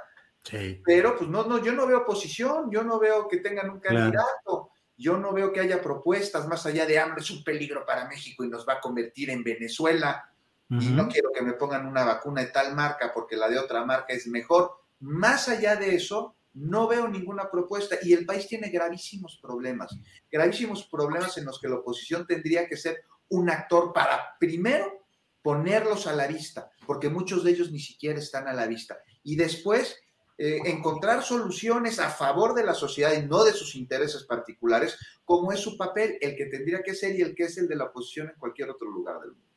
Pero 0.84 1.16
pues 1.16 1.28
no, 1.28 1.44
no, 1.44 1.62
yo 1.62 1.72
no 1.72 1.86
veo 1.86 1.98
oposición, 1.98 2.70
yo 2.70 2.82
no 2.82 2.98
veo 2.98 3.28
que 3.28 3.38
tengan 3.38 3.68
un 3.70 3.80
candidato, 3.80 4.70
yo 4.96 5.18
no 5.18 5.32
veo 5.32 5.52
que 5.52 5.60
haya 5.60 5.82
propuestas 5.82 6.48
más 6.48 6.64
allá 6.64 6.86
de 6.86 6.98
hambre, 6.98 7.22
es 7.22 7.30
un 7.30 7.44
peligro 7.44 7.84
para 7.84 8.08
México 8.08 8.44
y 8.44 8.48
nos 8.48 8.66
va 8.66 8.74
a 8.74 8.80
convertir 8.80 9.30
en 9.30 9.44
Venezuela. 9.44 10.32
Y 10.70 10.90
no 10.90 11.08
quiero 11.08 11.30
que 11.32 11.40
me 11.40 11.54
pongan 11.54 11.86
una 11.86 12.04
vacuna 12.04 12.42
de 12.42 12.48
tal 12.48 12.74
marca 12.74 13.10
porque 13.14 13.36
la 13.36 13.48
de 13.48 13.58
otra 13.58 13.86
marca 13.86 14.12
es 14.12 14.26
mejor 14.26 14.72
más 15.00 15.48
allá 15.48 15.76
de 15.76 15.94
eso, 15.94 16.36
no 16.54 16.88
veo 16.88 17.08
ninguna 17.08 17.50
propuesta 17.50 17.96
y 18.02 18.12
el 18.12 18.26
país 18.26 18.46
tiene 18.48 18.68
gravísimos 18.68 19.38
problemas, 19.40 19.96
gravísimos 20.30 20.84
problemas 20.84 21.38
en 21.38 21.44
los 21.44 21.60
que 21.60 21.68
la 21.68 21.76
oposición 21.76 22.26
tendría 22.26 22.68
que 22.68 22.76
ser 22.76 23.04
un 23.28 23.50
actor 23.50 23.92
para 23.92 24.36
primero 24.38 25.06
ponerlos 25.42 26.06
a 26.06 26.14
la 26.14 26.26
vista, 26.26 26.70
porque 26.86 27.08
muchos 27.08 27.44
de 27.44 27.52
ellos 27.52 27.70
ni 27.70 27.80
siquiera 27.80 28.18
están 28.18 28.48
a 28.48 28.52
la 28.52 28.66
vista, 28.66 28.98
y 29.22 29.36
después 29.36 29.96
eh, 30.40 30.60
encontrar 30.66 31.24
soluciones 31.24 31.98
a 31.98 32.10
favor 32.10 32.54
de 32.54 32.64
la 32.64 32.74
sociedad 32.74 33.12
y 33.12 33.26
no 33.26 33.42
de 33.42 33.52
sus 33.52 33.74
intereses 33.74 34.24
particulares, 34.24 34.96
como 35.24 35.52
es 35.52 35.58
su 35.58 35.76
papel, 35.76 36.16
el 36.20 36.36
que 36.36 36.46
tendría 36.46 36.82
que 36.82 36.94
ser 36.94 37.16
y 37.16 37.22
el 37.22 37.34
que 37.34 37.44
es 37.44 37.58
el 37.58 37.66
de 37.66 37.74
la 37.74 37.84
oposición 37.84 38.28
en 38.28 38.38
cualquier 38.38 38.70
otro 38.70 38.88
lugar 38.88 39.18
del 39.18 39.32
mundo. 39.32 39.47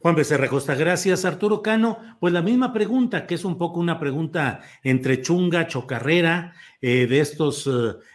Juan 0.00 0.14
Becerra 0.14 0.48
Costa, 0.48 0.74
gracias. 0.74 1.26
Arturo 1.26 1.60
Cano, 1.60 1.98
pues 2.20 2.32
la 2.32 2.40
misma 2.40 2.72
pregunta, 2.72 3.26
que 3.26 3.34
es 3.34 3.44
un 3.44 3.58
poco 3.58 3.80
una 3.80 4.00
pregunta 4.00 4.62
entre 4.82 5.20
chunga, 5.20 5.66
chocarrera, 5.66 6.54
eh, 6.80 7.06
de 7.06 7.20
estos 7.20 7.68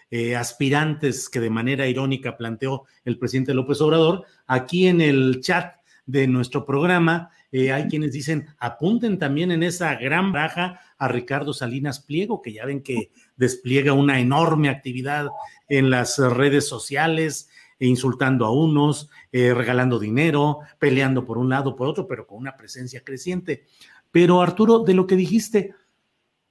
eh, 0.10 0.36
aspirantes 0.36 1.30
que 1.30 1.40
de 1.40 1.52
manera 1.52 1.86
irónica 1.86 2.38
planteó 2.38 2.86
el 3.04 3.20
presidente 3.20 3.54
López 3.54 3.82
Obrador. 3.82 4.26
Aquí 4.48 4.88
en 4.88 5.00
el 5.00 5.42
chat 5.42 5.76
de 6.08 6.28
nuestro 6.28 6.66
programa 6.66 7.30
eh, 7.52 7.72
hay 7.72 7.88
quienes 7.88 8.12
dicen, 8.12 8.48
apunten 8.58 9.20
también 9.20 9.52
en 9.52 9.62
esa 9.62 9.94
gran 9.94 10.32
baja 10.32 10.80
a 10.98 11.08
Ricardo 11.08 11.54
Salinas 11.54 12.00
Pliego, 12.00 12.42
que 12.42 12.52
ya 12.52 12.66
ven 12.66 12.82
que 12.82 13.12
despliega 13.38 13.94
una 13.94 14.20
enorme 14.20 14.70
actividad 14.70 15.28
en 15.70 15.92
las 15.92 16.18
redes 16.18 16.68
sociales, 16.68 17.50
insultando 17.80 18.46
a 18.46 18.52
unos, 18.52 19.10
eh, 19.32 19.54
regalando 19.54 20.00
dinero, 20.00 20.60
peleando 20.80 21.26
por 21.26 21.38
un 21.38 21.50
lado, 21.50 21.76
por 21.76 21.88
otro, 21.88 22.08
pero 22.08 22.26
con 22.26 22.38
una 22.38 22.56
presencia 22.56 23.04
creciente. 23.04 23.66
Pero 24.12 24.42
Arturo, 24.42 24.80
de 24.80 24.94
lo 24.94 25.08
que 25.08 25.16
dijiste, 25.16 25.74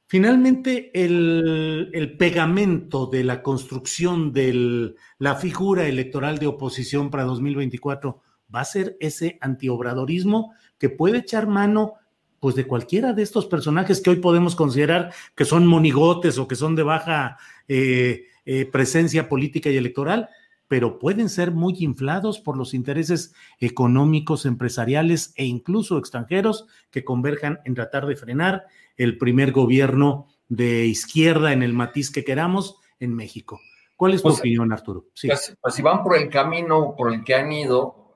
finalmente 0.07 0.91
el, 0.95 2.16
pegamento 2.18 3.07
de 3.07 3.25
la 3.25 3.43
construcción 3.43 4.33
de 4.33 4.95
la 5.18 5.35
figura 5.37 5.87
electoral 5.87 6.39
de 6.39 6.47
oposición 6.47 7.11
para 7.11 7.25
2024 7.25 8.20
va 8.55 8.61
a 8.61 8.64
ser 8.64 8.97
ese 9.01 9.39
antiobradorismo 9.41 10.53
que 10.79 10.91
puede 10.91 11.18
echar 11.18 11.47
mano 11.47 11.95
pues 12.39 12.55
de 12.55 12.66
cualquiera 12.66 13.14
de 13.14 13.22
estos 13.22 13.47
personajes 13.47 14.03
que 14.03 14.11
hoy 14.11 14.16
podemos 14.16 14.55
considerar 14.55 15.12
que 15.35 15.47
son 15.47 15.66
monigotes 15.66 16.37
o 16.37 16.47
que 16.47 16.57
son 16.57 16.77
de 16.77 16.83
baja 16.83 17.39
eh, 17.66 18.27
eh, 18.45 18.66
presencia 18.66 19.27
política 19.29 19.70
y 19.70 19.79
electoral, 19.79 20.29
pero 20.69 20.99
pueden 20.99 21.29
ser 21.29 21.51
muy 21.51 21.77
inflados 21.81 22.41
por 22.41 22.57
los 22.57 22.75
intereses 22.75 23.35
económicos, 23.61 24.47
empresariales 24.47 25.33
e 25.37 25.45
incluso 25.45 25.99
extranjeros 25.99 26.67
que 26.91 27.05
converjan 27.05 27.61
en 27.65 27.75
tratar 27.75 28.07
de 28.07 28.17
frenar 28.17 28.65
el 28.97 29.19
primer 29.19 29.53
gobierno 29.53 30.29
de 30.49 30.87
izquierda 30.87 31.53
en 31.53 31.62
el 31.62 31.73
matiz 31.73 32.11
que 32.11 32.25
queramos 32.25 32.79
en 33.01 33.15
México. 33.15 33.61
¿Cuál 33.97 34.15
es 34.15 34.23
tu 34.23 34.29
pues, 34.29 34.41
opinión, 34.41 34.73
Arturo? 34.73 35.07
Sí. 35.15 35.29
Pues, 35.29 35.57
pues, 35.61 35.75
si 35.75 35.83
van 35.83 36.03
por 36.03 36.17
el 36.17 36.29
camino 36.29 36.95
por 36.97 37.12
el 37.12 37.23
que 37.25 37.35
han 37.35 37.53
ido, 37.53 38.15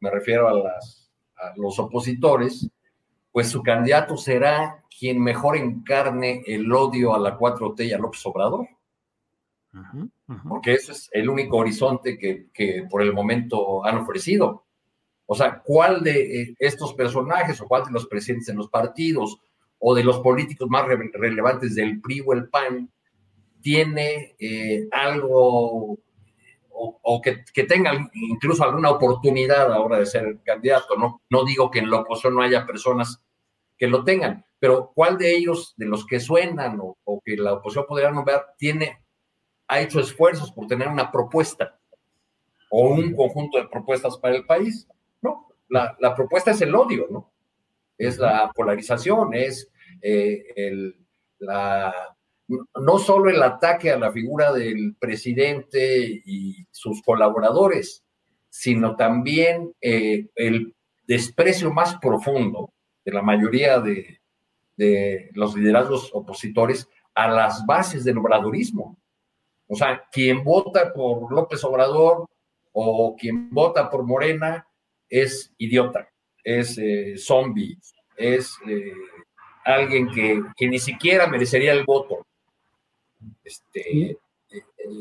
me 0.00 0.10
refiero 0.10 0.48
a, 0.48 0.54
las, 0.54 1.10
a 1.36 1.52
los 1.56 1.78
opositores, 1.78 2.68
pues 3.32 3.48
su 3.48 3.62
candidato 3.62 4.16
será 4.16 4.84
quien 4.98 5.22
mejor 5.22 5.56
encarne 5.56 6.42
el 6.46 6.72
odio 6.72 7.14
a 7.14 7.18
la 7.18 7.38
4T 7.38 7.86
y 7.86 7.92
a 7.92 7.98
López 7.98 8.24
Obrador 8.26 8.66
porque 10.48 10.74
ese 10.74 10.92
es 10.92 11.10
el 11.12 11.28
único 11.28 11.58
horizonte 11.58 12.18
que, 12.18 12.86
por 12.90 13.02
el 13.02 13.12
momento 13.12 13.84
han 13.84 13.98
ofrecido. 13.98 14.64
O 15.26 15.34
sea, 15.34 15.60
¿cuál 15.62 16.02
de 16.02 16.42
eh, 16.42 16.54
estos 16.58 16.94
personajes 16.94 17.60
o 17.60 17.68
cuál 17.68 17.84
de 17.84 17.92
los 17.92 18.06
presidentes 18.06 18.46
de 18.46 18.54
los 18.54 18.68
partidos 18.68 19.38
o 19.78 19.94
de 19.94 20.02
los 20.02 20.20
políticos 20.20 20.68
más 20.70 20.86
relevantes 20.86 21.74
del 21.74 22.00
PRI 22.00 22.22
o 22.26 22.32
el 22.32 22.48
PAN 22.48 22.90
tiene 23.60 24.34
eh, 24.38 24.88
algo 24.90 25.98
o, 26.80 27.20
que, 27.20 27.44
que, 27.52 27.64
tenga 27.64 28.08
incluso 28.14 28.62
alguna 28.62 28.90
oportunidad 28.90 29.72
ahora 29.72 29.98
de 29.98 30.06
ser 30.06 30.38
candidato? 30.44 30.96
No, 30.96 31.20
no 31.28 31.44
digo 31.44 31.70
que 31.70 31.80
en 31.80 31.90
la 31.90 31.98
oposición 31.98 32.36
no 32.36 32.42
haya 32.42 32.66
personas 32.66 33.20
que 33.76 33.88
lo 33.88 34.04
tengan, 34.04 34.44
pero 34.58 34.92
¿cuál 34.94 35.18
de 35.18 35.36
ellos, 35.36 35.74
de 35.76 35.86
los 35.86 36.06
que 36.06 36.20
suenan 36.20 36.78
o, 36.80 36.96
o 37.04 37.20
que 37.20 37.36
la 37.36 37.54
oposición 37.54 37.86
podría 37.86 38.10
nombrar, 38.10 38.54
tiene 38.56 38.98
ha 39.68 39.80
hecho 39.80 40.00
esfuerzos 40.00 40.50
por 40.50 40.66
tener 40.66 40.88
una 40.88 41.12
propuesta 41.12 41.78
o 42.70 42.88
un 42.88 43.14
conjunto 43.14 43.58
de 43.58 43.68
propuestas 43.68 44.16
para 44.18 44.36
el 44.36 44.44
país. 44.44 44.88
No, 45.22 45.48
la, 45.68 46.14
propuesta 46.14 46.50
es 46.50 46.60
el 46.60 46.74
odio, 46.74 47.06
¿no? 47.10 47.30
Es 47.96 48.18
la 48.18 48.50
polarización, 48.54 49.34
es 49.34 49.70
eh, 50.00 50.44
el, 50.56 50.96
la, 51.38 51.92
no 52.48 52.98
solo 52.98 53.30
el 53.30 53.42
ataque 53.42 53.90
a 53.90 53.98
la 53.98 54.12
figura 54.12 54.52
del 54.52 54.96
presidente 54.98 56.22
y 56.24 56.66
sus 56.70 57.02
colaboradores, 57.02 58.04
sino 58.48 58.96
también 58.96 59.74
eh, 59.80 60.28
el 60.34 60.74
desprecio 61.06 61.72
más 61.72 61.96
profundo 61.96 62.72
de 63.04 63.12
la 63.12 63.22
mayoría 63.22 63.80
de, 63.80 64.20
de 64.76 65.30
los 65.34 65.56
liderazgos 65.56 66.10
opositores 66.14 66.88
a 67.14 67.28
las 67.28 67.66
bases 67.66 68.04
del 68.04 68.18
obradorismo. 68.18 68.96
O 69.68 69.76
sea, 69.76 70.02
quien 70.10 70.42
vota 70.42 70.92
por 70.92 71.30
López 71.30 71.62
Obrador 71.62 72.26
o 72.72 73.14
quien 73.16 73.50
vota 73.50 73.90
por 73.90 74.04
Morena 74.04 74.66
es 75.08 75.52
idiota, 75.58 76.08
es 76.42 76.78
eh, 76.78 77.16
zombie, 77.18 77.76
es 78.16 78.54
eh, 78.66 78.92
alguien 79.64 80.08
que, 80.10 80.68
ni 80.68 80.78
siquiera 80.78 81.26
merecería 81.26 81.72
el 81.72 81.84
voto. 81.84 82.26
Este, 83.44 84.10
eh, 84.10 84.16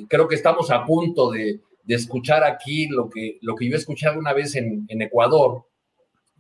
creo 0.10 0.28
que 0.28 0.36
estamos 0.36 0.70
a 0.72 0.86
punto 0.86 1.32
de, 1.32 1.62
escuchar 1.88 2.44
aquí 2.44 2.88
lo 2.88 3.10
que, 3.10 3.38
lo 3.42 3.56
que 3.56 3.70
yo 3.70 3.76
he 3.76 3.78
escuchado 3.78 4.20
una 4.20 4.34
vez 4.34 4.56
en, 4.56 4.86
Ecuador, 4.90 5.64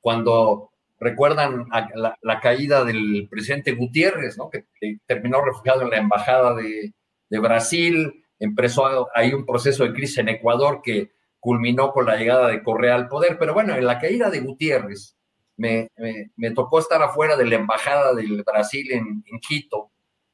cuando 0.01 0.71
recuerdan 0.99 1.67
la, 1.95 2.39
caída 2.41 2.83
del 2.83 3.29
presidente 3.29 3.71
Gutiérrez, 3.71 4.37
¿no? 4.37 4.49
que, 4.49 4.65
terminó 5.05 5.41
refugiado 5.41 5.83
en 5.83 5.91
la 5.91 5.97
embajada 5.97 6.53
de, 6.55 6.91
de 7.29 7.39
Brasil, 7.39 8.23
empezó 8.39 9.07
ahí 9.15 9.33
un 9.33 9.45
proceso 9.45 9.83
de 9.83 9.93
crisis 9.93 10.19
en 10.19 10.29
Ecuador 10.29 10.81
que 10.83 11.11
culminó 11.39 11.91
con 11.91 12.05
la 12.05 12.15
llegada 12.15 12.47
de 12.47 12.63
Correa 12.63 12.95
al 12.95 13.07
poder, 13.07 13.37
pero 13.37 13.53
bueno, 13.53 13.75
en 13.75 13.85
la 13.85 13.99
caída 13.99 14.29
de 14.29 14.41
Gutiérrez 14.41 15.15
me, 15.55 15.89
me, 16.35 16.51
tocó 16.51 16.79
estar 16.79 17.01
afuera 17.01 17.35
de 17.35 17.45
la 17.45 17.55
embajada 17.55 18.13
del 18.13 18.43
Brasil 18.43 18.91
en, 18.91 19.23
Quito 19.39 19.91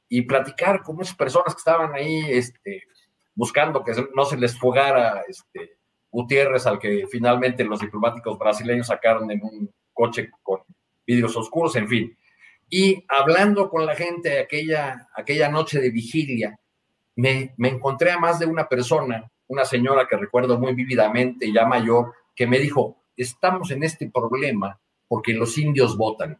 y 0.09 0.23
platicar 0.23 0.83
con 0.83 0.97
muchas 0.97 1.15
personas 1.15 1.53
que 1.53 1.59
estaban 1.59 1.93
ahí 1.93 2.25
este, 2.29 2.83
buscando 3.33 3.83
que 3.83 3.93
no 4.13 4.25
se 4.25 4.37
les 4.37 4.57
fugara 4.57 5.23
este, 5.27 5.77
Gutiérrez, 6.11 6.67
al 6.67 6.77
que 6.77 7.07
finalmente 7.09 7.63
los 7.63 7.79
diplomáticos 7.79 8.37
brasileños 8.37 8.87
sacaron 8.87 9.31
en 9.31 9.41
un 9.43 9.73
coche 9.93 10.29
con 10.41 10.59
vidrios 11.05 11.35
oscuros, 11.35 11.75
en 11.75 11.87
fin. 11.87 12.17
Y 12.69 13.05
hablando 13.07 13.69
con 13.69 13.85
la 13.85 13.95
gente 13.95 14.39
aquella, 14.39 15.09
aquella 15.15 15.49
noche 15.49 15.79
de 15.79 15.89
vigilia, 15.89 16.59
me, 17.16 17.53
encontré 17.57 18.11
a 18.11 18.20
más 18.20 18.39
de 18.39 18.45
una 18.45 18.68
persona, 18.68 19.30
una 19.47 19.66
señora 19.66 20.07
que 20.07 20.18
recuerdo 20.18 20.59
muy 20.59 20.74
vívidamente, 20.74 21.51
ya 21.51 21.66
mayor, 21.66 22.14
que 22.36 22.47
me 22.47 22.59
dijo, 22.59 22.97
estamos 23.16 23.72
en 23.72 23.84
este 23.84 24.09
problema 24.09 24.80
porque 25.07 25.34
los 25.34 25.57
indios 25.57 25.97
votan. 25.97 26.39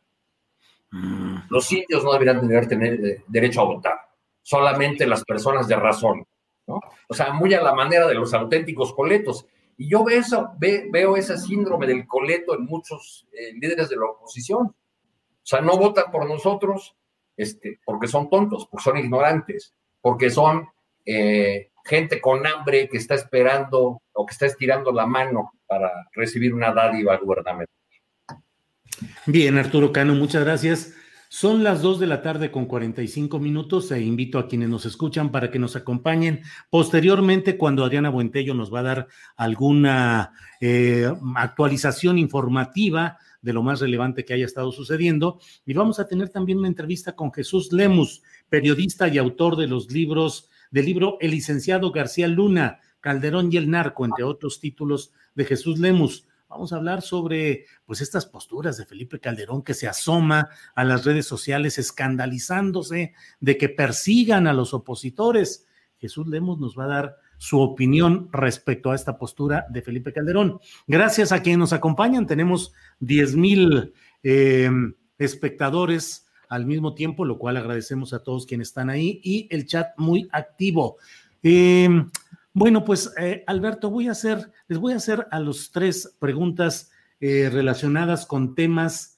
Mm. 0.92 1.38
Los 1.50 1.72
indios 1.72 2.04
no 2.04 2.14
deberían 2.14 2.68
tener, 2.68 3.06
eh, 3.06 3.24
derecho 3.28 3.62
a 3.62 3.66
votar, 3.66 4.00
solamente 4.42 5.06
las 5.06 5.24
personas 5.24 5.68
de 5.68 5.76
razón. 5.76 6.26
O 6.66 7.14
sea, 7.14 7.34
muy 7.34 7.54
a 7.54 7.62
la 7.62 7.76
manera 7.76 8.08
de 8.08 8.16
los 8.16 8.34
auténticos 8.34 8.94
coletos. 8.94 9.46
Y 9.76 9.90
yo 9.90 10.04
veo, 10.04 10.20
eso, 10.20 10.52
veo 10.58 11.18
ese 11.18 11.38
síndrome 11.38 11.86
del 11.88 12.08
coleto 12.08 12.56
en 12.56 12.66
muchos 12.66 13.28
eh, 13.34 13.54
líderes 13.54 13.90
de 13.90 13.98
la 13.98 14.06
oposición. 14.06 14.68
O 14.68 15.46
sea, 15.46 15.60
no 15.62 15.78
votan 15.78 16.10
por 16.10 16.28
nosotros 16.28 16.96
este, 17.36 17.80
porque 17.84 18.08
son 18.08 18.30
tontos, 18.30 18.68
porque 18.68 18.84
son 18.84 18.98
ignorantes 18.98 19.74
porque 20.04 20.30
son 20.30 20.68
eh, 21.06 21.70
gente 21.86 22.20
con 22.20 22.46
hambre 22.46 22.90
que 22.90 22.98
está 22.98 23.16
esperando 23.16 24.02
o 24.12 24.26
que 24.26 24.34
está 24.34 24.48
estirando 24.48 24.92
la 24.92 25.06
mano 25.06 25.54
para 25.66 25.90
recibir 26.12 26.54
una 26.54 26.74
dádiva 26.74 27.16
gubernamental. 27.18 27.74
Bien, 29.26 29.58
Arturo 29.58 29.94
Cano, 29.94 30.14
muchas 30.14 30.44
gracias. 30.44 30.94
Son 31.30 31.64
las 31.64 31.82
2 31.82 32.02
de 32.02 32.08
la 32.08 32.22
tarde 32.22 32.52
con 32.52 32.66
45 32.66 33.40
minutos 33.40 33.90
e 33.92 34.02
invito 34.02 34.38
a 34.38 34.48
quienes 34.48 34.70
nos 34.70 34.86
escuchan 34.86 35.32
para 35.32 35.50
que 35.50 35.58
nos 35.58 35.76
acompañen 35.78 36.42
posteriormente 36.70 37.58
cuando 37.58 37.86
Adriana 37.86 38.10
Buentello 38.10 38.54
nos 38.54 38.72
va 38.72 38.82
a 38.82 38.84
dar 38.84 39.08
alguna 39.38 40.34
eh, 40.60 41.12
actualización 41.36 42.20
informativa 42.20 43.18
de 43.42 43.54
lo 43.54 43.64
más 43.64 43.80
relevante 43.80 44.26
que 44.26 44.34
haya 44.34 44.46
estado 44.46 44.72
sucediendo. 44.72 45.40
Y 45.66 45.74
vamos 45.74 46.00
a 46.00 46.08
tener 46.08 46.30
también 46.30 46.60
una 46.60 46.68
entrevista 46.68 47.16
con 47.16 47.32
Jesús 47.32 47.72
Lemus, 47.72 48.22
periodista 48.50 49.08
y 49.08 49.18
autor 49.18 49.56
de 49.56 49.68
los 49.68 49.92
libros, 49.92 50.50
del 50.72 50.86
libro 50.86 51.18
El 51.20 51.32
licenciado 51.32 51.92
García 51.92 52.28
Luna, 52.28 52.80
Calderón 53.00 53.52
y 53.52 53.58
el 53.58 53.70
Narco, 53.70 54.06
entre 54.06 54.24
otros 54.24 54.60
títulos 54.60 55.12
de 55.36 55.46
Jesús 55.46 55.80
Lemus. 55.80 56.28
Vamos 56.48 56.72
a 56.72 56.76
hablar 56.76 57.02
sobre 57.02 57.66
pues 57.84 58.00
estas 58.02 58.28
posturas 58.28 58.78
de 58.78 58.86
Felipe 58.86 59.20
Calderón 59.20 59.64
que 59.64 59.74
se 59.74 59.88
asoma 59.88 60.50
a 60.76 60.84
las 60.84 61.04
redes 61.04 61.26
sociales 61.26 61.80
escandalizándose 61.80 63.14
de 63.40 63.58
que 63.58 63.70
persigan 63.70 64.46
a 64.46 64.54
los 64.54 64.74
opositores. 64.76 65.66
Jesús 65.98 66.28
Lemus 66.28 66.60
nos 66.60 66.78
va 66.78 66.86
a 66.86 66.88
dar 66.88 67.18
su 67.40 67.60
opinión 67.60 68.30
respecto 68.32 68.92
a 68.92 68.96
esta 68.96 69.18
postura 69.18 69.66
de 69.70 69.82
Felipe 69.82 70.14
Calderón. 70.14 70.60
Gracias 70.86 71.32
a 71.32 71.42
quienes 71.42 71.60
nos 71.60 71.74
acompañan. 71.74 72.28
Tenemos 72.28 72.72
10 73.00 73.36
mil 73.36 73.94
eh, 74.22 74.70
espectadores 75.18 76.23
al 76.50 76.66
mismo 76.66 76.94
tiempo, 76.94 77.26
lo 77.26 77.38
cual 77.38 77.58
agradecemos 77.58 78.14
a 78.14 78.24
todos 78.24 78.46
quienes 78.46 78.70
están 78.70 78.90
ahí 78.90 79.20
y 79.24 79.48
el 79.52 79.66
chat 79.66 79.90
muy 79.98 80.28
activo. 80.32 80.98
Eh, 81.42 81.90
bueno, 82.54 82.84
pues 82.84 83.14
eh, 83.18 83.44
Alberto, 83.48 83.90
voy 83.90 84.08
a 84.08 84.14
les 84.68 84.78
voy 84.80 84.94
a 84.94 84.98
hacer 84.98 85.28
a 85.32 85.40
los 85.40 85.72
tres 85.72 86.16
preguntas 86.20 86.92
relacionadas 87.20 88.26
con 88.26 88.54
temas 88.54 89.18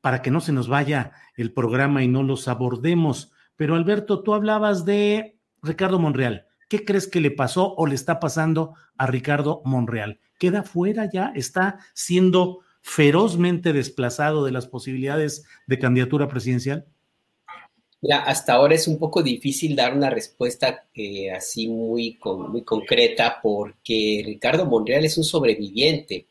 para 0.00 0.22
que 0.22 0.30
no 0.30 0.40
se 0.40 0.52
nos 0.52 0.68
vaya 0.68 1.10
el 1.36 1.52
programa 1.52 2.04
y 2.04 2.08
no 2.08 2.22
los 2.22 2.46
abordemos. 2.46 3.32
Pero 3.56 3.74
Alberto, 3.74 4.22
tú 4.22 4.34
hablabas 4.34 4.84
de 4.84 5.38
Ricardo 5.62 5.98
Monreal. 5.98 6.46
¿Qué 6.68 6.84
crees 6.84 7.08
que 7.08 7.20
le 7.20 7.30
pasó 7.30 7.74
o 7.74 7.86
le 7.86 7.94
está 7.94 8.20
pasando 8.20 8.74
a 8.96 9.06
Ricardo 9.06 9.60
Monreal? 9.64 10.20
¿Queda 10.38 10.62
fuera 10.62 11.10
ya? 11.10 11.32
¿Está 11.34 11.80
siendo 11.92 12.60
ferozmente 12.82 13.72
desplazado 13.72 14.44
de 14.44 14.52
las 14.52 14.66
posibilidades 14.66 15.44
de 15.66 15.78
candidatura 15.78 16.28
presidencial? 16.28 16.86
Mira, 18.02 18.22
hasta 18.22 18.54
ahora 18.54 18.74
es 18.74 18.88
un 18.88 18.98
poco 18.98 19.22
difícil 19.22 19.76
dar 19.76 19.94
una 19.94 20.08
respuesta 20.08 20.86
eh, 20.94 21.30
así 21.30 21.68
muy, 21.68 22.18
muy 22.24 22.62
concreta 22.62 23.40
porque 23.42 24.22
Ricardo 24.24 24.64
Monreal 24.64 25.04
es 25.04 25.18
un 25.18 25.24
sobreviviente. 25.24 26.26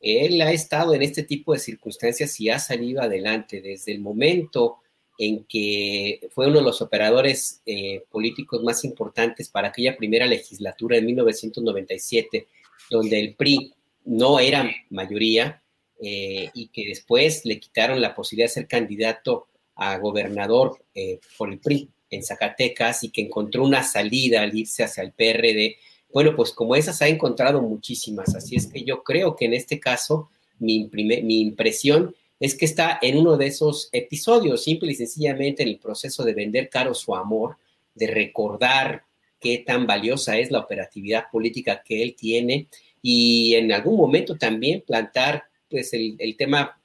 Él 0.00 0.40
ha 0.40 0.52
estado 0.52 0.94
en 0.94 1.02
este 1.02 1.22
tipo 1.22 1.52
de 1.52 1.58
circunstancias 1.58 2.40
y 2.40 2.48
ha 2.48 2.58
salido 2.58 3.02
adelante 3.02 3.60
desde 3.60 3.92
el 3.92 4.00
momento 4.00 4.78
en 5.18 5.44
que 5.44 6.28
fue 6.30 6.46
uno 6.46 6.58
de 6.58 6.64
los 6.64 6.80
operadores 6.80 7.60
eh, 7.66 8.02
políticos 8.10 8.62
más 8.62 8.82
importantes 8.84 9.50
para 9.50 9.68
aquella 9.68 9.96
primera 9.96 10.26
legislatura 10.26 10.96
de 10.96 11.02
1997, 11.02 12.48
donde 12.90 13.20
el 13.20 13.34
PRI 13.34 13.74
no 14.04 14.40
era 14.40 14.68
mayoría 14.90 15.61
eh, 16.04 16.50
y 16.52 16.66
que 16.66 16.88
después 16.88 17.44
le 17.44 17.60
quitaron 17.60 18.00
la 18.00 18.12
posibilidad 18.12 18.48
de 18.48 18.54
ser 18.54 18.66
candidato 18.66 19.46
a 19.76 19.96
gobernador 19.98 20.84
eh, 20.96 21.20
por 21.38 21.48
el 21.48 21.60
PRI 21.60 21.88
en 22.10 22.24
Zacatecas 22.24 23.04
y 23.04 23.10
que 23.10 23.22
encontró 23.22 23.62
una 23.62 23.84
salida 23.84 24.42
al 24.42 24.52
irse 24.52 24.82
hacia 24.82 25.04
el 25.04 25.12
PRD. 25.12 25.76
Bueno, 26.12 26.34
pues 26.34 26.50
como 26.50 26.74
esas 26.74 27.00
ha 27.02 27.08
encontrado 27.08 27.62
muchísimas, 27.62 28.34
así 28.34 28.56
es 28.56 28.66
que 28.66 28.82
yo 28.82 29.04
creo 29.04 29.36
que 29.36 29.44
en 29.44 29.54
este 29.54 29.78
caso 29.78 30.28
mi, 30.58 30.90
mi 30.92 31.40
impresión 31.40 32.14
es 32.40 32.56
que 32.56 32.64
está 32.64 32.98
en 33.00 33.18
uno 33.18 33.36
de 33.36 33.46
esos 33.46 33.88
episodios, 33.92 34.64
simple 34.64 34.90
y 34.90 34.96
sencillamente 34.96 35.62
en 35.62 35.68
el 35.68 35.78
proceso 35.78 36.24
de 36.24 36.34
vender 36.34 36.68
caro 36.68 36.94
su 36.94 37.14
amor, 37.14 37.58
de 37.94 38.08
recordar 38.08 39.04
qué 39.38 39.58
tan 39.58 39.86
valiosa 39.86 40.36
es 40.36 40.50
la 40.50 40.58
operatividad 40.58 41.26
política 41.30 41.84
que 41.84 42.02
él 42.02 42.16
tiene 42.16 42.66
y 43.00 43.54
en 43.54 43.70
algún 43.70 43.96
momento 43.96 44.36
también 44.36 44.82
plantar 44.84 45.44
pues 45.72 45.92
el, 45.92 46.36
tema 46.36 46.80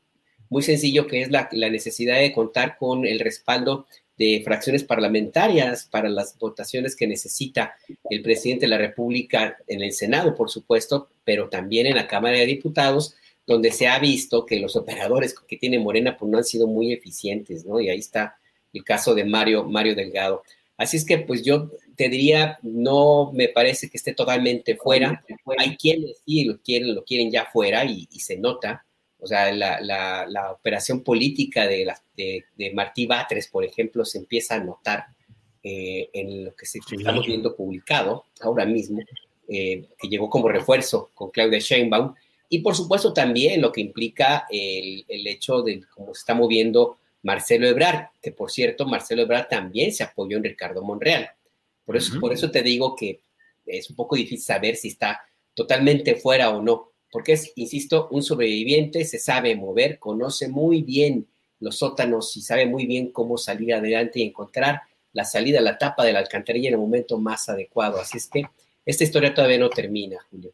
muy 0.49 0.63
sencillo 0.63 1.05
que 1.05 1.21
es 1.21 1.29
la, 1.29 1.47
la, 1.51 1.69
necesidad 1.69 2.17
de 2.17 2.31
contar 2.31 2.77
con 2.79 3.05
el 3.05 3.19
respaldo 3.19 3.85
de 4.17 4.41
fracciones 4.43 4.83
parlamentarias 4.83 5.87
para 5.91 6.09
las 6.09 6.35
votaciones 6.39 6.95
que 6.95 7.05
necesita 7.05 7.75
el 8.09 8.23
presidente 8.23 8.65
de 8.65 8.69
la 8.69 8.79
República 8.79 9.57
en 9.67 9.83
el 9.83 9.91
Senado, 9.91 10.33
por 10.33 10.49
supuesto, 10.49 11.09
pero 11.23 11.49
también 11.49 11.85
en 11.85 11.95
la 11.97 12.07
Cámara 12.07 12.37
de 12.37 12.47
Diputados 12.47 13.15
donde 13.47 13.71
se 13.71 13.87
ha 13.87 13.97
visto 13.97 14.45
que 14.45 14.59
los 14.59 14.75
operadores 14.75 15.33
que 15.33 15.55
tiene 15.55 15.79
Morena 15.79 16.17
pues 16.17 16.29
no 16.29 16.37
han 16.37 16.43
sido 16.43 16.67
muy 16.67 16.91
eficientes, 16.91 17.65
¿no? 17.65 17.79
Y 17.79 17.89
ahí 17.89 17.99
está 17.99 18.37
el 18.73 18.83
caso 18.83 19.15
de 19.15 19.23
Mario, 19.23 19.63
Mario 19.63 19.95
Delgado. 19.95 20.43
Así 20.75 20.97
es 20.97 21.05
que 21.05 21.17
pues 21.19 21.43
yo 21.43 21.71
te 21.97 22.09
diría, 22.09 22.59
no 22.61 23.31
me 23.33 23.49
parece 23.49 23.89
que 23.89 23.97
esté 23.97 24.13
totalmente 24.13 24.75
fuera. 24.75 25.23
Hay 25.57 25.75
quienes 25.75 26.21
sí 26.25 26.45
lo 26.45 26.61
quieren, 26.61 26.93
lo 26.93 27.03
quieren 27.03 27.31
ya 27.31 27.45
fuera 27.51 27.83
y, 27.83 28.05
se 28.19 28.37
nota. 28.37 28.85
O 29.19 29.25
sea, 29.25 29.51
la, 29.51 30.51
operación 30.51 31.03
política 31.03 31.65
de, 31.67 31.91
de, 32.15 32.71
Martí 32.73 33.07
Batres, 33.07 33.47
por 33.47 33.65
ejemplo, 33.65 34.05
se 34.05 34.19
empieza 34.19 34.55
a 34.55 34.63
notar 34.63 35.05
eh, 35.63 36.09
en 36.13 36.45
lo 36.45 36.55
que 36.55 36.67
se, 36.67 36.79
estamos 36.79 37.25
viendo 37.25 37.55
publicado 37.55 38.25
ahora 38.41 38.65
mismo, 38.65 39.01
eh, 39.49 39.85
que 39.99 40.07
llegó 40.07 40.29
como 40.29 40.49
refuerzo 40.49 41.09
con 41.15 41.31
Claudia 41.31 41.59
Sheinbaum 41.59 42.13
y 42.47 42.59
por 42.59 42.75
supuesto 42.75 43.11
también 43.11 43.59
lo 43.59 43.71
que 43.71 43.81
implica 43.81 44.45
el, 44.49 45.03
hecho 45.09 45.63
de 45.63 45.83
cómo 45.93 46.13
se 46.13 46.19
está 46.19 46.35
moviendo 46.35 46.99
Marcelo 47.23 47.67
Ebrard, 47.67 48.09
que 48.21 48.31
por 48.31 48.51
cierto, 48.51 48.85
Marcelo 48.85 49.23
Ebrard 49.23 49.47
también 49.49 49.91
se 49.91 50.03
apoyó 50.03 50.37
en 50.37 50.43
Ricardo 50.43 50.83
Monreal. 50.83 51.31
Por 51.87 51.95
eso, 51.95 52.19
por 52.19 52.33
eso 52.33 52.51
te 52.51 52.61
digo 52.61 52.97
que 52.97 53.21
es 53.65 53.89
un 53.89 53.95
poco 53.95 54.17
difícil 54.17 54.41
saber 54.41 54.75
si 54.75 54.89
está 54.89 55.21
totalmente 55.53 56.15
fuera 56.15 56.49
o 56.49 56.61
no, 56.61 56.91
porque 57.09 57.31
es, 57.31 57.53
insisto, 57.55 58.09
un 58.11 58.21
sobreviviente, 58.21 59.05
se 59.05 59.19
sabe 59.19 59.55
mover, 59.55 59.97
conoce 59.97 60.49
muy 60.49 60.81
bien 60.81 61.27
los 61.61 61.77
sótanos 61.77 62.35
y 62.35 62.41
sabe 62.41 62.65
muy 62.65 62.85
bien 62.85 63.13
cómo 63.13 63.37
salir 63.37 63.73
adelante 63.73 64.19
y 64.19 64.23
encontrar 64.23 64.81
la 65.13 65.23
salida, 65.23 65.61
la 65.61 65.77
tapa 65.77 66.03
de 66.03 66.11
la 66.11 66.19
alcantarilla 66.19 66.67
en 66.67 66.73
el 66.73 66.81
momento 66.81 67.17
más 67.19 67.47
adecuado. 67.47 68.01
Así 68.01 68.17
es 68.17 68.27
que 68.27 68.43
esta 68.85 69.05
historia 69.05 69.33
todavía 69.33 69.57
no 69.57 69.69
termina, 69.69 70.17
Julio. 70.29 70.51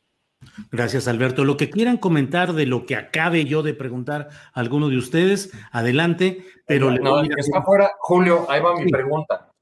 Gracias, 0.72 1.08
Alberto. 1.08 1.46
Lo 1.46 1.58
que 1.58 1.72
quieran 1.72 1.98
comentar 1.98 2.54
de 2.54 2.68
lo 2.68 2.86
que 2.86 2.96
acabe 2.96 3.46
yo 3.46 3.64
de 3.64 3.74
preguntar 3.74 4.30
a 4.54 4.60
alguno 4.60 4.90
de 4.90 4.98
ustedes, 4.98 5.52
adelante, 5.72 6.46
pero... 6.68 6.92
No, 6.92 7.24
está 7.24 7.64
fuera, 7.64 7.92
Julio, 7.98 8.46
ahí 8.50 8.62
va 8.62 8.80
mi 8.80 8.92
pregunta. 8.92 9.53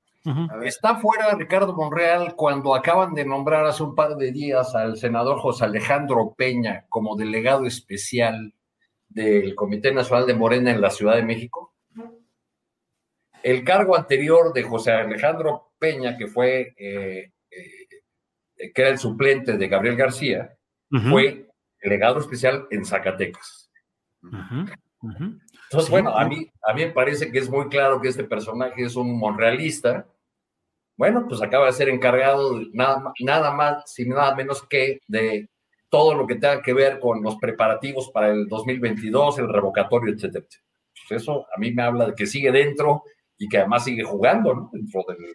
Está 0.64 0.98
fuera 0.98 1.34
Ricardo 1.34 1.76
Monreal 1.76 2.36
cuando 2.36 2.76
acaban 2.76 3.14
de 3.14 3.26
nombrar 3.26 3.66
hace 3.66 3.82
un 3.82 3.96
par 3.96 4.16
de 4.18 4.32
días 4.32 4.76
al 4.76 4.98
senador 4.98 5.40
José 5.40 5.66
Alejandro 5.66 6.36
Peña 6.38 6.86
como 6.90 7.16
delegado 7.16 7.66
especial 7.66 8.54
del 9.10 9.56
Comité 9.56 9.92
Nacional 9.92 10.28
de 10.28 10.36
Morena 10.36 10.72
en 10.72 10.80
la 10.80 10.92
Ciudad 10.92 11.16
de 11.16 11.24
México. 11.24 11.74
El 13.42 13.64
cargo 13.64 13.96
anterior 13.96 14.54
de 14.54 14.62
José 14.62 14.92
Alejandro 14.92 15.72
Peña, 15.80 16.16
que 16.16 16.28
fue, 16.28 16.76
eh, 16.78 17.32
eh, 17.50 18.72
que 18.74 18.82
era 18.82 18.92
el 18.92 19.00
suplente 19.00 19.58
de 19.58 19.68
Gabriel 19.68 19.96
García, 19.96 20.56
fue 21.10 21.48
delegado 21.82 22.20
especial 22.20 22.68
en 22.70 22.86
Zacatecas. 22.86 23.72
Entonces, 25.72 25.90
bueno, 25.90 26.18
a 26.18 26.26
mí, 26.26 26.52
a 26.64 26.74
mí 26.74 26.86
me 26.86 26.92
parece 26.92 27.32
que 27.32 27.40
es 27.40 27.50
muy 27.50 27.70
claro 27.70 28.02
que 28.02 28.10
este 28.10 28.26
personaje 28.26 28.84
es 28.84 28.98
un 28.98 29.18
monrealista. 29.18 30.06
Bueno, 30.98 31.26
pues 31.30 31.42
acaba 31.42 31.68
de 31.68 31.72
ser 31.72 31.88
encargado 31.88 32.60
nada, 32.74 33.14
nada 33.22 33.52
más, 33.52 33.90
sin 33.90 34.10
nada 34.10 34.36
menos 34.36 34.68
que 34.68 35.00
de 35.08 35.50
todo 35.88 36.14
lo 36.14 36.28
que 36.28 36.36
tenga 36.36 36.62
que 36.62 36.74
ver 36.74 37.00
con 37.00 37.24
los 37.24 37.38
preparativos 37.38 38.12
para 38.12 38.32
el 38.32 38.50
2022, 38.50 39.40
el 39.40 39.48
revocatorio, 39.48 40.14
etcétera. 40.14 40.46
Pues 41.08 41.22
eso 41.22 41.46
a 41.56 41.58
mí 41.58 41.72
me 41.72 41.84
habla 41.84 42.08
de 42.08 42.16
que 42.16 42.28
sigue 42.28 42.52
dentro 42.52 43.04
y 43.38 43.48
que 43.48 43.60
además 43.60 43.86
sigue 43.86 44.04
jugando, 44.04 44.54
¿no? 44.54 44.70
Dentro 44.74 45.06
del 45.08 45.34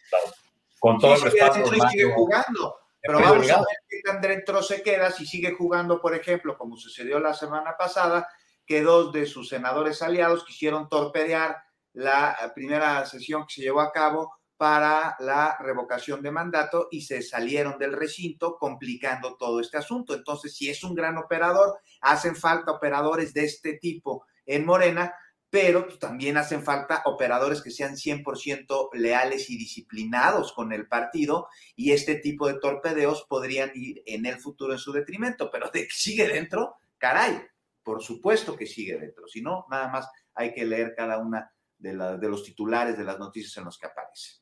con 0.79 0.99
todo 0.99 1.15
el 1.15 1.23
respaldo. 1.23 1.89
sigue 1.89 2.13
jugando. 2.13 2.77
Pero 3.01 3.21
vamos 3.21 3.51
a 3.51 3.57
ver 3.57 3.67
qué 3.89 4.01
tan 4.05 4.21
dentro 4.21 4.63
se 4.63 4.83
queda 4.83 5.11
si 5.11 5.25
sigue 5.25 5.53
jugando, 5.53 5.99
por 5.99 6.15
ejemplo, 6.15 6.59
como 6.59 6.77
sucedió 6.77 7.21
la 7.21 7.33
semana 7.33 7.75
pasada, 7.79 8.29
que 8.67 8.83
dos 8.83 9.13
de 9.13 9.27
sus 9.27 9.49
senadores 9.49 10.03
aliados 10.03 10.45
quisieron 10.45 10.89
torpedear 10.89 11.57
la 11.93 12.53
primera 12.55 13.07
sesión 13.07 13.47
que 13.47 13.55
se 13.55 13.63
llevó 13.63 13.81
a 13.81 13.93
cabo 13.93 14.35
para 14.57 15.17
la 15.21 15.57
revocación 15.61 16.23
de 16.23 16.31
mandato 16.31 16.89
y 16.91 17.03
se 17.03 17.23
salieron 17.23 17.79
del 17.79 17.93
recinto 17.93 18.57
complicando 18.59 19.37
todo 19.37 19.61
este 19.61 19.77
asunto. 19.77 20.15
Entonces, 20.15 20.57
si 20.57 20.69
es 20.69 20.83
un 20.83 20.95
gran 20.95 21.19
operador, 21.19 21.79
hacen 22.01 22.35
falta 22.35 22.73
operadores 22.73 23.35
de 23.35 23.45
este 23.45 23.75
tipo 23.75 24.27
en 24.47 24.65
Morena 24.65 25.15
pero 25.49 25.87
también 25.99 26.37
hacen 26.37 26.63
falta 26.63 27.03
operadores 27.07 27.63
que 27.63 27.71
sean 27.71 27.95
100% 27.95 28.91
leales 28.95 29.49
y 29.49 29.57
disciplinados 29.57 30.53
con 30.53 30.73
el 30.73 30.89
partido 30.89 31.49
y 31.75 31.93
este 31.93 32.17
tipo 32.17 32.49
de 32.49 32.59
torpedeos 32.59 33.25
podrían 33.29 33.71
ir 33.75 34.03
en 34.07 34.27
el 34.27 34.39
futuro 34.39 34.73
en 34.73 34.79
su 34.79 34.93
detrimento, 34.93 35.51
pero 35.51 35.71
de 35.71 35.89
sigue 35.91 36.29
dentro, 36.29 36.75
caray, 36.99 37.41
por 37.87 38.03
supuesto 38.03 38.57
que 38.57 38.67
sigue 38.67 38.99
dentro, 38.99 39.29
si 39.29 39.41
no, 39.41 39.65
nada 39.71 39.87
más 39.87 40.09
hay 40.35 40.53
que 40.53 40.67
leer 40.67 40.93
cada 40.97 41.19
una 41.19 41.49
de, 41.79 41.95
los 41.95 42.43
titulares 42.43 42.99
de 42.99 43.05
las 43.05 43.17
noticias 43.17 43.57
en 43.59 43.65
los 43.65 43.79
que 43.79 43.87
aparece. 43.87 44.41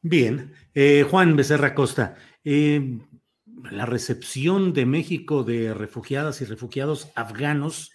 Bien, 0.00 0.54
eh, 0.72 1.06
Juan 1.08 1.36
Becerra 1.36 1.74
Costa, 1.74 2.16
eh, 2.42 2.98
la 3.70 3.84
recepción 3.84 4.72
de 4.72 4.86
México 4.86 5.44
de 5.44 5.74
refugiadas 5.74 6.40
y 6.40 6.46
refugiados 6.46 7.12
afganos 7.14 7.92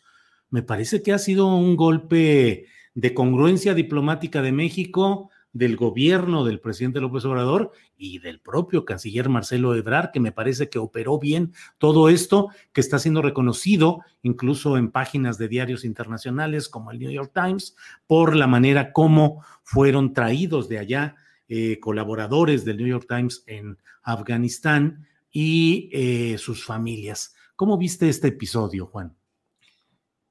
me 0.52 0.62
parece 0.62 1.02
que 1.02 1.12
ha 1.12 1.18
sido 1.18 1.48
un 1.48 1.76
golpe 1.76 2.68
de 2.94 3.14
congruencia 3.16 3.74
diplomática 3.74 4.44
de 4.44 4.52
México, 4.52 5.32
del 5.58 5.76
gobierno 5.76 6.46
del 6.46 6.60
presidente 6.60 7.02
López 7.02 7.26
Obrador 7.26 7.72
y 7.98 8.20
del 8.20 8.40
propio 8.40 8.86
canciller 8.86 9.28
Marcelo 9.28 9.76
Ebrard, 9.76 10.12
que 10.12 10.20
me 10.20 10.32
parece 10.32 10.70
que 10.70 10.78
operó 10.78 11.20
bien 11.20 11.54
todo 11.78 12.10
esto, 12.10 12.50
que 12.74 12.82
está 12.82 13.00
siendo 13.00 13.22
reconocido 13.22 14.02
incluso 14.22 14.78
en 14.78 14.92
páginas 14.92 15.38
de 15.38 15.48
diarios 15.48 15.84
internacionales 15.84 16.70
como 16.70 16.92
el 16.92 17.00
New 17.00 17.12
York 17.12 17.32
Times, 17.34 17.76
por 18.06 18.36
la 18.36 18.48
manera 18.48 18.92
como 18.92 19.44
fueron 19.64 20.14
traídos 20.14 20.70
de 20.70 20.80
allá 20.80 21.16
eh, 21.50 21.80
colaboradores 21.80 22.64
del 22.64 22.78
New 22.78 22.88
York 22.88 23.06
Times 23.08 23.44
en 23.48 23.78
Afganistán 24.04 25.08
y 25.32 25.90
eh, 25.92 26.38
sus 26.38 26.64
familias. 26.64 27.34
¿Cómo 27.56 27.78
viste 27.78 28.10
este 28.10 28.28
episodio, 28.28 28.86
Juan? 28.86 29.16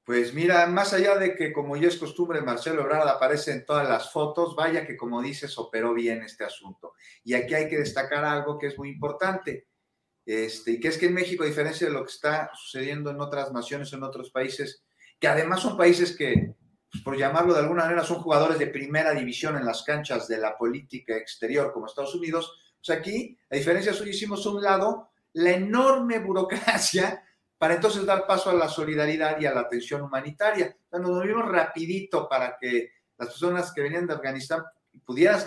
Pues 0.07 0.33
mira, 0.33 0.65
más 0.67 0.93
allá 0.93 1.17
de 1.17 1.35
que 1.35 1.51
como 1.51 1.75
ya 1.75 1.89
es 1.89 1.97
costumbre, 1.97 2.41
Marcelo 2.41 2.81
Ebrard 2.81 3.09
aparece 3.09 3.51
en 3.51 3.65
todas 3.65 3.89
las 3.89 4.09
fotos, 4.09 4.55
vaya 4.55 4.87
que 4.87 4.95
como 4.95 5.21
dices, 5.21 5.57
operó 5.57 5.93
bien 5.93 6.23
este 6.23 6.45
asunto. 6.45 6.93
Y 7.25 7.33
aquí 7.33 7.53
hay 7.53 7.67
que 7.67 7.77
destacar 7.77 8.23
algo 8.23 8.57
que 8.57 8.67
es 8.67 8.77
muy 8.77 8.87
importante, 8.87 9.67
este, 10.25 10.71
y 10.71 10.79
que 10.79 10.87
es 10.87 10.97
que 10.97 11.07
en 11.07 11.13
México, 11.13 11.43
a 11.43 11.47
diferencia 11.47 11.87
de 11.87 11.93
lo 11.93 12.05
que 12.05 12.11
está 12.11 12.49
sucediendo 12.55 13.11
en 13.11 13.19
otras 13.19 13.51
naciones, 13.51 13.91
en 13.91 14.01
otros 14.01 14.31
países, 14.31 14.81
que 15.19 15.27
además 15.27 15.59
son 15.59 15.75
países 15.75 16.15
que, 16.15 16.55
pues, 16.89 17.03
por 17.03 17.17
llamarlo 17.17 17.53
de 17.53 17.59
alguna 17.59 17.83
manera, 17.83 18.05
son 18.05 18.21
jugadores 18.21 18.59
de 18.59 18.67
primera 18.67 19.11
división 19.13 19.57
en 19.57 19.65
las 19.65 19.83
canchas 19.83 20.29
de 20.29 20.37
la 20.37 20.57
política 20.57 21.17
exterior, 21.17 21.73
como 21.73 21.85
Estados 21.85 22.15
Unidos, 22.15 22.57
pues 22.77 22.97
aquí, 22.97 23.37
a 23.49 23.57
diferencia 23.57 23.91
suya, 23.91 24.11
hicimos 24.11 24.45
a 24.45 24.51
un 24.51 24.63
lado 24.63 25.09
la 25.33 25.51
enorme 25.51 26.19
burocracia 26.19 27.26
para 27.57 27.75
entonces 27.75 28.05
dar 28.05 28.27
paso 28.27 28.49
a 28.49 28.53
la 28.53 28.69
solidaridad 28.69 29.39
y 29.39 29.45
a 29.45 29.53
la 29.53 29.61
atención 29.61 30.01
humanitaria. 30.01 30.75
O 30.89 30.99
nos 30.99 31.11
movimos 31.11 31.47
rapidito 31.47 32.27
para 32.29 32.57
que 32.59 32.91
las 33.17 33.29
personas 33.29 33.73
que 33.73 33.81
venían 33.81 34.05
de 34.05 34.13
Afganistán 34.13 34.63
pudieran, 35.05 35.41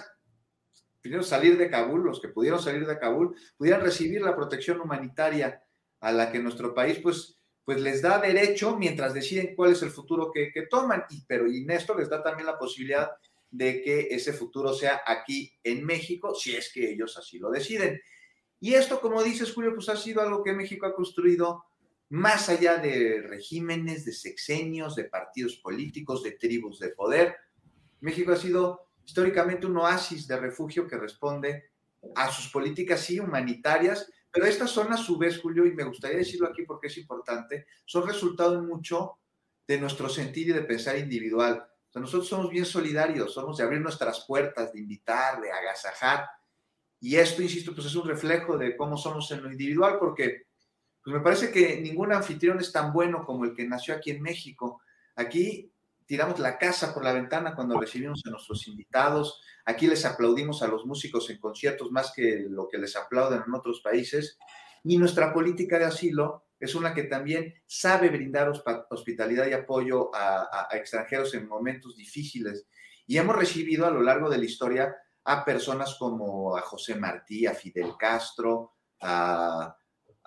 pudieran 1.02 1.24
salir 1.24 1.56
de 1.56 1.70
Kabul, 1.70 2.04
los 2.04 2.20
que 2.20 2.28
pudieron 2.28 2.60
salir 2.60 2.86
de 2.86 2.98
Kabul, 2.98 3.36
pudieran 3.56 3.82
recibir 3.82 4.22
la 4.22 4.34
protección 4.34 4.80
humanitaria 4.80 5.62
a 6.00 6.12
la 6.12 6.32
que 6.32 6.40
nuestro 6.40 6.74
país 6.74 6.98
pues, 7.00 7.38
pues 7.64 7.80
les 7.80 8.02
da 8.02 8.18
derecho 8.18 8.76
mientras 8.76 9.14
deciden 9.14 9.54
cuál 9.54 9.72
es 9.72 9.82
el 9.82 9.90
futuro 9.90 10.32
que, 10.32 10.50
que 10.52 10.62
toman. 10.62 11.04
Y, 11.10 11.24
pero 11.26 11.46
y 11.46 11.64
esto 11.68 11.94
les 11.94 12.08
da 12.08 12.22
también 12.22 12.46
la 12.46 12.58
posibilidad 12.58 13.10
de 13.50 13.82
que 13.82 14.08
ese 14.10 14.32
futuro 14.32 14.72
sea 14.72 15.02
aquí 15.06 15.52
en 15.62 15.84
México, 15.84 16.34
si 16.34 16.54
es 16.54 16.72
que 16.72 16.90
ellos 16.90 17.16
así 17.16 17.38
lo 17.38 17.50
deciden. 17.50 18.00
Y 18.60 18.74
esto, 18.74 19.00
como 19.00 19.22
dices, 19.22 19.52
Julio, 19.52 19.74
pues 19.74 19.88
ha 19.88 19.96
sido 19.96 20.20
algo 20.20 20.44
que 20.44 20.52
México 20.52 20.86
ha 20.86 20.94
construido 20.94 21.64
más 22.10 22.48
allá 22.48 22.76
de 22.76 23.22
regímenes, 23.22 24.04
de 24.04 24.12
sexenios, 24.12 24.96
de 24.96 25.04
partidos 25.04 25.56
políticos, 25.56 26.22
de 26.22 26.32
tribus 26.32 26.80
de 26.80 26.90
poder. 26.90 27.36
México 28.00 28.32
ha 28.32 28.36
sido 28.36 28.88
históricamente 29.04 29.66
un 29.66 29.76
oasis 29.76 30.26
de 30.26 30.36
refugio 30.36 30.86
que 30.86 30.98
responde 30.98 31.70
a 32.16 32.30
sus 32.30 32.48
políticas, 32.48 33.00
sí, 33.00 33.20
humanitarias, 33.20 34.10
pero 34.30 34.46
estas 34.46 34.70
son 34.70 34.92
a 34.92 34.96
su 34.96 35.18
vez, 35.18 35.38
Julio, 35.38 35.66
y 35.66 35.72
me 35.72 35.84
gustaría 35.84 36.18
decirlo 36.18 36.48
aquí 36.48 36.64
porque 36.64 36.88
es 36.88 36.98
importante, 36.98 37.66
son 37.84 38.06
resultado 38.06 38.62
mucho 38.62 39.18
de 39.66 39.78
nuestro 39.78 40.08
sentir 40.08 40.48
y 40.48 40.52
de 40.52 40.62
pensar 40.62 40.98
individual. 40.98 41.64
Nosotros 41.94 42.28
somos 42.28 42.50
bien 42.50 42.64
solidarios, 42.64 43.34
somos 43.34 43.56
de 43.58 43.64
abrir 43.64 43.80
nuestras 43.80 44.24
puertas, 44.26 44.72
de 44.72 44.80
invitar, 44.80 45.40
de 45.40 45.50
agasajar. 45.50 46.26
Y 47.00 47.16
esto, 47.16 47.42
insisto, 47.42 47.74
pues 47.74 47.86
es 47.86 47.94
un 47.94 48.06
reflejo 48.08 48.56
de 48.56 48.76
cómo 48.76 48.96
somos 48.96 49.30
en 49.32 49.42
lo 49.42 49.50
individual, 49.50 49.98
porque 49.98 50.49
pues 51.02 51.14
me 51.14 51.20
parece 51.20 51.50
que 51.50 51.80
ningún 51.80 52.12
anfitrión 52.12 52.60
es 52.60 52.72
tan 52.72 52.92
bueno 52.92 53.24
como 53.24 53.44
el 53.44 53.54
que 53.54 53.66
nació 53.66 53.94
aquí 53.94 54.10
en 54.10 54.22
México. 54.22 54.82
Aquí 55.16 55.72
tiramos 56.06 56.38
la 56.38 56.58
casa 56.58 56.92
por 56.92 57.04
la 57.04 57.12
ventana 57.12 57.54
cuando 57.54 57.80
recibimos 57.80 58.22
a 58.26 58.30
nuestros 58.30 58.66
invitados. 58.68 59.40
Aquí 59.64 59.86
les 59.86 60.04
aplaudimos 60.04 60.62
a 60.62 60.68
los 60.68 60.84
músicos 60.84 61.30
en 61.30 61.38
conciertos 61.38 61.90
más 61.90 62.12
que 62.14 62.46
lo 62.48 62.68
que 62.68 62.78
les 62.78 62.96
aplauden 62.96 63.42
en 63.46 63.54
otros 63.54 63.80
países. 63.80 64.38
Y 64.84 64.98
nuestra 64.98 65.32
política 65.32 65.78
de 65.78 65.86
asilo 65.86 66.44
es 66.58 66.74
una 66.74 66.92
que 66.92 67.04
también 67.04 67.54
sabe 67.66 68.10
brindar 68.10 68.52
hospitalidad 68.90 69.46
y 69.46 69.54
apoyo 69.54 70.14
a, 70.14 70.68
a 70.70 70.76
extranjeros 70.76 71.32
en 71.34 71.48
momentos 71.48 71.96
difíciles. 71.96 72.66
Y 73.06 73.16
hemos 73.16 73.36
recibido 73.36 73.86
a 73.86 73.90
lo 73.90 74.02
largo 74.02 74.28
de 74.28 74.38
la 74.38 74.44
historia 74.44 74.94
a 75.24 75.44
personas 75.44 75.96
como 75.98 76.56
a 76.56 76.60
José 76.60 76.96
Martí, 76.96 77.46
a 77.46 77.54
Fidel 77.54 77.92
Castro, 77.98 78.74
a 79.00 79.76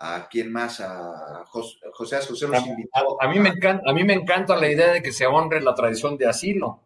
a 0.06 0.28
quién 0.28 0.52
más, 0.52 0.82
a 0.82 1.46
José, 1.46 1.78
José, 1.94 2.18
José 2.28 2.48
los 2.48 2.68
invitó. 2.68 3.22
A, 3.22 3.28
mí 3.30 3.40
me 3.40 3.50
encanta, 3.50 3.90
a 3.90 3.94
mí 3.94 4.04
me 4.04 4.14
encanta 4.14 4.58
la 4.58 4.70
idea 4.70 4.92
de 4.92 5.02
que 5.02 5.14
se 5.14 5.26
honre 5.26 5.62
la 5.62 5.74
tradición 5.74 6.18
de 6.18 6.28
asilo. 6.28 6.82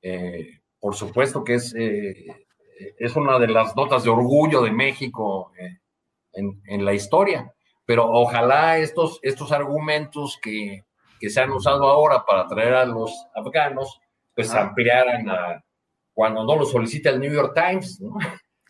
Eh, 0.00 0.60
por 0.80 0.94
supuesto 0.94 1.44
que 1.44 1.54
es, 1.54 1.74
eh, 1.76 2.26
es 2.98 3.14
una 3.14 3.38
de 3.38 3.48
las 3.48 3.76
notas 3.76 4.04
de 4.04 4.10
orgullo 4.10 4.62
de 4.62 4.70
México 4.70 5.52
eh, 5.58 5.80
en, 6.32 6.62
en, 6.66 6.84
la 6.86 6.94
historia, 6.94 7.52
pero 7.84 8.10
ojalá 8.10 8.78
estos, 8.78 9.18
estos 9.20 9.52
argumentos 9.52 10.38
que, 10.40 10.84
que, 11.20 11.28
se 11.28 11.42
han 11.42 11.50
usado 11.50 11.86
ahora 11.86 12.24
para 12.24 12.46
traer 12.46 12.72
a 12.72 12.86
los 12.86 13.12
afganos, 13.34 14.00
pues 14.34 14.50
ampliaran 14.54 15.28
a, 15.28 15.62
cuando 16.14 16.42
no 16.42 16.56
lo 16.56 16.64
solicita 16.64 17.10
el 17.10 17.20
New 17.20 17.34
York 17.34 17.52
Times, 17.54 18.00
¿no? 18.00 18.16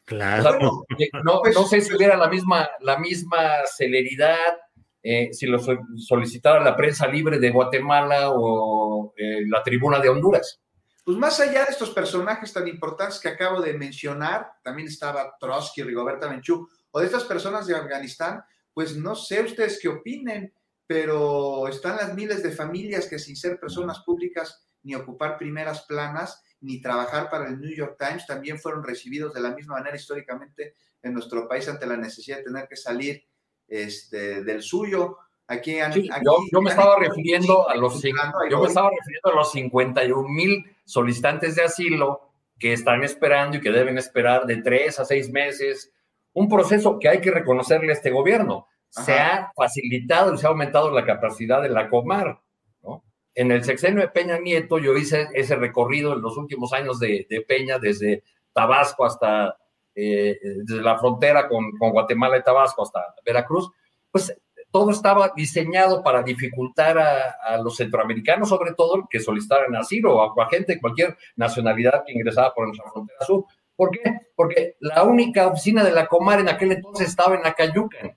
Claro. 0.06 0.84
no, 1.24 1.42
no, 1.54 1.66
sé 1.66 1.80
si 1.82 1.94
hubiera 1.94 2.16
la 2.16 2.28
misma, 2.28 2.68
la 2.80 2.98
misma 2.98 3.66
celeridad 3.66 4.56
eh, 5.08 5.32
si 5.32 5.46
lo 5.46 5.60
solicitara 5.96 6.64
la 6.64 6.74
prensa 6.74 7.06
libre 7.06 7.38
de 7.38 7.50
Guatemala 7.50 8.30
o 8.32 9.14
eh, 9.16 9.42
la 9.46 9.62
tribuna 9.62 10.00
de 10.00 10.08
Honduras. 10.08 10.60
Pues 11.04 11.16
más 11.16 11.38
allá 11.38 11.64
de 11.64 11.70
estos 11.70 11.90
personajes 11.90 12.52
tan 12.52 12.66
importantes 12.66 13.20
que 13.20 13.28
acabo 13.28 13.60
de 13.60 13.74
mencionar, 13.74 14.54
también 14.64 14.88
estaba 14.88 15.36
Trotsky, 15.38 15.84
Rigoberta 15.84 16.28
Menchú, 16.28 16.68
o 16.90 16.98
de 16.98 17.06
estas 17.06 17.22
personas 17.22 17.68
de 17.68 17.76
Afganistán, 17.76 18.42
pues 18.74 18.96
no 18.96 19.14
sé 19.14 19.42
ustedes 19.42 19.78
qué 19.80 19.88
opinen, 19.88 20.52
pero 20.88 21.68
están 21.68 21.98
las 21.98 22.12
miles 22.16 22.42
de 22.42 22.50
familias 22.50 23.06
que 23.06 23.20
sin 23.20 23.36
ser 23.36 23.60
personas 23.60 24.00
públicas 24.00 24.66
ni 24.82 24.96
ocupar 24.96 25.38
primeras 25.38 25.82
planas, 25.82 26.42
ni 26.60 26.80
trabajar 26.80 27.28
para 27.30 27.48
el 27.48 27.60
New 27.60 27.74
York 27.74 27.96
Times, 27.98 28.26
también 28.26 28.58
fueron 28.58 28.82
recibidos 28.82 29.34
de 29.34 29.40
la 29.40 29.54
misma 29.54 29.74
manera 29.74 29.96
históricamente 29.96 30.74
en 31.02 31.12
nuestro 31.12 31.46
país 31.48 31.68
ante 31.68 31.86
la 31.86 31.96
necesidad 31.96 32.38
de 32.38 32.44
tener 32.44 32.68
que 32.68 32.76
salir 32.76 33.24
este, 33.68 34.42
del 34.42 34.62
suyo. 34.62 35.18
Aquí, 35.48 35.76
yo, 36.50 36.60
me 36.60 36.70
estaba 36.70 36.98
refiriendo 36.98 37.68
a 37.68 37.76
los 37.76 38.02
yo 38.02 38.60
me 38.60 38.66
estaba 38.66 38.90
refiriendo 38.90 39.30
a 39.30 39.34
los 39.34 39.52
51 39.52 40.28
mil 40.28 40.64
solicitantes 40.84 41.54
de 41.54 41.62
asilo 41.62 42.32
que 42.58 42.72
están 42.72 43.04
esperando 43.04 43.56
y 43.56 43.60
que 43.60 43.70
deben 43.70 43.96
esperar 43.96 44.46
de 44.46 44.56
tres 44.56 44.98
a 44.98 45.04
seis 45.04 45.30
meses. 45.30 45.92
Un 46.32 46.48
proceso 46.48 46.98
que 46.98 47.08
hay 47.08 47.20
que 47.20 47.30
reconocerle 47.30 47.90
a 47.90 47.94
este 47.94 48.10
gobierno. 48.10 48.66
Se 48.88 49.14
ha 49.14 49.52
facilitado 49.54 50.34
y 50.34 50.38
se 50.38 50.46
ha 50.46 50.50
aumentado 50.50 50.90
la 50.90 51.04
capacidad 51.04 51.62
de 51.62 51.68
la 51.68 51.88
Comar 51.88 52.40
en 53.36 53.52
el 53.52 53.62
sexenio 53.62 54.00
de 54.00 54.08
Peña 54.08 54.38
Nieto 54.38 54.78
yo 54.78 54.96
hice 54.96 55.28
ese 55.34 55.56
recorrido 55.56 56.14
en 56.14 56.22
los 56.22 56.38
últimos 56.38 56.72
años 56.72 56.98
de, 56.98 57.44
Peña, 57.46 57.78
desde 57.78 58.24
Tabasco 58.52 59.04
hasta, 59.04 59.58
eh, 59.94 60.38
desde 60.64 60.82
la 60.82 60.98
frontera 60.98 61.46
con, 61.46 61.70
Guatemala 61.78 62.38
y 62.38 62.42
Tabasco 62.42 62.82
hasta 62.82 63.14
Veracruz, 63.24 63.70
pues 64.10 64.34
todo 64.70 64.90
estaba 64.90 65.32
diseñado 65.36 66.02
para 66.02 66.22
dificultar 66.22 66.98
a, 66.98 67.58
los 67.58 67.76
centroamericanos, 67.76 68.48
sobre 68.48 68.72
todo, 68.72 69.06
que 69.08 69.20
solicitaran 69.20 69.76
asilo 69.76 70.16
o 70.16 70.40
a 70.40 70.48
gente 70.48 70.74
de 70.74 70.80
cualquier 70.80 71.16
nacionalidad 71.36 72.04
que 72.06 72.14
ingresaba 72.14 72.54
por 72.54 72.66
nuestra 72.66 72.90
frontera 72.90 73.20
sur. 73.20 73.44
¿Por 73.76 73.90
qué? 73.90 74.02
Porque 74.34 74.76
la 74.80 75.02
única 75.02 75.46
oficina 75.46 75.84
de 75.84 75.92
la 75.92 76.06
Comar 76.06 76.40
en 76.40 76.48
aquel 76.48 76.72
entonces 76.72 77.08
estaba 77.08 77.34
en 77.34 77.46
Acayucan, 77.46 78.16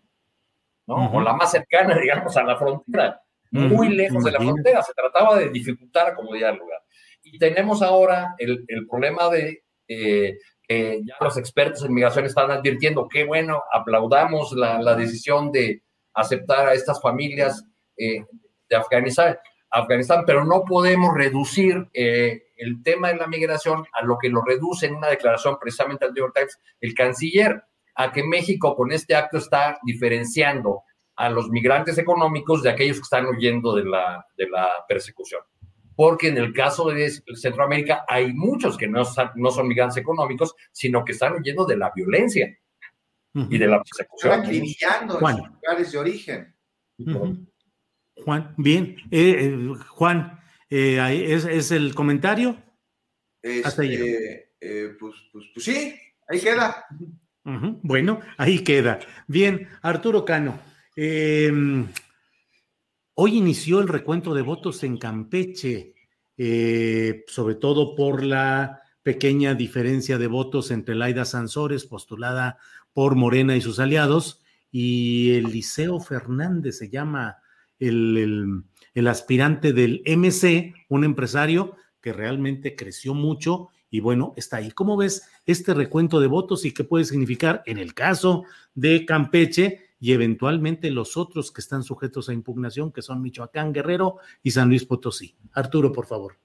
¿no? 0.88 1.11
O 1.11 1.20
la 1.20 1.34
más 1.34 1.51
cercana, 1.51 1.97
digamos, 2.01 2.38
a 2.38 2.43
la 2.43 2.57
frontera 2.57 3.22
muy 3.52 3.89
lejos 3.89 4.24
de 4.24 4.32
la 4.32 4.39
frontera. 4.39 4.82
Se 4.84 4.93
trataba 4.93 5.38
de 5.38 5.50
dificultar 5.50 6.16
del 6.16 6.56
lugar. 6.56 6.80
Y 7.24 7.38
tenemos 7.38 7.82
ahora 7.82 8.36
el, 8.38 8.64
el 8.68 8.88
problema 8.88 9.30
de 9.30 9.64
eh, 9.88 10.38
que 10.68 11.02
ya 11.04 11.16
los 11.20 11.38
expertos 11.38 11.84
en 11.84 11.93
migración 11.93 12.26
están 12.26 12.52
advirtiendo 12.52 13.08
que, 13.08 13.26
bueno, 13.26 13.64
aplaudamos 13.74 14.52
la, 14.54 14.80
la 14.80 14.95
decisión 14.95 15.52
de 15.52 15.84
aceptar 16.14 16.68
a 16.68 16.74
estas 16.74 17.02
familias 17.02 17.66
eh, 17.97 18.24
de 18.70 18.76
Afganistán, 18.76 19.38
Afganistán, 19.72 20.24
pero 20.26 20.45
no 20.45 20.64
podemos 20.64 21.16
reducir 21.16 21.88
eh, 21.93 22.43
el 22.58 22.82
tema 22.84 23.10
de 23.10 23.18
la 23.18 23.28
migración 23.28 23.86
a 23.93 24.04
lo 24.04 24.18
que 24.18 24.30
lo 24.30 24.41
reduce 24.41 24.86
en 24.86 24.95
una 24.95 25.08
declaración 25.08 25.58
precisamente 25.60 26.06
al 26.06 26.14
New 26.14 26.24
York 26.24 26.34
Times 26.36 26.60
el 26.82 26.93
canciller, 26.93 27.64
a 27.95 28.12
que 28.12 28.24
México 28.24 28.76
con 28.76 28.91
este 28.91 29.16
acto 29.16 29.38
está 29.38 29.78
diferenciando 29.84 30.84
a 31.20 31.30
los 31.30 31.49
migrantes 31.49 31.97
económicos 31.97 32.63
de 32.63 32.70
aquellos 32.70 32.95
que 32.97 33.03
están 33.03 33.26
huyendo 33.26 33.76
de 33.76 33.84
la, 33.84 34.26
de 34.38 34.49
la 34.49 34.70
persecución. 34.88 35.41
Porque 35.93 36.30
en 36.30 36.38
el 36.38 36.53
caso 36.53 36.88
de 36.88 37.11
Centroamérica 37.36 38.05
hay 38.07 38.34
muchos 38.34 38.78
que 38.78 38.88
no, 38.88 39.03
no 39.36 39.51
son 39.51 39.67
migrantes 39.67 39.97
económicos, 39.97 40.55
sino 40.72 41.03
que 41.03 41.11
están 41.11 41.34
huyendo 41.34 41.65
de 41.65 41.76
la 41.76 41.91
violencia 41.93 42.57
y 43.34 43.57
de 43.57 43.67
la 43.67 43.84
persecución. 43.84 44.32
Están 44.32 44.45
acribillando 44.45 45.20
en 45.20 45.36
sus 45.36 45.49
lugares 45.49 45.91
de 45.91 45.97
origen. 45.97 46.55
Juan, 48.24 48.53
bien. 48.55 48.95
Eh, 49.11 49.36
eh, 49.41 49.74
Juan, 49.89 50.39
eh, 50.70 51.26
¿es, 51.28 51.43
¿es, 51.43 51.72
el 51.72 51.93
comentario? 51.93 52.55
Hasta 53.65 53.82
ahí. 53.82 53.93
Este, 53.93 54.95
pues, 54.97 55.15
pues, 55.34 55.45
pues, 55.53 55.65
sí, 55.65 55.99
ahí 56.30 56.39
queda. 56.39 56.86
Bueno, 57.43 58.22
ahí 58.38 58.63
queda. 58.63 58.99
Bien, 59.28 59.67
Arturo 59.82 60.24
Cano. 60.24 60.68
Em, 61.02 61.88
hoy 63.14 63.38
inició 63.38 63.80
el 63.80 63.88
recuento 63.88 64.34
de 64.34 64.41
votos 64.41 64.84
en 64.84 64.97
Campeche, 64.97 65.93
eh, 66.36 67.24
sobre 67.26 67.56
todo 67.56 67.95
por 67.95 68.22
la 68.22 68.82
pequeña 69.02 69.56
diferencia 69.56 70.18
de 70.18 70.28
votos 70.28 70.72
entre 70.72 70.95
Laida 70.95 71.24
Sansores, 71.24 71.86
postulada 71.86 72.58
por 72.91 73.16
Morena 73.16 73.56
y 73.56 73.62
sus 73.62 73.80
aliados, 73.80 74.41
y 74.72 75.36
Eliseo 75.36 76.02
Fernández 76.02 76.80
se 76.80 76.89
llama 76.89 77.38
el, 77.80 78.66
el 78.93 79.08
aspirante 79.08 79.72
del 79.72 80.04
MC, 80.06 80.74
un 80.89 81.06
empresario 81.06 81.78
que 82.02 82.12
realmente 82.12 82.76
creció 82.76 83.14
mucho 83.14 83.70
y 83.89 84.02
bueno, 84.02 84.34
está 84.36 84.58
ahí. 84.58 84.72
¿Cómo 84.72 84.97
ves 84.97 85.30
este 85.45 85.74
recuento 85.74 86.20
de 86.20 86.28
votos 86.28 86.66
y 86.66 86.74
qué 86.74 86.84
puede 86.84 87.06
significar 87.06 87.64
en 87.66 87.78
el 87.78 87.93
caso 87.93 88.43
de 88.76 89.06
Campeche 89.06 89.89
y 90.00 90.14
eventualmente 90.14 90.89
los 90.91 91.18
otros 91.18 91.52
que 91.52 91.62
están 91.62 91.84
sujetos 91.84 92.30
a 92.30 92.34
impugnación, 92.34 92.91
que 92.91 93.02
son 93.02 93.22
Michoacán, 93.22 93.74
Guerrero 93.74 94.18
y 94.41 94.52
San 94.52 94.70
Luis 94.70 94.86
Potosí? 94.86 95.36
Arturo, 95.54 95.91
por 95.91 96.06
favor. 96.06 96.38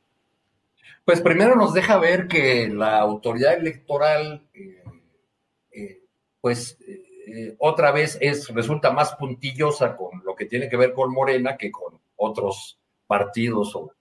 Pues 1.04 1.20
primero 1.20 1.54
nos 1.54 1.74
deja 1.74 1.98
ver 1.98 2.26
que 2.26 2.68
la 2.68 2.98
autoridad 2.98 3.54
electoral, 3.54 4.48
eh, 4.54 4.82
eh, 5.70 6.02
pues 6.40 6.78
eh, 7.26 7.54
otra 7.58 7.92
vez 7.92 8.16
es, 8.20 8.48
resulta 8.48 8.90
más 8.90 9.14
puntillosa 9.16 9.96
con 9.96 10.22
lo 10.24 10.34
que 10.34 10.46
tiene 10.46 10.68
que 10.68 10.76
ver 10.76 10.92
con 10.94 11.12
Morena 11.12 11.56
que 11.56 11.70
con 11.70 12.00
otros 12.16 12.78
partidos 13.06 13.74
o, 13.76 13.92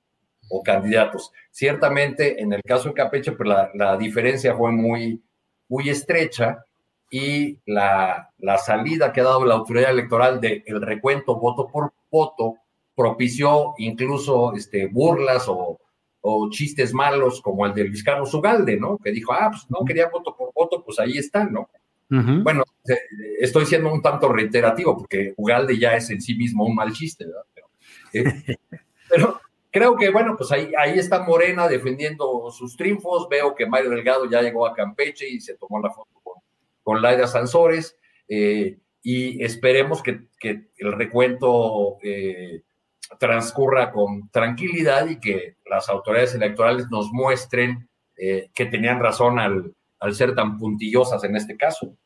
candidatos. 0.63 1.31
Ciertamente, 1.49 2.39
en 2.39 2.53
el 2.53 2.61
caso 2.61 2.89
de 2.89 2.93
Campeche, 2.93 3.31
pues 3.31 3.49
la, 3.73 3.97
diferencia 3.97 4.55
fue 4.55 4.71
muy, 4.71 5.19
muy 5.67 5.89
estrecha 5.89 6.63
y 7.09 7.59
la, 7.65 8.29
salida 8.63 9.11
que 9.11 9.21
ha 9.21 9.25
dado 9.25 9.45
la 9.45 9.55
autoridad 9.55 9.91
electoral 9.91 10.41
del 10.41 10.81
recuento 10.81 11.35
voto 11.35 11.67
por 11.67 11.93
voto 12.11 12.55
propició 12.95 13.73
incluso 13.77 14.53
este, 14.55 14.87
burlas 14.87 15.45
o, 15.47 15.79
chistes 16.51 16.93
malos 16.93 17.41
como 17.41 17.65
el 17.65 17.73
de 17.73 17.83
Luis 17.83 18.01
Carlos 18.01 18.33
Ugalde, 18.33 18.77
¿no? 18.77 18.97
Que 18.97 19.11
dijo, 19.11 19.33
ah, 19.33 19.49
pues 19.51 19.65
no 19.69 19.83
quería 19.85 20.07
voto 20.07 20.33
por 20.37 20.53
voto, 20.53 20.81
pues 20.81 20.97
ahí 20.97 21.17
está, 21.17 21.43
¿no? 21.43 21.69
Bueno, 22.09 22.63
estoy 23.39 23.65
siendo 23.65 23.91
un 23.91 24.01
tanto 24.01 24.31
reiterativo 24.31 24.95
porque 24.95 25.33
Ugalde 25.35 25.77
ya 25.77 25.95
es 25.95 26.09
en 26.11 26.21
sí 26.21 26.35
mismo 26.35 26.65
un 26.65 26.75
mal 26.75 26.93
chiste, 26.93 27.25
¿verdad? 27.25 27.43
Eh, 28.13 28.23
pero, 29.09 29.41
creo 29.71 29.95
que, 29.95 30.11
bueno, 30.11 30.37
pues 30.37 30.51
ahí, 30.51 30.71
ahí 30.77 30.99
está 30.99 31.23
Morena 31.23 31.67
defendiendo 31.67 32.49
sus 32.51 32.77
triunfos. 32.77 33.27
Veo 33.29 33.55
que 33.55 33.65
Mario 33.65 33.89
Delgado 33.89 34.29
ya 34.29 34.41
llegó 34.41 34.65
a 34.65 34.73
Campeche 34.73 35.27
y 35.27 35.41
se 35.41 35.55
tomó 35.55 35.79
la 35.81 35.89
foto 35.89 36.11
con, 36.83 37.01
Laida 37.01 37.27
Sansores. 37.27 37.97
Eh, 38.27 38.79
y 39.01 39.43
esperemos 39.43 40.01
que, 40.01 40.27
que 40.39 40.69
el 40.77 40.93
recuento 40.93 41.97
eh, 42.03 42.63
transcurra 43.19 43.91
con 43.91 44.29
tranquilidad 44.29 45.09
y 45.09 45.19
que 45.19 45.57
las 45.65 45.89
autoridades 45.89 46.35
electorales 46.35 46.87
nos 46.89 47.11
muestren 47.11 47.89
que 48.15 48.65
tenían 48.67 49.01
razón 49.01 49.39
al, 49.39 49.75
al 50.03 50.13
ser 50.13 50.35
tan 50.35 50.57
puntillosas 50.57 51.23
en 51.23 51.35
este 51.35 51.55
caso. 51.57 51.97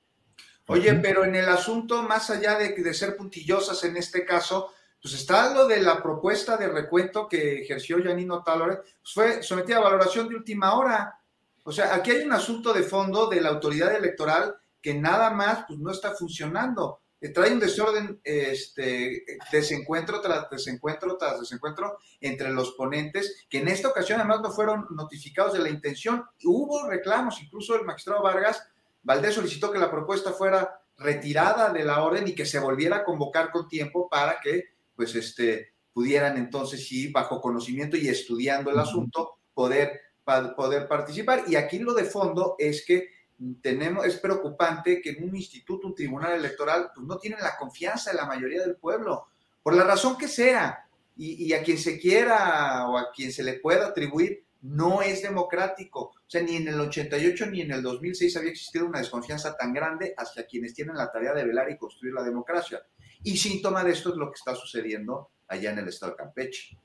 Oye, 0.68 0.94
pero 0.96 1.24
en 1.24 1.36
el 1.36 1.50
asunto, 1.50 2.04
más 2.04 2.30
allá 2.30 2.58
de, 2.58 2.74
de 2.74 2.94
ser 2.94 3.16
puntillosas 3.16 3.84
en 3.86 3.98
este 3.98 4.24
caso, 4.24 4.72
pues 5.02 5.16
está 5.16 5.54
lo 5.54 5.68
de 5.68 5.82
la 5.82 6.04
propuesta 6.04 6.58
de 6.58 6.68
recuento 6.68 7.28
que 7.28 7.62
ejerció 7.62 8.04
Janino 8.04 8.44
Talore, 8.44 8.78
pues 8.78 9.14
fue 9.14 9.44
sometida 9.44 9.78
a 9.78 9.82
valoración 9.82 10.30
de 10.30 10.36
última 10.36 10.78
hora. 10.78 11.20
O 11.64 11.72
sea, 11.72 11.96
aquí 11.96 12.12
hay 12.12 12.24
un 12.24 12.34
asunto 12.34 12.74
de 12.74 12.84
fondo 12.84 13.28
de 13.28 13.42
la 13.42 13.50
autoridad 13.50 13.96
electoral 13.96 14.56
que 14.88 14.94
nada 14.94 15.32
más 15.32 15.66
pues, 15.68 15.78
no 15.80 15.92
está 15.92 16.16
funcionando. 16.16 17.02
Eh, 17.20 17.28
trae 17.34 17.52
un 17.52 17.60
desorden, 17.60 18.22
este, 18.24 19.26
desencuentro 19.52 20.22
tras 20.22 20.50
desencuentro 20.50 21.18
tras 21.18 21.42
desencuentro 21.42 21.98
entre 22.22 22.52
los 22.52 22.72
ponentes, 22.72 23.46
que 23.50 23.58
en 23.58 23.68
esta 23.68 23.90
ocasión 23.90 24.22
además 24.22 24.40
no 24.40 24.50
fueron 24.50 24.88
notificados 24.92 25.52
de 25.52 25.60
la 25.60 25.68
intención. 25.68 26.24
Hubo 26.42 26.88
reclamos, 26.88 27.42
incluso 27.42 27.76
el 27.76 27.84
magistrado 27.84 28.24
Vargas 28.24 28.64
Valdés 29.04 29.36
solicitó 29.36 29.74
que 29.74 29.78
la 29.78 29.92
propuesta 29.92 30.32
fuera 30.32 30.80
retirada 30.98 31.74
de 31.74 31.84
la 31.84 32.02
orden 32.02 32.26
y 32.26 32.34
que 32.34 32.46
se 32.46 32.60
volviera 32.60 32.96
a 32.96 33.04
convocar 33.04 33.52
con 33.52 33.68
tiempo 33.68 34.08
para 34.08 34.40
que 34.40 34.70
pues 34.96 35.16
este, 35.16 35.74
pudieran 35.92 36.38
entonces, 36.38 36.88
sí, 36.88 37.12
bajo 37.12 37.42
conocimiento 37.42 37.98
y 37.98 38.08
estudiando 38.08 38.72
el 38.72 38.80
asunto, 38.80 39.40
poder, 39.54 40.00
poder 40.24 40.88
participar. 40.88 41.44
Y 41.46 41.58
aquí 41.58 41.78
lo 41.80 41.94
de 41.94 42.06
fondo 42.06 42.56
es 42.58 42.86
que 42.86 43.17
tenemos, 43.62 44.06
es 44.06 44.18
preocupante 44.18 45.02
que 45.02 45.12
en 45.12 45.24
un 45.24 45.36
instituto, 45.36 45.88
un 45.88 45.96
tribunal 45.96 46.34
electoral, 46.34 46.92
pues 46.94 47.06
no 47.06 47.18
tienen 47.18 47.40
la 47.40 47.58
confianza 47.58 48.12
de 48.12 48.18
la 48.18 48.26
mayoría 48.26 48.62
del 48.62 48.76
pueblo, 48.76 49.28
por 49.62 49.76
la 49.76 49.84
razón 49.84 50.18
que 50.18 50.28
sea, 50.28 50.88
y, 51.16 51.46
y 51.46 51.54
a 51.54 51.64
quien 51.64 51.78
se 51.78 52.00
quiera 52.00 52.88
o 52.88 52.98
a 52.98 53.12
quien 53.12 53.32
se 53.32 53.44
le 53.44 53.60
pueda 53.60 53.88
atribuir, 53.88 54.44
no 54.62 55.02
es 55.02 55.22
democrático. 55.22 56.00
O 56.02 56.30
sea, 56.30 56.42
ni 56.42 56.56
en 56.56 56.68
el 56.68 56.80
88 56.80 57.46
ni 57.48 57.62
en 57.62 57.72
el 57.72 57.82
2006 57.82 58.38
había 58.38 58.52
existido 58.52 58.86
una 58.86 59.00
desconfianza 59.00 59.56
tan 59.56 59.74
grande 59.74 60.14
hacia 60.18 60.46
quienes 60.46 60.74
tienen 60.74 60.98
la 60.98 61.12
tarea 61.12 61.34
de 61.34 61.46
velar 61.46 61.70
y 61.72 61.78
construir 61.78 62.14
la 62.14 62.24
democracia. 62.24 62.82
Y 63.24 63.38
síntoma 63.38 63.84
de 63.84 63.92
esto 63.92 64.10
es 64.10 64.16
lo 64.16 64.30
que 64.30 64.36
está 64.36 64.56
sucediendo 64.56 65.32
allá 65.48 65.72
en 65.72 65.80
el 65.80 65.88
estado 65.88 66.14
de 66.14 66.18
Campeche. 66.18 66.78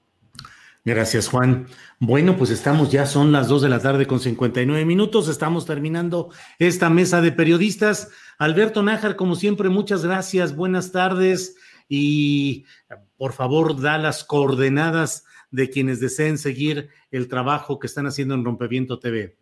Gracias, 0.84 1.28
Juan. 1.28 1.68
Bueno, 2.00 2.36
pues 2.36 2.50
estamos 2.50 2.90
ya, 2.90 3.06
son 3.06 3.30
las 3.30 3.46
2 3.46 3.62
de 3.62 3.68
la 3.68 3.78
tarde 3.78 4.06
con 4.06 4.18
59 4.18 4.84
minutos. 4.84 5.28
Estamos 5.28 5.64
terminando 5.64 6.30
esta 6.58 6.90
mesa 6.90 7.20
de 7.20 7.30
periodistas. 7.30 8.10
Alberto 8.36 8.82
Nájar, 8.82 9.14
como 9.14 9.36
siempre, 9.36 9.68
muchas 9.68 10.04
gracias. 10.04 10.56
Buenas 10.56 10.90
tardes. 10.90 11.54
Y 11.88 12.64
por 13.16 13.32
favor, 13.32 13.80
da 13.80 13.96
las 13.96 14.24
coordenadas 14.24 15.24
de 15.52 15.70
quienes 15.70 16.00
deseen 16.00 16.36
seguir 16.36 16.88
el 17.12 17.28
trabajo 17.28 17.78
que 17.78 17.86
están 17.86 18.06
haciendo 18.06 18.34
en 18.34 18.44
Rompeviento 18.44 18.98
TV. 18.98 19.36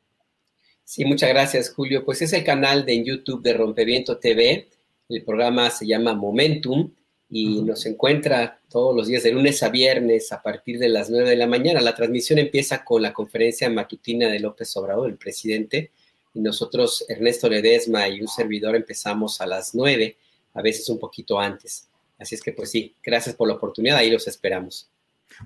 Sí, 0.85 1.07
muchas 1.07 1.31
gracias, 1.31 1.73
Julio. 1.73 2.05
Pues 2.05 2.21
es 2.21 2.35
el 2.35 2.45
canal 2.45 2.85
de 2.85 3.03
YouTube 3.03 3.43
de 3.43 3.55
Rompeviento 3.55 4.19
TV. 4.19 4.69
El 5.09 5.25
programa 5.25 5.71
se 5.71 5.87
llama 5.87 6.13
Momentum 6.13 6.91
y 7.31 7.63
nos 7.63 7.87
encuentra 7.87 8.61
todos 8.69 8.95
los 8.95 9.07
días 9.07 9.23
de 9.23 9.31
lunes 9.31 9.63
a 9.63 9.69
viernes 9.69 10.33
a 10.33 10.43
partir 10.43 10.79
de 10.81 10.89
las 10.89 11.11
9 11.11 11.31
de 11.31 11.37
la 11.37 11.47
mañana. 11.47 11.81
La 11.81 11.95
transmisión 11.95 12.41
empieza 12.41 12.85
con 12.85 13.03
la 13.03 13.13
conferencia 13.13 13.71
matutina 13.71 14.29
de 14.29 14.41
López 14.41 14.77
Obrador, 14.77 15.09
el 15.09 15.17
presidente, 15.17 15.93
y 16.35 16.41
nosotros, 16.41 17.05
Ernesto 17.09 17.49
Ledesma 17.49 18.09
y 18.09 18.21
un 18.21 18.29
servidor, 18.29 18.75
empezamos 18.75 19.41
a 19.41 19.47
las 19.47 19.75
9, 19.75 20.17
a 20.55 20.63
veces 20.63 20.89
un 20.89 20.99
poquito 20.99 21.39
antes. 21.39 21.89
Así 22.19 22.35
es 22.35 22.43
que 22.43 22.53
pues 22.53 22.71
sí, 22.71 22.95
gracias 23.03 23.37
por 23.37 23.49
la 23.49 23.55
oportunidad, 23.55 23.99
ahí 23.99 24.11
los 24.11 24.27
esperamos. 24.27 24.91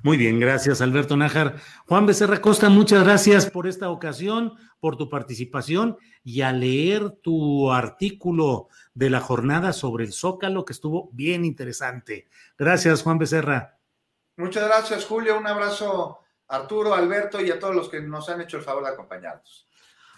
Muy 0.02 0.16
bien, 0.16 0.40
gracias 0.40 0.80
Alberto 0.80 1.16
Nájar. 1.16 1.56
Juan 1.86 2.06
Becerra 2.06 2.40
Costa, 2.40 2.70
muchas 2.70 3.04
gracias 3.04 3.50
por 3.50 3.66
esta 3.66 3.90
ocasión, 3.90 4.54
por 4.80 4.96
tu 4.96 5.08
participación 5.08 5.98
y 6.24 6.40
a 6.40 6.52
leer 6.52 7.10
tu 7.10 7.70
artículo 7.70 8.68
de 8.94 9.10
la 9.10 9.20
jornada 9.20 9.72
sobre 9.72 10.04
el 10.04 10.12
Zócalo, 10.12 10.64
que 10.64 10.72
estuvo 10.72 11.10
bien 11.12 11.44
interesante. 11.44 12.28
Gracias, 12.56 13.02
Juan 13.02 13.18
Becerra. 13.18 13.78
Muchas 14.36 14.66
gracias, 14.66 15.04
Julio. 15.04 15.38
Un 15.38 15.46
abrazo, 15.46 16.20
Arturo, 16.48 16.94
Alberto 16.94 17.40
y 17.40 17.50
a 17.50 17.58
todos 17.58 17.74
los 17.74 17.88
que 17.88 18.00
nos 18.00 18.28
han 18.28 18.40
hecho 18.40 18.56
el 18.56 18.62
favor 18.62 18.84
de 18.84 18.90
acompañarnos. 18.90 19.68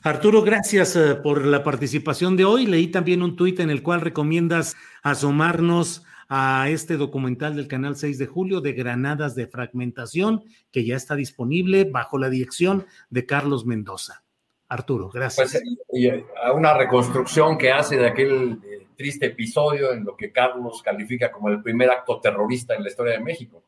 Arturo, 0.03 0.43
gracias 0.43 0.95
eh, 0.95 1.17
por 1.17 1.45
la 1.45 1.65
participación 1.65 2.37
de 2.37 2.45
hoy. 2.45 2.67
Leí 2.67 2.89
también 2.89 3.23
un 3.23 3.35
tuit 3.35 3.59
en 3.61 3.71
el 3.71 3.83
cual 3.83 4.03
recomiendas 4.03 4.77
asomarnos 5.03 6.05
a 6.29 6.69
este 6.69 6.97
documental 6.97 7.57
del 7.57 7.69
canal 7.69 7.97
6 7.97 8.19
de 8.19 8.27
julio 8.27 8.61
de 8.61 8.73
Granadas 8.73 9.35
de 9.35 9.47
Fragmentación, 9.47 10.45
que 10.71 10.85
ya 10.85 10.97
está 10.97 11.15
disponible 11.15 11.85
bajo 11.85 12.19
la 12.19 12.29
dirección 12.29 12.87
de 13.11 13.27
Carlos 13.27 13.65
Mendoza. 13.65 14.26
Arturo, 14.69 15.09
gracias. 15.11 15.53
Pues, 15.53 15.63
y 15.93 16.09
a 16.09 16.53
una 16.53 16.75
reconstrucción 16.75 17.57
que 17.57 17.71
hace 17.71 17.97
de 17.97 18.09
aquel 18.09 18.59
eh, 18.65 18.87
triste 18.97 19.27
episodio 19.27 19.93
en 19.93 20.05
lo 20.05 20.17
que 20.17 20.33
Carlos 20.33 20.83
califica 20.83 21.31
como 21.31 21.49
el 21.49 21.63
primer 21.63 21.91
acto 21.91 22.21
terrorista 22.21 22.75
en 22.75 22.83
la 22.83 22.89
historia 22.89 23.13
de 23.13 23.21
México. 23.21 23.63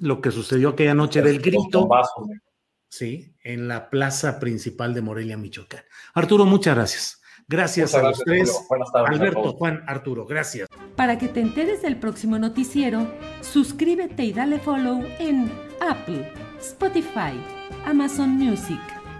Lo 0.00 0.20
que 0.20 0.30
sucedió 0.30 0.68
aquella 0.70 0.94
noche 0.94 1.20
del 1.20 1.40
grito. 1.40 1.88
Sí, 2.88 3.34
en 3.42 3.66
la 3.66 3.90
plaza 3.90 4.38
principal 4.38 4.94
de 4.94 5.02
Morelia, 5.02 5.36
Michoacán. 5.36 5.82
Arturo, 6.14 6.44
muchas 6.44 6.76
gracias. 6.76 7.22
Gracias 7.48 7.94
a 7.94 8.02
los 8.02 8.18
tres. 8.20 8.56
Alberto, 8.94 9.52
Juan, 9.54 9.82
Arturo, 9.86 10.26
gracias. 10.26 10.68
Para 10.96 11.18
que 11.18 11.28
te 11.28 11.40
enteres 11.40 11.82
del 11.82 11.98
próximo 11.98 12.38
noticiero, 12.38 13.10
suscríbete 13.40 14.24
y 14.24 14.32
dale 14.32 14.58
follow 14.58 15.02
en 15.18 15.50
Apple, 15.80 16.30
Spotify, 16.60 17.32
Amazon 17.84 18.30
Music, 18.30 18.80